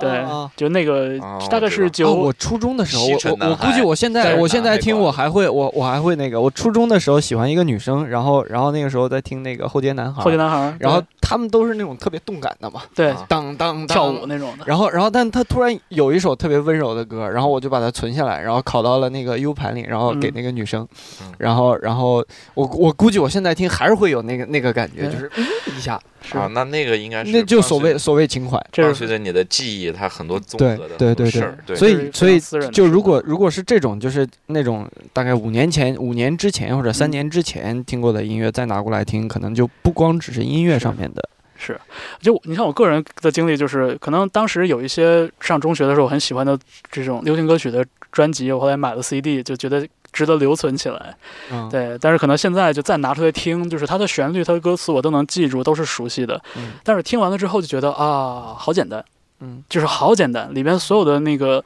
[0.00, 13.26] 对啊，就那个哦大概是九我初中的时候，我我我估计我现在我现在听我还会我我还会那个，我初中的时候喜欢一个女生，然后然后那个时候在听那个后街男孩，后街男孩，然后他们都是那种特别动感的嘛，对啊。
[13.28, 14.26] 当当当跳舞。
[14.30, 20.32] 那种的，然后，然后，但他突然有一首特别温柔的歌，然后我就把它存下来，然后拷到了那个 U 盘里，然后给嗯。
[20.34, 20.86] 那个女生，
[21.22, 21.32] 嗯。
[21.38, 22.24] 然后，然后
[22.54, 25.44] 我我估计我现在听还是会有那个那个感觉，就是嗯
[25.76, 25.94] 一下，
[26.32, 28.56] 啊，那那个应该是那就所谓所谓情怀。
[28.70, 32.40] 这是伴随着你的记忆，它很多综对合的对对对对，所以所以
[32.70, 41.28] 就如果如果是这种，就是那种大概五年前、五年之前或者三嗯年之前听过的音乐，再拿过来听，可能就不光只是音乐上面的。
[41.56, 41.78] 是，
[42.20, 46.58] 就你看我个人的经历，就是可能当时有一些上中学的时候很喜欢的
[46.90, 51.14] 这种流行歌曲的专辑，我后来买了 CD，就觉得值得留存起来。
[51.52, 56.42] 嗯，对，但是可能现在就再拿出来听，就是它的旋律、它的歌词我都能记住，都是熟悉的。
[56.56, 59.04] 嗯但是听完了之后就觉得啊，好简单，
[59.40, 59.62] 嗯。
[59.68, 61.62] 就是好简单，里边所有的那个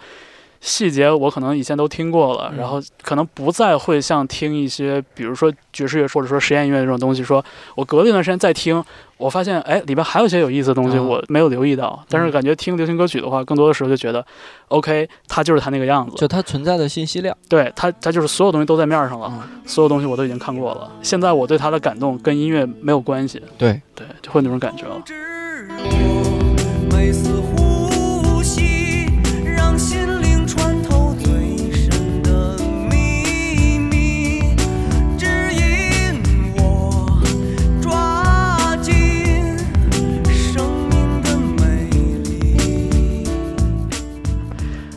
[0.61, 2.59] 细节我可能以前都听过了，嗯。
[2.59, 7.45] 然后可能不再会像听一些，比如说爵士乐或者说实验音乐这种东西，说
[7.75, 8.83] 我隔了一段时间再听，
[9.19, 11.03] 我发现哎里边还有一些有意思的东西啊。
[11.03, 12.33] 我没有留意到，但是嗯。
[12.33, 14.25] 感觉听流行歌曲的话，更多的时候就觉得
[14.69, 17.37] ，OK，它就是它那个样子，就它存在的信息量。
[17.49, 19.61] 对它它就是所有东西都在面上了，嗯。
[19.67, 26.14] 所有东西我都已经看过了，现在我对它的感动跟音乐没有关系，对，对，就会那种感觉了。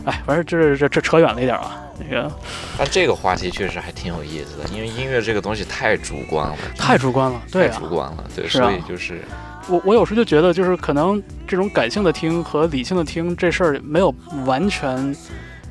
[0.08, 2.32] 哎，反正这这这扯远了一点啊，那个
[2.78, 9.22] 但这个话题确实还挺有意思的，因为音乐这个东西太主观了，太主观了，对啊太主，观了，对，啊所以就是
[9.68, 14.14] 我我有时候就觉得，就是可能这种感性的听和理性的听这事儿没有
[14.46, 15.14] 完全，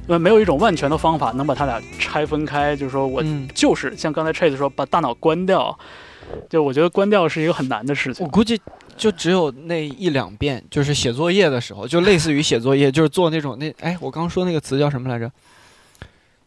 [0.07, 2.75] 呃，没有一种万全的方法能把它俩拆分开。
[2.75, 5.75] 就是说我嗯，就是像刚才 Chase 说，把大脑关掉。
[6.49, 8.31] 就我觉得关掉是一个很难的事情我。
[8.31, 8.59] 估计
[8.95, 15.31] 就只有那一两遍，就是写作业的时候，就类似于写作业，就是做那种那哎，我刚说那个词叫什么来着？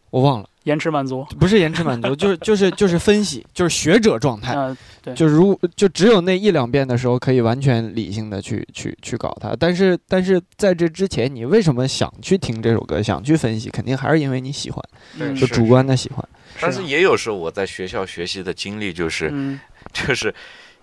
[0.09, 4.53] 我忘了，延迟满足，不是延迟满足，就是就是就是分析，就是学者状态。
[4.53, 9.55] 啊、对就如就只有那一两遍的时候，可以完全理性的去去去搞它。
[9.57, 14.83] 但是但是在这之前，你为什么想去听这首歌，想去分析，肯定还是因为你喜欢，
[15.33, 16.27] 就主观的喜欢。
[16.59, 19.57] 但是也有时候我在学校学习的经历就是，嗯
[19.93, 20.33] 就是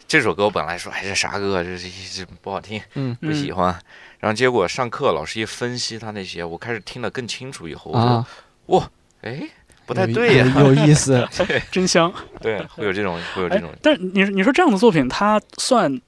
[0.06, 3.78] 这首歌我本来说哎这啥歌这这这不好听嗯不喜欢，
[4.18, 8.90] 然后结果上课老师一分析他那些，我开始听得更清楚以后，我说啊，
[9.22, 9.42] 哎
[9.86, 11.26] 不太对呀，有有意思。
[11.72, 12.12] 真香。
[12.42, 15.98] 对，会有这种会有这哎种，但是你你说这样的作品，它算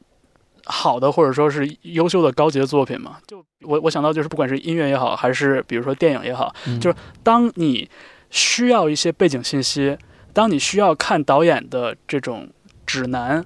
[0.66, 3.16] 好的或者说是优秀的高级的作品吗？
[3.26, 7.88] 就我我想到就是不管是音乐也好，还是比如说电影也好，嗯就是当你
[8.28, 9.96] 需要一些背景信息，
[10.34, 12.46] 当你需要看导演的这种
[12.90, 13.44] 指南，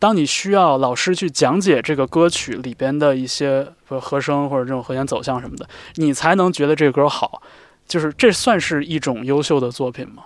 [0.00, 7.40] 当你需要老师去讲解这个歌曲里边的一些呃和声或者这种和弦走向什么的，你才能觉得这个歌好。
[7.86, 10.24] 就是这算是一种优秀的作品吗？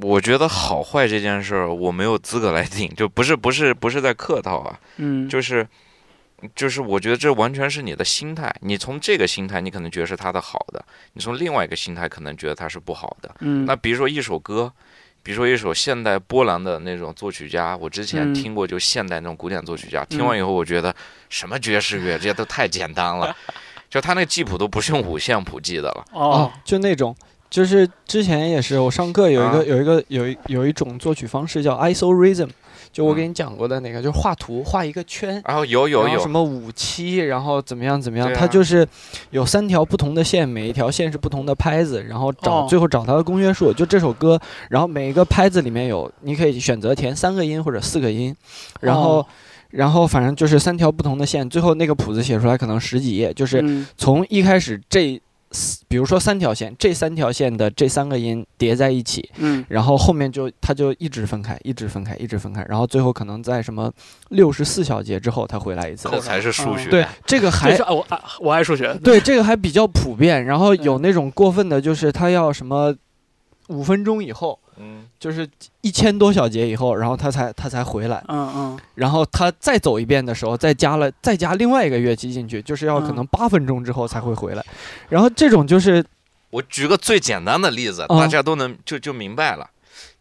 [0.00, 5.66] 我觉得好坏这件事儿我没有资格来定，就不是不是不是在客套啊，嗯，就是
[6.54, 10.84] 就是我觉得这完全是你的心态，你从这个心态你可能觉得是他的好的，
[11.14, 13.34] 你从另外一个心态可能觉得他是不好的。
[13.40, 14.72] 嗯，那比如说一首歌，
[15.26, 18.32] 比如说一首现代波兰的那种作曲家，我之前嗯。
[18.32, 20.94] 听过，就现代那种古典作曲家，听完以后我觉得
[21.28, 23.34] 什么爵士乐这些都太简单了，
[23.90, 26.04] 就他那个记谱都不是用五线谱记的了。
[26.12, 27.12] 哦，就那种，
[27.50, 29.64] 就是之前也是我上课有一个、啊。
[29.66, 32.48] 有一个有一有一种作曲方式叫 isorism，
[32.96, 35.42] 就我嗯给你讲过的那个，就是画图画一个圈。
[35.44, 38.88] 然后有有有什，么五七，然后怎么样怎么样，啊它就是
[39.32, 43.70] 有三条不同的线，每一条线是不同的拍子，然后找、哦最后找它的公约数。
[43.70, 44.40] 就这首歌，
[44.70, 48.34] 然后每一个拍子里面有，你可以选择填三个音或者四个音，
[48.80, 49.26] 然后、哦
[49.70, 55.20] 然后反正就是三条不同的线，最后那个谱子写出来可能十几页，就是嗯从一开始这，
[55.88, 63.92] 比如说三条线，这三条线的这三个音叠在一起，嗯然后后面就它就一直分开，一直分开，一直分开，然后最后可能在什么
[64.30, 66.08] 六十四小节之后它回来一次。
[66.10, 66.88] 这才是数学。
[66.90, 72.94] 对，这个还我爱我爱数学，对这个还比较普遍，然后有嗯那种过分的，就是它要什么
[73.68, 75.48] 五分钟以后，嗯，就是
[75.80, 78.78] 一千多小节以后，然后他才他才回来，嗯嗯。
[78.94, 84.64] 然后他再走一遍的时候，再加了再加另外一个乐器进去，就是要可能八分钟之后才会回来，
[85.08, 86.04] 然后这种就是
[86.50, 88.18] 我举个最简单的例子，嗯。
[88.18, 89.68] 大家都能就就明白了。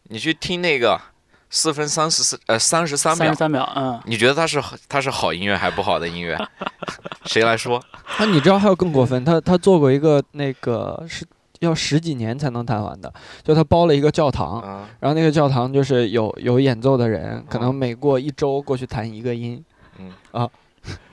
[0.04, 1.02] 你去听那个
[1.50, 4.00] 四分三十四呃三十三秒三十，三秒，嗯。
[4.06, 6.38] 你觉得它是它是好音乐还不好的音乐？
[7.26, 7.82] 谁来说？
[8.18, 11.26] 啊，你知道还有更过分，他他做过一个那个是
[11.66, 13.14] 要十几年才能弹完的，
[13.44, 19.64] 就他包了一个教堂，啊，然后那个教堂就是有有演奏的人，可哦能每过一周过去弹一个音，
[20.00, 20.50] 嗯啊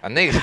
[0.01, 0.39] 啊，那个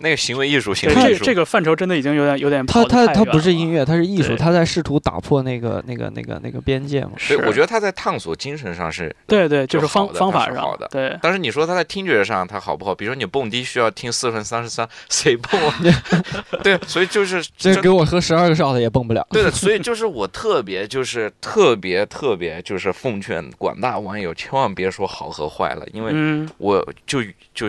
[0.00, 7.12] 那个行为艺术，行，为艺术，这这个范畴真的已经有点有点他他他不是音乐，他是艺术，对他在试图打破那个那个那个那个边界嘛。
[7.16, 12.94] 对，是我觉得他在探索精神上是，对对，就是方方法上好的对，但是你说他在听觉上他好不好？
[12.94, 15.74] 比如说你蹦迪需要听四分三十三，谁蹦啊？
[16.62, 19.26] 对，所以就是真这给我喝十二个 shot 也蹦不了。
[19.30, 27.20] 对的，所以就是我特别就是特别特别就是奉劝广大网友千万别说好和坏了，因为嗯我就
[27.54, 27.68] 就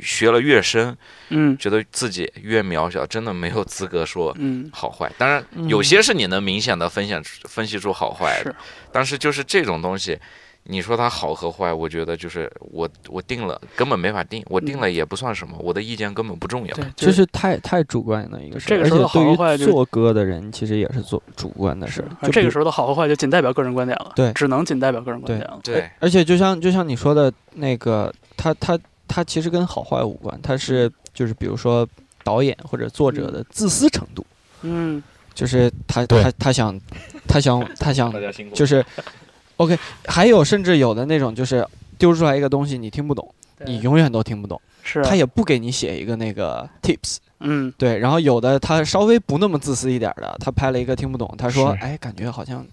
[0.00, 0.96] 学了越深，
[1.30, 5.10] 嗯觉得自己越渺小，真的没有资格说嗯，好坏。
[5.18, 8.56] 当然嗯有些是你能明显的分享出分析出好坏的是，
[8.90, 10.18] 但是就是这种东西。
[10.64, 16.76] 你说它好和坏，我觉得就是我我定了根本没法定，我定了也不算什么，我的意见根本不重要。
[16.76, 22.30] 对，这是太太主观的一个事儿，这个时候的好和坏做歌的人，其实也是做主观的事儿。
[22.30, 25.58] 这个时候的好和坏就仅代表个人观点了，对只能仅代表个人观点了。
[25.64, 28.78] 对，而且就像就像你说的那个，他他
[29.12, 31.86] 他其实跟好坏无关，它是就是比如说
[32.24, 34.24] 导演或者作者的自私程度，
[34.62, 35.02] 嗯
[35.34, 36.80] 就是他他他想
[37.28, 38.84] 他想 他想家辛苦就是，
[39.58, 41.66] OK，还有甚至有的那种就是
[41.98, 43.34] 丢出来一个东西你听不懂，
[43.66, 47.18] 你永远都听不懂，是啊他也不给你写一个那个 tips。
[47.42, 47.72] 嗯。
[47.76, 52.64] 对，然后有的他稍微不那么自私一点儿的，他拍了一个听不懂，他说是：“哎，感觉好像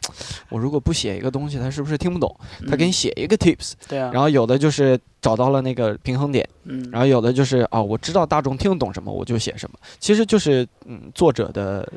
[0.49, 2.33] 我如果不写一个东西，他是不是听不懂？”
[2.67, 2.77] 他嗯。
[2.77, 6.89] 给你写一个 tips，对啊，然后有的就是找到了那个平衡点，嗯。
[6.91, 9.77] 然后有的就是啊，我知道大众听得懂什么，我就写什么。
[9.99, 11.87] 其实就是嗯，作者的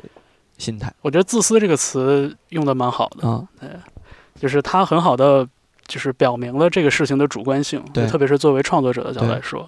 [0.57, 0.93] 心态。
[1.01, 3.47] 我觉得“自私”这个词用的蛮好的，啊，
[4.39, 5.47] 就是他很好的
[5.87, 9.67] 就是表明了这个事情的主观性，对特别是作为创作者的角度来说。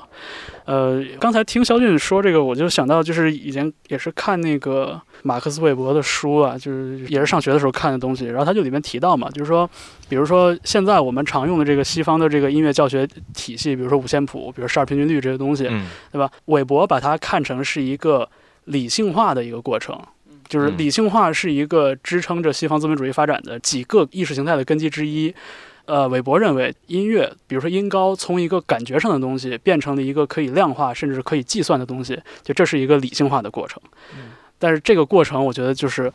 [0.66, 9.70] 呃，刚才听肖俊说这个，我就想到就是以前也是看那个马克思韦伯的书啊，就是也是上学的时候看的东西，然后他就里面提到嘛，就是说，
[10.10, 16.32] 比如说现在我们常用的这个西方的这个音乐教学体系，比如说五线谱，比如十二平均律这些东西，嗯对吧？
[16.46, 18.28] 韦伯把它看成是一个
[18.64, 19.96] 理性化的一个过程，
[20.50, 25.32] 就是嗯理性化是一个支撑着西方资本主义发展的几个意识形态的根基之一。
[25.86, 33.82] 呃，韦伯认为音乐，比如说音高，从一个感觉上的东西变成了一个可以量化甚至可以计算的东西，就这是一个理性化的过程。
[34.58, 36.12] 但是这个过程，我觉得就是，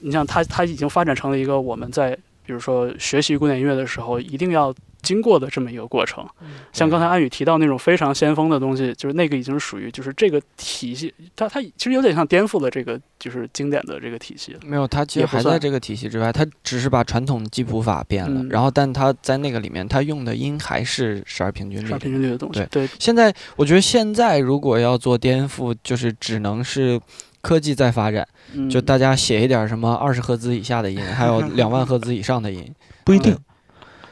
[0.00, 2.16] 你像它，它已经发展成了一个我们在
[2.46, 6.26] 比如说学习古典音乐的时候一定要经过的这么一个过程。
[6.72, 14.56] 像刚才安宇提到那种非常先锋的东西，就是那个已经属于就是这个体系，它它其实有点像颠覆了这个就是经典的这个体系。
[14.64, 21.98] 没有，它其实还在这个体系之外，它只是把传统记谱法变了，嗯然后但它在那个里面，它用的音还是十二平均律十二。
[21.98, 27.00] 平均律的东西，对，现在我觉得现在如果要做颠覆，就是只能是
[27.40, 32.72] 科技在发展，嗯就大家写一点什么二十赫兹以下的音，还有两万赫兹以上的音。
[33.04, 33.36] 不一定。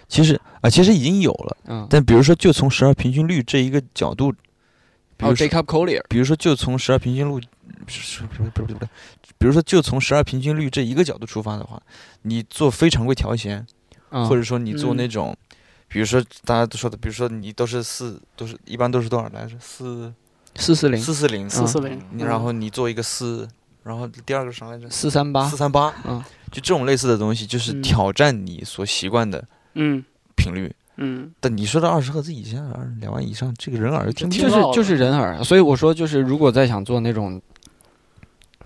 [0.09, 4.33] 其实啊，其实已经有了，嗯，但比如说，就从十二平均律这一个角度，
[5.17, 7.41] 比哦如说，，Jacob Collier，比如说，就从十二平均律，
[7.85, 8.87] 不是不是不是不不，
[9.39, 11.81] 比如说，就从十二平均律这一个角度出发的话，
[12.23, 13.65] 你做非常规调弦，
[14.11, 14.97] 嗯或者说你做嗯。
[14.97, 15.37] 那种，
[15.87, 19.57] 比如说大家都说的，比如说你都是四，都是一般都是多少来着？
[19.61, 20.13] 四
[20.57, 23.47] 四四零，四四零，四四零，然后你做一个四
[23.85, 24.91] 然后第二个啥来着？
[24.91, 26.21] 四三八四，三八，嗯，
[26.51, 27.83] 就这种类似的东西，就是嗯。
[27.83, 30.05] 挑战你所习惯的嗯
[30.37, 30.73] 频率。
[30.99, 34.49] 嗯但你说的二十赫兹以下，二两万以上，这个人耳听不清。
[34.49, 37.41] 就是就是人耳，所以我说就是如果再想做那种。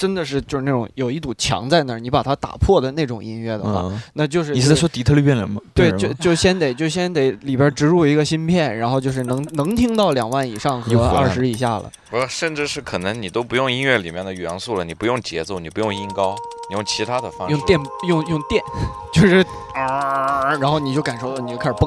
[0.00, 5.60] 真的是就是那种有一堵墙在那儿，你把它打破的那种音乐的话，嗯，那就是你是在说底特律变人吗？
[5.74, 11.92] 对，就就先得就先得里边植入一个芯片，然后就是能能听到两万以上和二十以下了。
[12.10, 16.34] 不是，甚至是可能你都不用音乐里面的元素了，你不用节奏，你不用音高，
[16.70, 17.78] 你用其他的方式，用电
[18.08, 18.62] 用用电，
[19.12, 19.44] 就是
[19.74, 21.86] 啊，然后你就感受到你就开始蹦，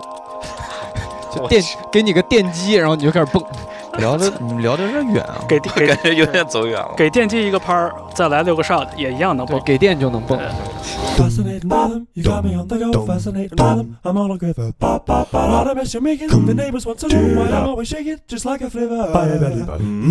[1.35, 3.43] 就电给你个电击，然后你就开始蹦。
[3.97, 5.35] 聊的你们聊的有点远啊。
[5.47, 6.93] 给给感觉有点走远了。
[6.97, 9.61] 给电机一个拍儿，再来六个 shot 也一样能，蹦。
[9.65, 10.39] 给电就能蹦。
[11.15, 13.05] Fascinated by them, you got me on the go.
[13.05, 14.71] Fascinated by them, I'm on a quiver.
[14.79, 16.29] Ba ba ba, what a mess you're making.
[16.29, 19.11] The neighbors want to know why I'm always shaking, just like a flivver.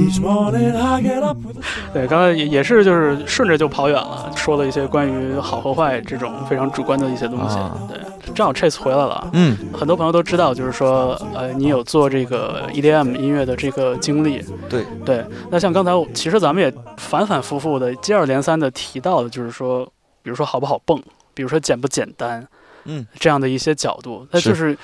[0.07, 1.57] Each morning I get up with
[1.93, 7.57] 对，刚才也也是就是顺着就跑远了，说了一些关于好和坏这种非常主观的一些东西。
[7.57, 7.99] 啊对，
[8.35, 14.45] 正好 Chase 回来了，嗯，很多朋友都知道，就是说，呃，你有做这个 EDM 音乐的这个经历。
[14.69, 19.85] 对对，那像刚才其实咱们也反反复复的接二连三的提到的，就是说，
[20.23, 21.03] 比如说好不好蹦，
[21.35, 22.47] 比如说简不简单，
[22.85, 24.77] 嗯，这样的一些角度，那就是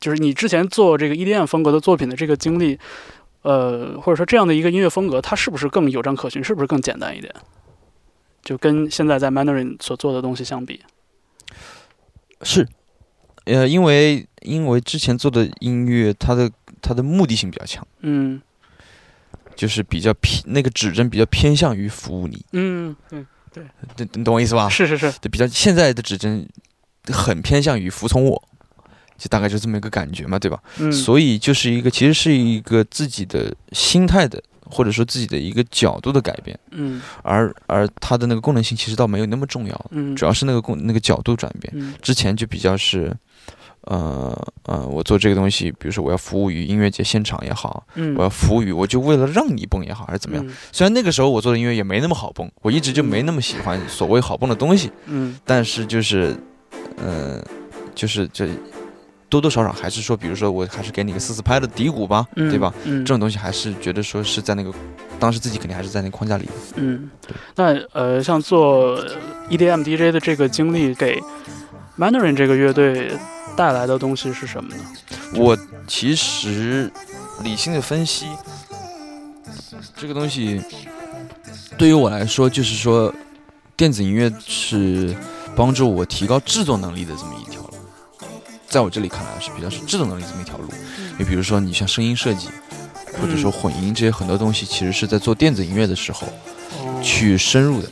[0.00, 2.78] 就是你之前做这个 EDM 风格的作品的这个经历。
[3.42, 6.44] 呃，或者说这样的一个音乐风格，它是不是更有章可循？
[6.44, 7.34] 是不是更简单一点？
[8.44, 10.80] 就跟现在在 Mandarin 所做的东西相比，
[12.42, 12.66] 是，
[13.44, 16.50] 呃，因为因为之前做的音乐，它的
[16.80, 18.40] 它的目的性比较强，嗯
[19.54, 22.96] 就是比较偏那个指针比较偏向于服务你，嗯，
[23.52, 23.62] 对，
[23.98, 24.68] 你你懂我意思吧？
[24.68, 26.48] 是是是，对，比较现在的指针
[27.08, 28.42] 很偏向于服从我，
[29.18, 30.60] 就大概就这么一个感觉嘛，对吧？
[30.78, 34.42] 嗯，所以就是一个其实是一个自己的心态的，
[34.72, 37.02] 或者说自己的一个角度的改变，嗯。
[37.22, 41.70] 而而它的那个功能性其实倒没有那么重要，嗯，主要是那个功那个角度转变。
[41.76, 41.92] 嗯。
[42.00, 43.14] 之前就比较是，
[43.82, 44.34] 呃
[44.64, 50.46] 呃，我做这个东西，比如说我要服务于音乐节现场也好，嗯，我要服务于，我就为了让你蹦也好，还是怎么样。
[50.46, 50.54] 嗯。
[50.72, 55.38] 虽然那个时候我做的音乐也没那么好蹦，我一直就没那么喜欢所谓好蹦的东西，嗯。
[55.44, 56.34] 但是就是，
[56.96, 57.44] 呃，
[57.94, 58.48] 就是这
[59.32, 62.70] 多多少少还是说，比如说我还是给你个四四拍的底鼓吧，嗯，对吧？
[62.84, 64.70] 嗯，这种东西还是觉得说是在那个
[65.18, 66.46] 当时自己肯定还是在那个框架里。
[66.74, 67.08] 嗯，
[67.56, 69.02] 那呃，像做
[69.48, 71.18] EDM DJ 的这个经历，给
[71.98, 73.10] Mandarin 这个乐队
[73.56, 74.84] 带来的东西是什么呢？
[75.34, 75.56] 我
[75.86, 76.92] 其实
[77.42, 78.26] 理性的分析
[79.96, 80.60] 这个东西，
[81.78, 83.10] 对于我来说，就是说
[83.78, 85.16] 电子音乐是
[85.56, 87.51] 帮助我提高制作能力的这么一条路，
[88.72, 90.64] 在我这里看来是比较是制作能力这么一条路。
[91.18, 92.48] 你比如说，你像声音设计，
[93.20, 96.26] 或者说混音这些很多东西，其实是在做电子音乐的时候
[96.80, 97.88] 哦去深入的。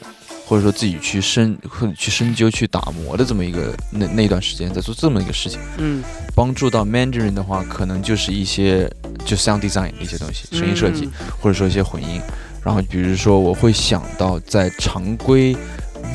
[0.46, 5.60] 或者说自己去深或者去深究、去打磨的这么一个那那段时间，在做这么一个事情。
[5.78, 6.02] 嗯
[6.34, 8.90] 帮助到 Mandarin 的话，可能就是一些
[9.24, 11.08] 就 sound design 的一些东西，声音设计，
[11.40, 12.20] 或者说一些混音。
[12.64, 15.56] 然后比如说，我会想到在常规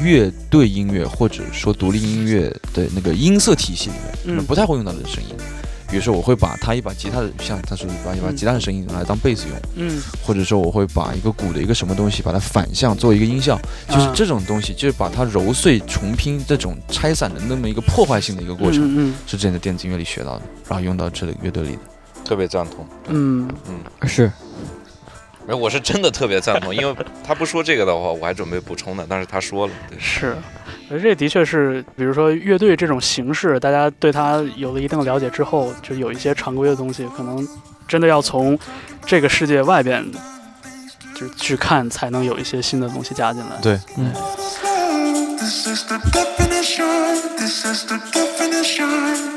[0.03, 5.35] 乐队音乐或者说独立音乐的那个音色体系里面，可能嗯不太会用到的声音。
[5.87, 13.57] 比如说，我会把它一把吉他的，像他说把一把嗯吉他的声音拿来当贝斯用，嗯或者说我会把一个鼓的一个什么东西把它反向做一个音效，
[13.87, 18.81] 就是啊这种东西，就是把它揉碎、重拼这种拆散的那么一个破坏性的一个过程。
[18.97, 21.79] 嗯是之前在电子音乐里学到的，然后用到这里乐队里的。
[22.25, 22.85] 特别赞同。
[23.09, 24.31] 嗯嗯是
[25.47, 30.35] 没有，我是真的特别赞同，因为他不说这个的话，我还准备补充呢，但是他说了，对，是，
[30.89, 37.47] 呃这的确是，比如说乐队这种形式，大家对它有了一定的了解之后，就有一些常规的东西，可能
[37.87, 38.57] 真的要从
[39.05, 40.03] 这个世界外边
[41.13, 43.57] 就是去看，才能有一些新的东西加进来。
[43.61, 44.11] 对，嗯
[45.37, 47.37] This is the definition.
[47.37, 49.34] This is the definition.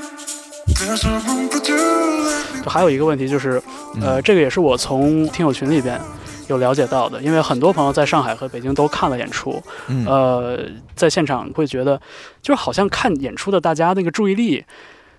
[2.63, 3.61] 就还有一个问题就是，
[4.01, 6.01] 呃，这个也是我从听友群里边
[6.49, 10.59] 有了解到的，因为很多朋友在上海和北京都看了演出，嗯，呃，
[10.95, 12.01] 在现场会觉得，
[12.41, 14.65] 就是好像看演出的大家那个注意力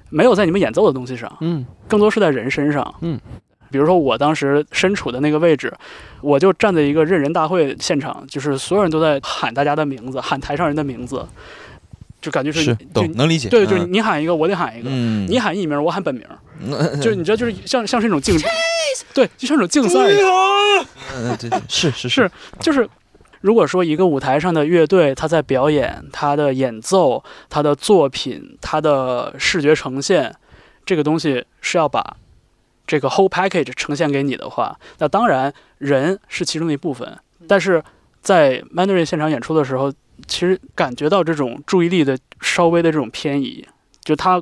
[0.09, 1.65] 没有在你们演奏的东西上，嗯。
[1.87, 2.95] 更多是在人身上。
[3.01, 3.19] 嗯，
[3.69, 5.73] 比如说我当时身处的那个位置，
[6.21, 11.27] 我就站在一个认人大会现场，就是所有人都在喊大家的名字，喊台上人的名字，
[12.21, 13.49] 就感觉是就懂能理解。
[13.49, 13.93] 对，就是嗯。
[13.93, 14.89] 你喊一个，我得喊一个。
[14.91, 16.23] 嗯，你喊艺名，我喊本名，
[16.59, 16.71] 嗯。
[16.99, 18.37] 就是你知道，就是像像是一种竞，
[19.13, 20.09] 对，就像一种竞赛。
[20.09, 20.85] 一样，
[21.15, 22.29] 嗯对对是是是。
[22.59, 22.87] 就是
[23.41, 30.35] 如果说一个舞台上的乐队，他在表演他的演奏、他的作品、他的视觉呈现，
[30.85, 32.17] 这个东西是要把
[32.85, 37.17] 这个 whole package 呈现给你的话，那当然人是其中的一部分，
[37.47, 37.81] 但是
[38.21, 39.93] 在 Mandarin 现场演出的时候，
[40.27, 43.65] 其实感觉到这种注意力的稍微的这种偏移，
[44.03, 44.41] 就他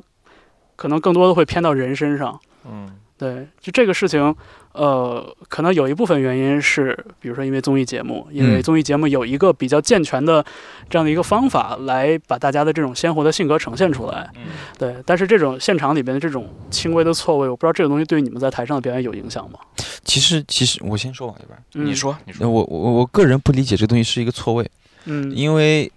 [0.76, 2.38] 可能更多的会偏到人身上。
[2.64, 4.34] 嗯，对，就这个事情，
[4.72, 8.62] 呃，可能有一部分原因是，比如说因为综艺节目，因为嗯。
[8.62, 10.44] 综艺节目有一个比较健全的
[10.90, 14.30] 这样的一个方法来把大家的这种鲜活的性格呈现出来。
[14.36, 14.42] 嗯。
[14.78, 19.58] 对，但是这种现场里边的这种轻微的错位，我不知道这个东西对你们在台上的表演有影响吗？
[20.04, 21.86] 其实其实我先说吧，要不然，嗯。
[21.86, 24.70] 你，说，你说，我我我个人不理解这东西是一个错位，
[25.04, 25.90] 嗯，因为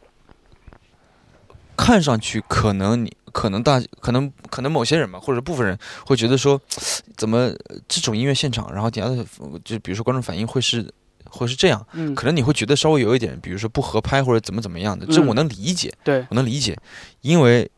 [1.76, 6.61] 看上去可能你可能大可能可能某些人嘛，或者部分人会觉得说，
[7.18, 9.26] 怎么呃这种音乐现场，然后底下的
[9.64, 10.88] 就比如说观众反应会是
[11.30, 15.28] 会是这样，嗯，可能你会觉得稍微有一点，比如说不合拍或者怎么怎么样的，这嗯。
[15.28, 16.78] 我能理解，对，我能理解，
[17.22, 17.69] 因为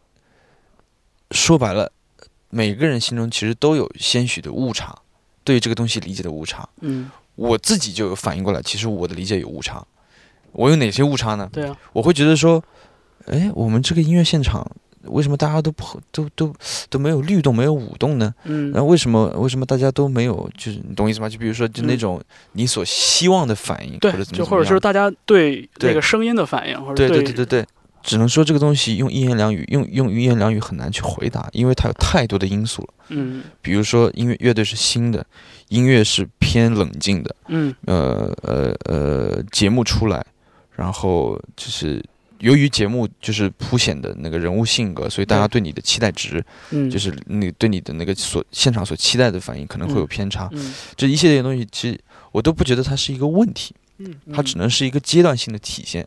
[1.32, 1.92] 说白了，
[2.50, 4.98] 每个人心中其实都有些许的误差，
[5.44, 6.68] 对于这个东西理解的误差。
[6.82, 9.86] 嗯，我自己就有反应过来，其实我的理解有误差。
[10.54, 11.50] 我有哪些误差呢？
[11.52, 12.64] 对啊，我会觉得说，
[13.26, 14.66] 哎，我们这个音乐现场
[15.04, 16.54] 为什么大家都不都都
[16.90, 18.34] 都没有律动，没有舞动呢？
[18.46, 20.50] 嗯然后为什么为什么大家都没有？
[20.58, 21.28] 就是你懂我意思吗？
[21.28, 22.22] 就比如说，就那嗯种
[22.54, 27.68] 你所希望的反应，对或者，怎么就或者说大家对那对个声音的反应，或者对对对对对对，
[28.02, 32.88] 只能说这个东西用一言两语，用用一言两语很难去回答，因为它有太多的因素了。
[33.10, 35.26] 嗯比如说，音乐乐队是新的，
[35.68, 40.26] 音乐是偏冷静的，嗯呃呃呃，节目出来，
[40.76, 42.04] 然后就是
[42.40, 45.62] 由于节目就是凸显的那个人物性格，所以大家对。
[45.62, 50.50] 你的期待值，嗯，就是你对你的那个所现场所期待的反应可能会有偏差。
[50.52, 50.74] 嗯。
[50.98, 51.98] 这一系列的东西，其实
[52.34, 56.06] 我都不觉得它是一个问题，嗯，它只能是一个阶段性的体现，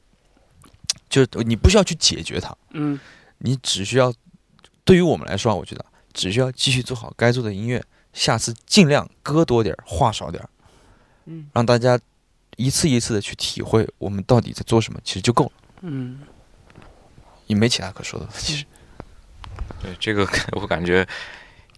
[1.09, 2.99] 就是你不需要去解决它，嗯。
[3.39, 4.13] 你只需要，
[4.85, 7.83] 对于我们来说啊，我觉得只需要继续做好该做的音乐，
[8.13, 10.51] 下次尽量歌多点儿，话少点儿，
[11.25, 11.47] 嗯。
[11.55, 11.99] 让大家
[12.57, 15.53] 一次一次的去体会我们到底在做什么，其实就够了，
[15.83, 16.21] 嗯。
[17.47, 18.33] 也没其他可说的了。
[18.37, 18.65] 其实，
[19.81, 20.27] 对这个
[20.61, 21.07] 我感觉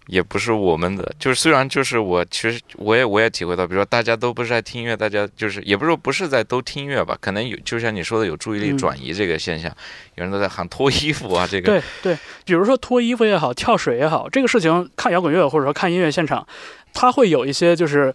[0.07, 8.77] 也不是我们的，就是虽然就是我其实我也我也体会到，比如说大家都不是在听音乐，大家就是也不是说不是在都听音乐吧，可能有就像你说的有注意力嗯。
[8.79, 9.69] 转移这个现象，
[10.15, 11.67] 有人都在喊脱衣服啊，这个。
[11.67, 16.47] 对对，比如说脱衣服也好，跳水也好，这个事情看摇滚乐或者说看音乐现场，
[16.93, 18.11] 它会有一些就是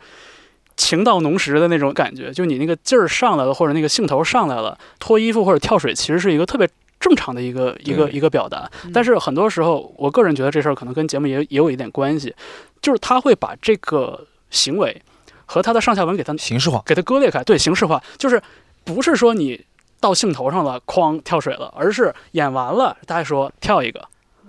[0.77, 6.69] 情到浓时的那种感觉，就你那个劲儿上来了，或者那个兴头上来了，脱衣服或者跳水其实是一个特别。
[7.01, 12.35] 正常的一个一个一个表达，但是很多时候，我个人觉得这事儿可能跟节目也也有一点关系，
[12.81, 15.03] 就是他会把这个行为
[15.45, 18.41] 和他的上下文给他形式化，给他割裂开，对，形式化，就是
[18.85, 19.63] 不是说你
[20.01, 24.03] 到兴头上了，哐跳水了，而是演完了，大家说跳一个，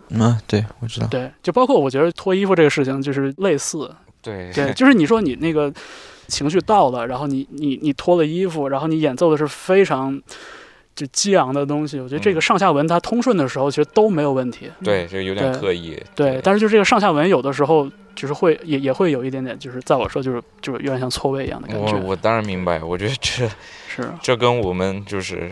[0.10, 4.50] 嗯啊，对我知道，对，就包括我觉得脱衣服这个事情就是类似，对。
[4.54, 5.74] 对，就是你说你那个
[6.28, 10.22] 情绪到了，然后你你你脱了衣服，然后你演奏的是非常
[10.96, 14.70] 就激昂的东西，我觉得这个嗯上下文它通顺的时候，其实都没有问题。
[14.84, 21.94] 对，这个有点刻意，对，但是就这个上下文有的时候就是会也也会有一点点，就是在我说就是就是有点像错位一样的感觉。
[21.94, 23.46] 我我当然明白，我觉得这
[23.90, 25.52] 是这跟我们就是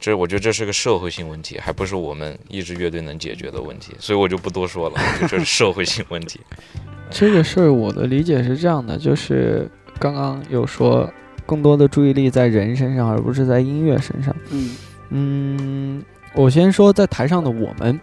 [0.00, 6.40] 这，我觉得这是个社会性问题，还不是我们一支乐队能解决的问题，所以我就不多说了，就这是社会性问题。
[7.10, 9.66] 这个事儿我的理解是这样的，就是
[9.98, 11.08] 刚刚有说
[11.44, 14.34] 更多的注意力在人身上，而不是在音乐身上。
[14.50, 14.76] 嗯。
[15.10, 16.04] 嗯，
[16.34, 17.98] 我先说在台上的我们，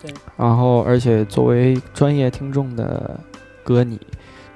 [0.00, 3.18] 对，然后而且作为专业听众的
[3.64, 4.00] 歌你，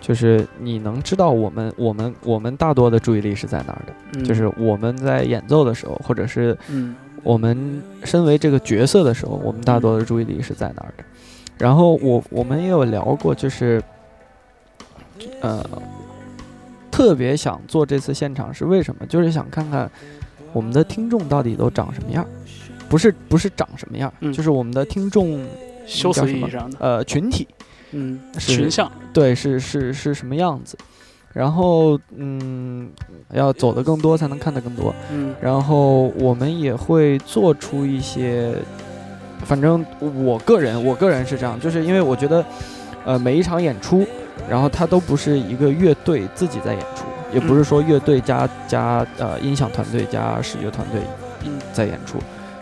[0.01, 6.95] 就是你能知道我们我们我们大多的注意力是在哪儿的，嗯，就是我们在演奏的时候，或者是嗯。
[7.23, 11.05] 我们身为这个角色的时候，我们大多的注意力是在哪儿的。
[11.59, 13.83] 然后我我们也有聊过，就是
[15.43, 15.63] 呃，
[17.01, 19.07] 特别想做这次现场是为什么？
[19.07, 19.91] 就是想看看
[20.53, 22.27] 我们的听众到底都长什么样，
[22.91, 24.31] 不是不是长什么样，嗯。
[24.31, 25.43] 就是我们的听众
[25.87, 26.41] 修叫什么？
[26.41, 27.49] 辞意义上的，呃群体，
[27.93, 30.77] 嗯，是群像，对，是是是什么样子。
[31.33, 32.91] 然后，嗯，
[33.33, 34.95] 要走的更多才能看得更多。
[35.11, 35.35] 嗯。
[35.41, 38.55] 然后我们也会做出一些，
[39.47, 42.45] 反正我个人，我个人是这样，就是因为我觉得，
[43.07, 44.07] 呃，每一场演出，
[44.51, 51.01] 然后它都不是一个乐队自己在演出，也不是说乐队加加呃音响团队加视觉团队
[51.45, 52.19] 嗯在演出。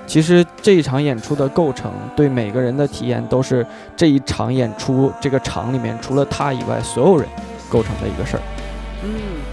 [0.07, 3.67] 其实这一场演出的构成，对每个人的体验都是
[3.97, 7.27] 这一场演出这个场里面除了他以外所有人
[7.71, 8.43] 构成的一个事儿。
[9.05, 9.11] 嗯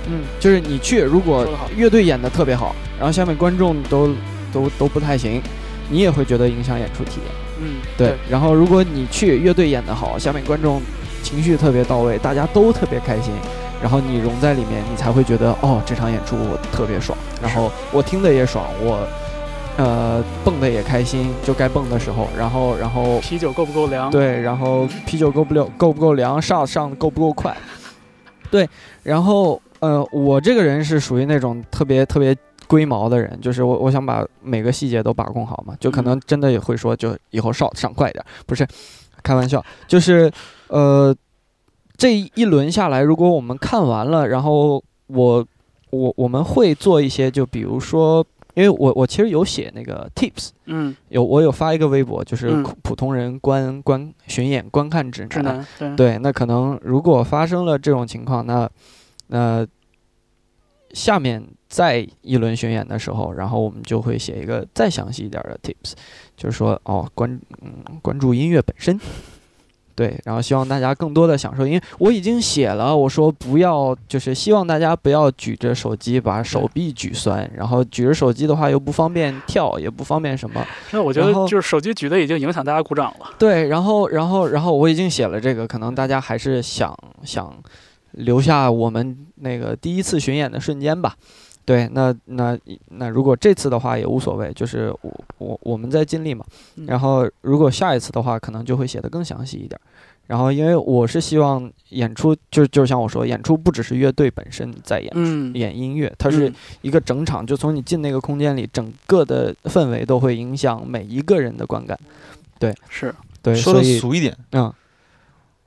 [0.07, 4.09] 嗯，就是你去，如果乐队演的特别好，然后下面观众都
[4.51, 5.41] 都都不太行，
[5.89, 7.31] 你也会觉得影响演出体验。
[7.61, 10.81] 嗯，对，然后如果你去，乐队演的好，下面观众
[11.25, 13.33] 情绪特别到位，大家都特别开心，
[13.81, 17.17] 然后你融在里面，你才会觉得哦，这场演出我特别爽。
[17.41, 19.07] 然后我听的也爽，我
[19.75, 24.11] 呃蹦的也开心，就该蹦的时候，然后然后啤酒够不够凉？
[24.11, 27.57] 对，然后啤酒够不了够不够凉，上上够不够快？
[28.51, 28.69] 对，
[29.01, 32.37] 然后呃，我这个人是属于那种特别特别
[32.67, 38.65] 龟毛的人，就是我我想把每个细节都把控好嘛，就可能真的也会说，就以后上上快一点，不是
[39.23, 40.31] 开玩笑，就是
[40.67, 41.15] 呃
[41.97, 45.47] 这一轮下来，如果我们看完了，然后我
[45.89, 48.25] 我我们会做一些，就比如说。
[48.55, 55.57] 因为我我其实有写那个 tips，嗯，有我有发一个微博，就是嗯普通人观观巡演观看指指南。
[55.57, 58.69] 南，对，对，那可能如果发生了这种情况，那
[59.27, 59.67] 那
[60.91, 65.91] 下面再一轮巡演的时候，然后我们就会写一个再详细一点的 tips，
[66.37, 68.97] 就是说哦关嗯关注音乐本身。
[69.95, 80.61] 对，然后希望大家更多的享受，因为我已经写了，我说不要，就是希望大家不要举着手机把手臂举酸，然后举着手机的话又不方便跳，也不方便什么。
[80.91, 83.27] 那我觉得就是手机举的已经影响大家鼓掌了。
[83.39, 86.93] 对，然后然后然后我已经写了这个，可能大家还是想
[87.23, 87.53] 想
[88.11, 91.15] 留下我们那个第一次巡演的瞬间吧。
[91.65, 92.57] 对，那那
[92.89, 96.45] 那如果这次的话也无所谓，就是我我我们在尽力嘛。
[96.75, 99.79] 嗯然后如果下一次的话，可能就会写的更详细一点。
[100.27, 105.11] 然后因为我是希望演出，就就像我说，演出不只是乐队本身在演。
[105.15, 111.97] 嗯，演音乐，它是嗯一个整场，就从你进那个空间里，整个的氛围都会影响每一个人的观感。
[112.57, 114.73] 对是对，说的俗一点，嗯，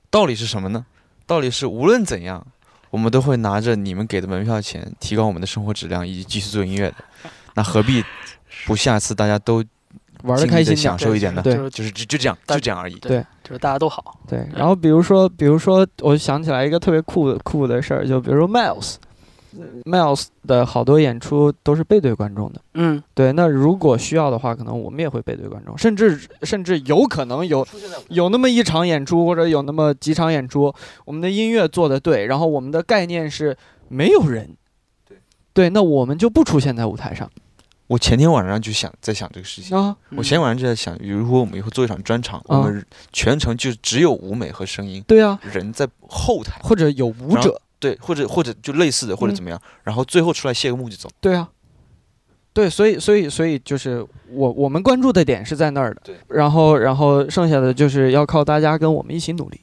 [0.09, 0.85] 道理是什么呢？
[1.25, 2.45] 道理是无论怎样，
[2.89, 6.95] 我们都会拿着你们给的门票钱，提高我们的生活质量，以及继续做音乐的。
[7.53, 8.03] 那何必
[8.65, 9.63] 不下次大家都
[10.23, 11.41] 玩的开心点享受一点呢？
[11.41, 12.95] 对就是就就就这样，就这样而已。
[12.95, 14.19] 对就是大家都好。
[14.27, 18.47] 对，然后比如说，比如说，我想起来一个特别酷的酷的事儿，就比如说
[19.85, 22.61] Miles，Miles 的好多演出都是背对观众的。
[22.73, 27.67] 嗯，对，那如果需要的话，可能我们也会背对观众，甚至甚至有可能有
[28.09, 30.73] 有那么一场演出，或者有那么几场演出，
[31.05, 33.57] 我们的音乐做的对，然后我们的概念是
[33.87, 34.55] 没有人，
[35.07, 35.17] 对。
[35.53, 37.29] 对，那我们就不出现在舞台上。
[37.87, 39.75] 我前天晚上就想在想这个事情。
[39.75, 51.09] 啊，我前天晚上就在想，如果我们以后做一场专场，我们全程就只有舞美和声音，对啊，人在后台，或者有舞者，对，或者或者就类似的，或者嗯怎么样，然后最后出来谢个幕就走。
[51.21, 51.49] 对啊，
[52.53, 59.61] 对，所以所以所以就是我我们关注的点是在那儿的，对，然后然后剩下的就是要靠大家跟我们一起努力，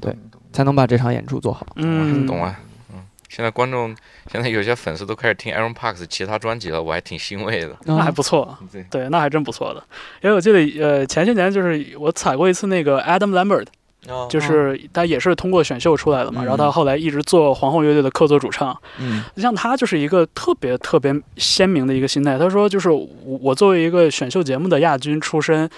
[0.00, 0.16] 对
[0.52, 1.66] 才能把这场演出做好。
[1.76, 2.58] 嗯，懂啊。
[2.92, 3.94] 嗯，现在观众
[4.32, 7.76] 现在有些粉丝都开始听 Aaron Parks 其他专辑了，我还挺欣慰的。
[7.84, 8.56] 那还不错。
[8.72, 9.82] 对，对，那还真不错的。
[10.22, 13.66] 因为我记得，呃，前些年就是我踩过一次那个 Adam Lambert，
[14.08, 18.74] 哦就是他也是通过选秀出来的嘛，嗯然后他后来一直做皇后乐队的客座主唱。
[18.98, 22.38] 嗯像他就是一个特别特别鲜明的一个心态。
[22.38, 25.68] 他说，就是我我作为一个选秀节目的亚军出身，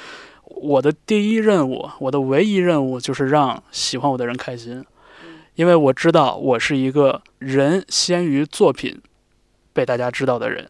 [0.44, 4.85] 我的第一任务，我的唯一任务就是让喜欢我的人开心，
[5.57, 9.01] 因为我知道我是一个人先于作品
[9.73, 10.69] 被大家知道的人。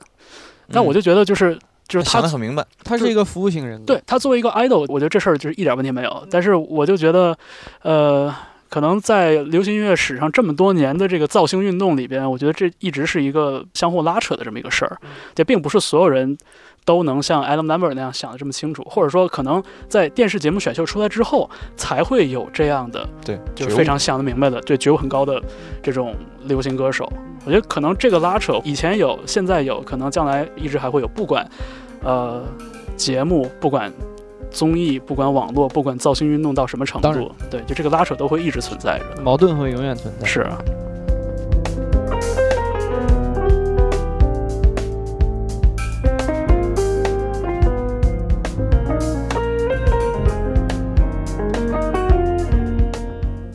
[0.72, 1.58] 但我就觉得就是。
[1.92, 6.26] 就是他想得很明白，他是一个服务型人格，对他作为一个 idol，我觉得这事儿就是一点问题没有。
[6.30, 7.36] 但是我就觉得，
[7.82, 8.34] 呃，
[8.72, 14.96] 可能在流行音乐史上这么多年的这个造星运动里边，我觉得这一直是一个相互拉扯的这么一个事儿。
[15.34, 16.38] 这并不是所有人
[16.86, 25.38] 都能像 Adam Lambert 那样想的这么清楚，或者说可能在电视节目选秀出来之后，才会有这样的对，就是非常想得明白的，对觉悟很高的
[25.82, 27.06] 这种流行歌手。
[27.44, 31.08] 我觉得可能这个拉扯以前有，现在有，可能将来一直还会有。
[31.08, 31.46] 不管
[32.02, 32.42] 呃
[32.96, 33.92] 节目，不管
[34.52, 39.22] 综艺，不管网络，不管造星运动到什么程度，对，就这个拉扯都会一直存在着。
[39.22, 40.26] 矛盾会永远存在。
[40.26, 40.58] 是啊，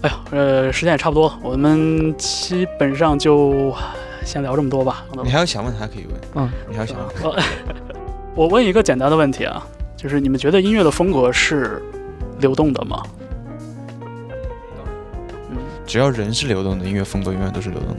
[0.02, 3.74] 哎呀，呃，时间也差不多了，我们基本上就
[4.26, 5.06] 先聊这么多吧。
[5.24, 7.44] 你还有想问还可以问，嗯，你还有想问，呃
[8.36, 9.66] 我问一个简单的问题啊，
[9.98, 11.82] 就是你们觉得音乐的风格是
[12.40, 13.02] 流动的吗？
[15.50, 15.58] 嗯，
[15.88, 17.96] 只要人是流动的，音乐风格永远都是流动的，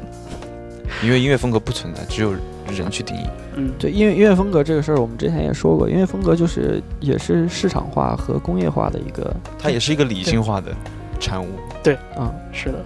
[1.02, 2.32] 因为音乐风格不存在，只有
[2.68, 3.26] 人去定义。
[3.56, 10.72] 嗯，对，音乐音乐风格这个事儿，我们之前也说过，音乐风格就是也是市场化和工业化的一个，它也是一个理性化的
[11.18, 11.48] 产物。
[11.82, 12.78] 对嗯，是的。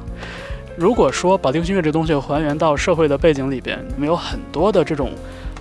[0.75, 5.11] 如果说把流行音乐这东西还原到社会的背景里边，我们有很多的这种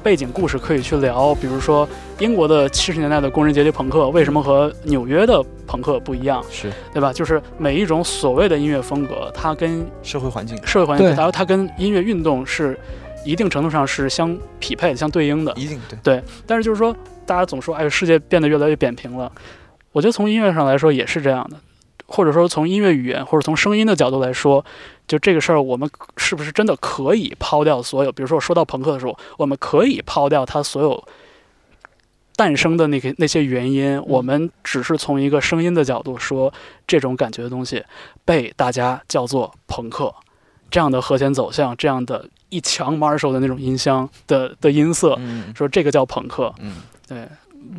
[0.04, 1.88] 背景故事可以去聊，比如说
[2.20, 7.14] 英国的七十年代的工人阶级朋克为什么和纽约的朋克不一样，是对吧？
[7.14, 12.78] 就是每一种所谓的音乐风格，它跟社会环境，社会环境，对然后它跟音乐运动是
[13.26, 15.54] 一定程度上是相匹配、相对应的。
[15.56, 16.96] 一定对对，但是就是说，
[17.26, 19.32] 大家总说，哎，世界变得越来越扁平了。
[19.92, 21.58] 我觉得从音乐上来说也是这样的，
[22.08, 24.64] 或者说从音乐语言或者从声音的角度来说，
[25.08, 28.12] 就这个事儿，我们是不是真的可以抛掉所有？
[28.12, 31.04] 比如说，我说到朋克的时候，我们可以抛掉它所有
[32.36, 36.54] 诞生的那个那些原因，我们只是从一个声音的角度说，
[36.88, 37.84] 这种感觉的东西
[38.26, 40.14] 被大家叫做朋克。
[40.70, 45.20] 这样的和弦走向，这样的一墙 Marshall 的那种音箱的的音色，
[45.54, 46.54] 说这个叫朋克。
[46.60, 47.28] 嗯，对，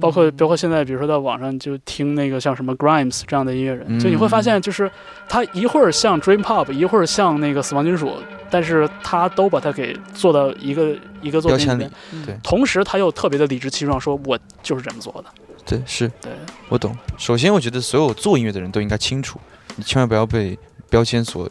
[0.01, 4.91] 包括包括现在，比如说在网上就听那个像什么 Grimes 这样的音乐人，就你会发现，就是
[5.29, 8.13] 他一会儿像 Dream Pop，一会儿像那个死亡金属，
[8.51, 11.91] 但是他都把它给做到一个一个作品里面。
[12.25, 15.25] 对，同时他又特别的理直气壮，说我就是这么做的。
[15.65, 16.33] 对，是对，
[16.69, 16.97] 我懂。
[17.17, 19.39] 首先，我觉得所有做音乐的人都应该清楚，
[19.77, 21.51] 你千万不要被标签所。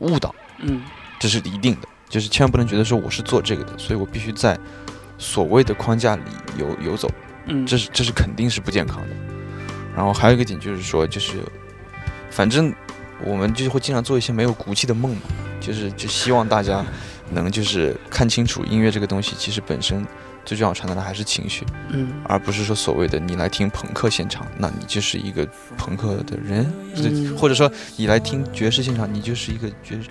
[0.00, 0.80] 误导，嗯，
[1.18, 4.58] 这是一定的，就是千万不能觉得说我是做这个的，所以我必须在
[5.20, 6.22] 所谓的框架里
[6.58, 7.08] 游游走，
[7.44, 9.14] 嗯，这是这是肯定是不健康的。
[9.94, 11.42] 然后还有一个点就是说，就是
[12.30, 12.72] 反正
[13.22, 15.22] 我们就会经常做一些没有骨气的梦嘛，
[15.60, 16.84] 就是就希望大家
[17.30, 20.06] 能就是看清楚音乐这个东西，其实本身
[20.44, 26.72] 最重要传达的还是情绪，嗯，而不是说所谓的你来听朋克现场，那你就是一个朋克的人，
[27.36, 30.08] 或者说你来听爵士现场，你就是一个爵士，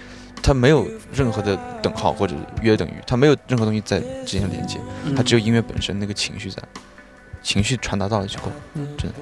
[0.49, 4.79] 它没有任何的等号或者约等于，它没有任何东西在之间连接，
[5.15, 6.59] 它只有音乐本身那个情绪在，
[7.43, 8.49] 情绪传达到了就够，
[8.97, 9.13] 真的。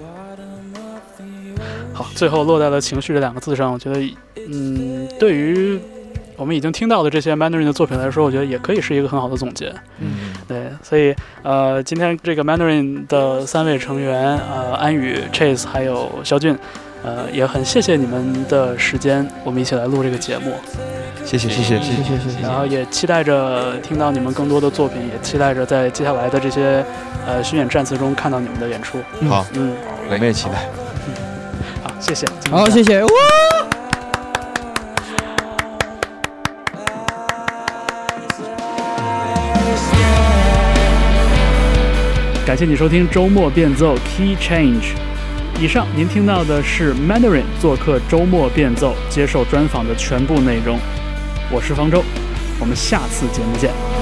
[1.94, 4.00] 好，最后落在了“情绪”这两个字上，我觉得，
[4.36, 5.78] 嗯，对于
[6.38, 9.76] 我们已经听到的这些 Mandarin 的作品来说，我觉得也可以是一个很好的总结。
[10.00, 11.14] 嗯，对，所以
[11.44, 16.58] 呃，今天这个 Mandarin 的三位成员，呃，安宇、Chase 还有肖俊，
[17.04, 20.54] 呃，也很谢谢你们的时间，我们一起来录这个节目。
[21.24, 22.42] 谢谢，谢谢，谢谢，谢谢。
[22.42, 26.84] 然后也期待着听到你们更多的作品，也期待着在接下来的这些
[27.26, 28.98] 呃巡演战次中看到你们的演出。
[29.28, 29.74] 好，嗯，
[30.10, 30.70] 我们也期待。
[31.84, 32.26] 好，谢谢。
[32.50, 33.04] 好，谢谢。
[33.04, 33.10] 哇！
[42.46, 45.07] 感谢你收听周末变奏 Key Change。
[45.60, 50.78] 以上您听到的是 Mandarin 做客周末变奏接受专访的全部内容。
[51.52, 52.04] 我是方舟，
[52.60, 53.97] 我们下次节目见。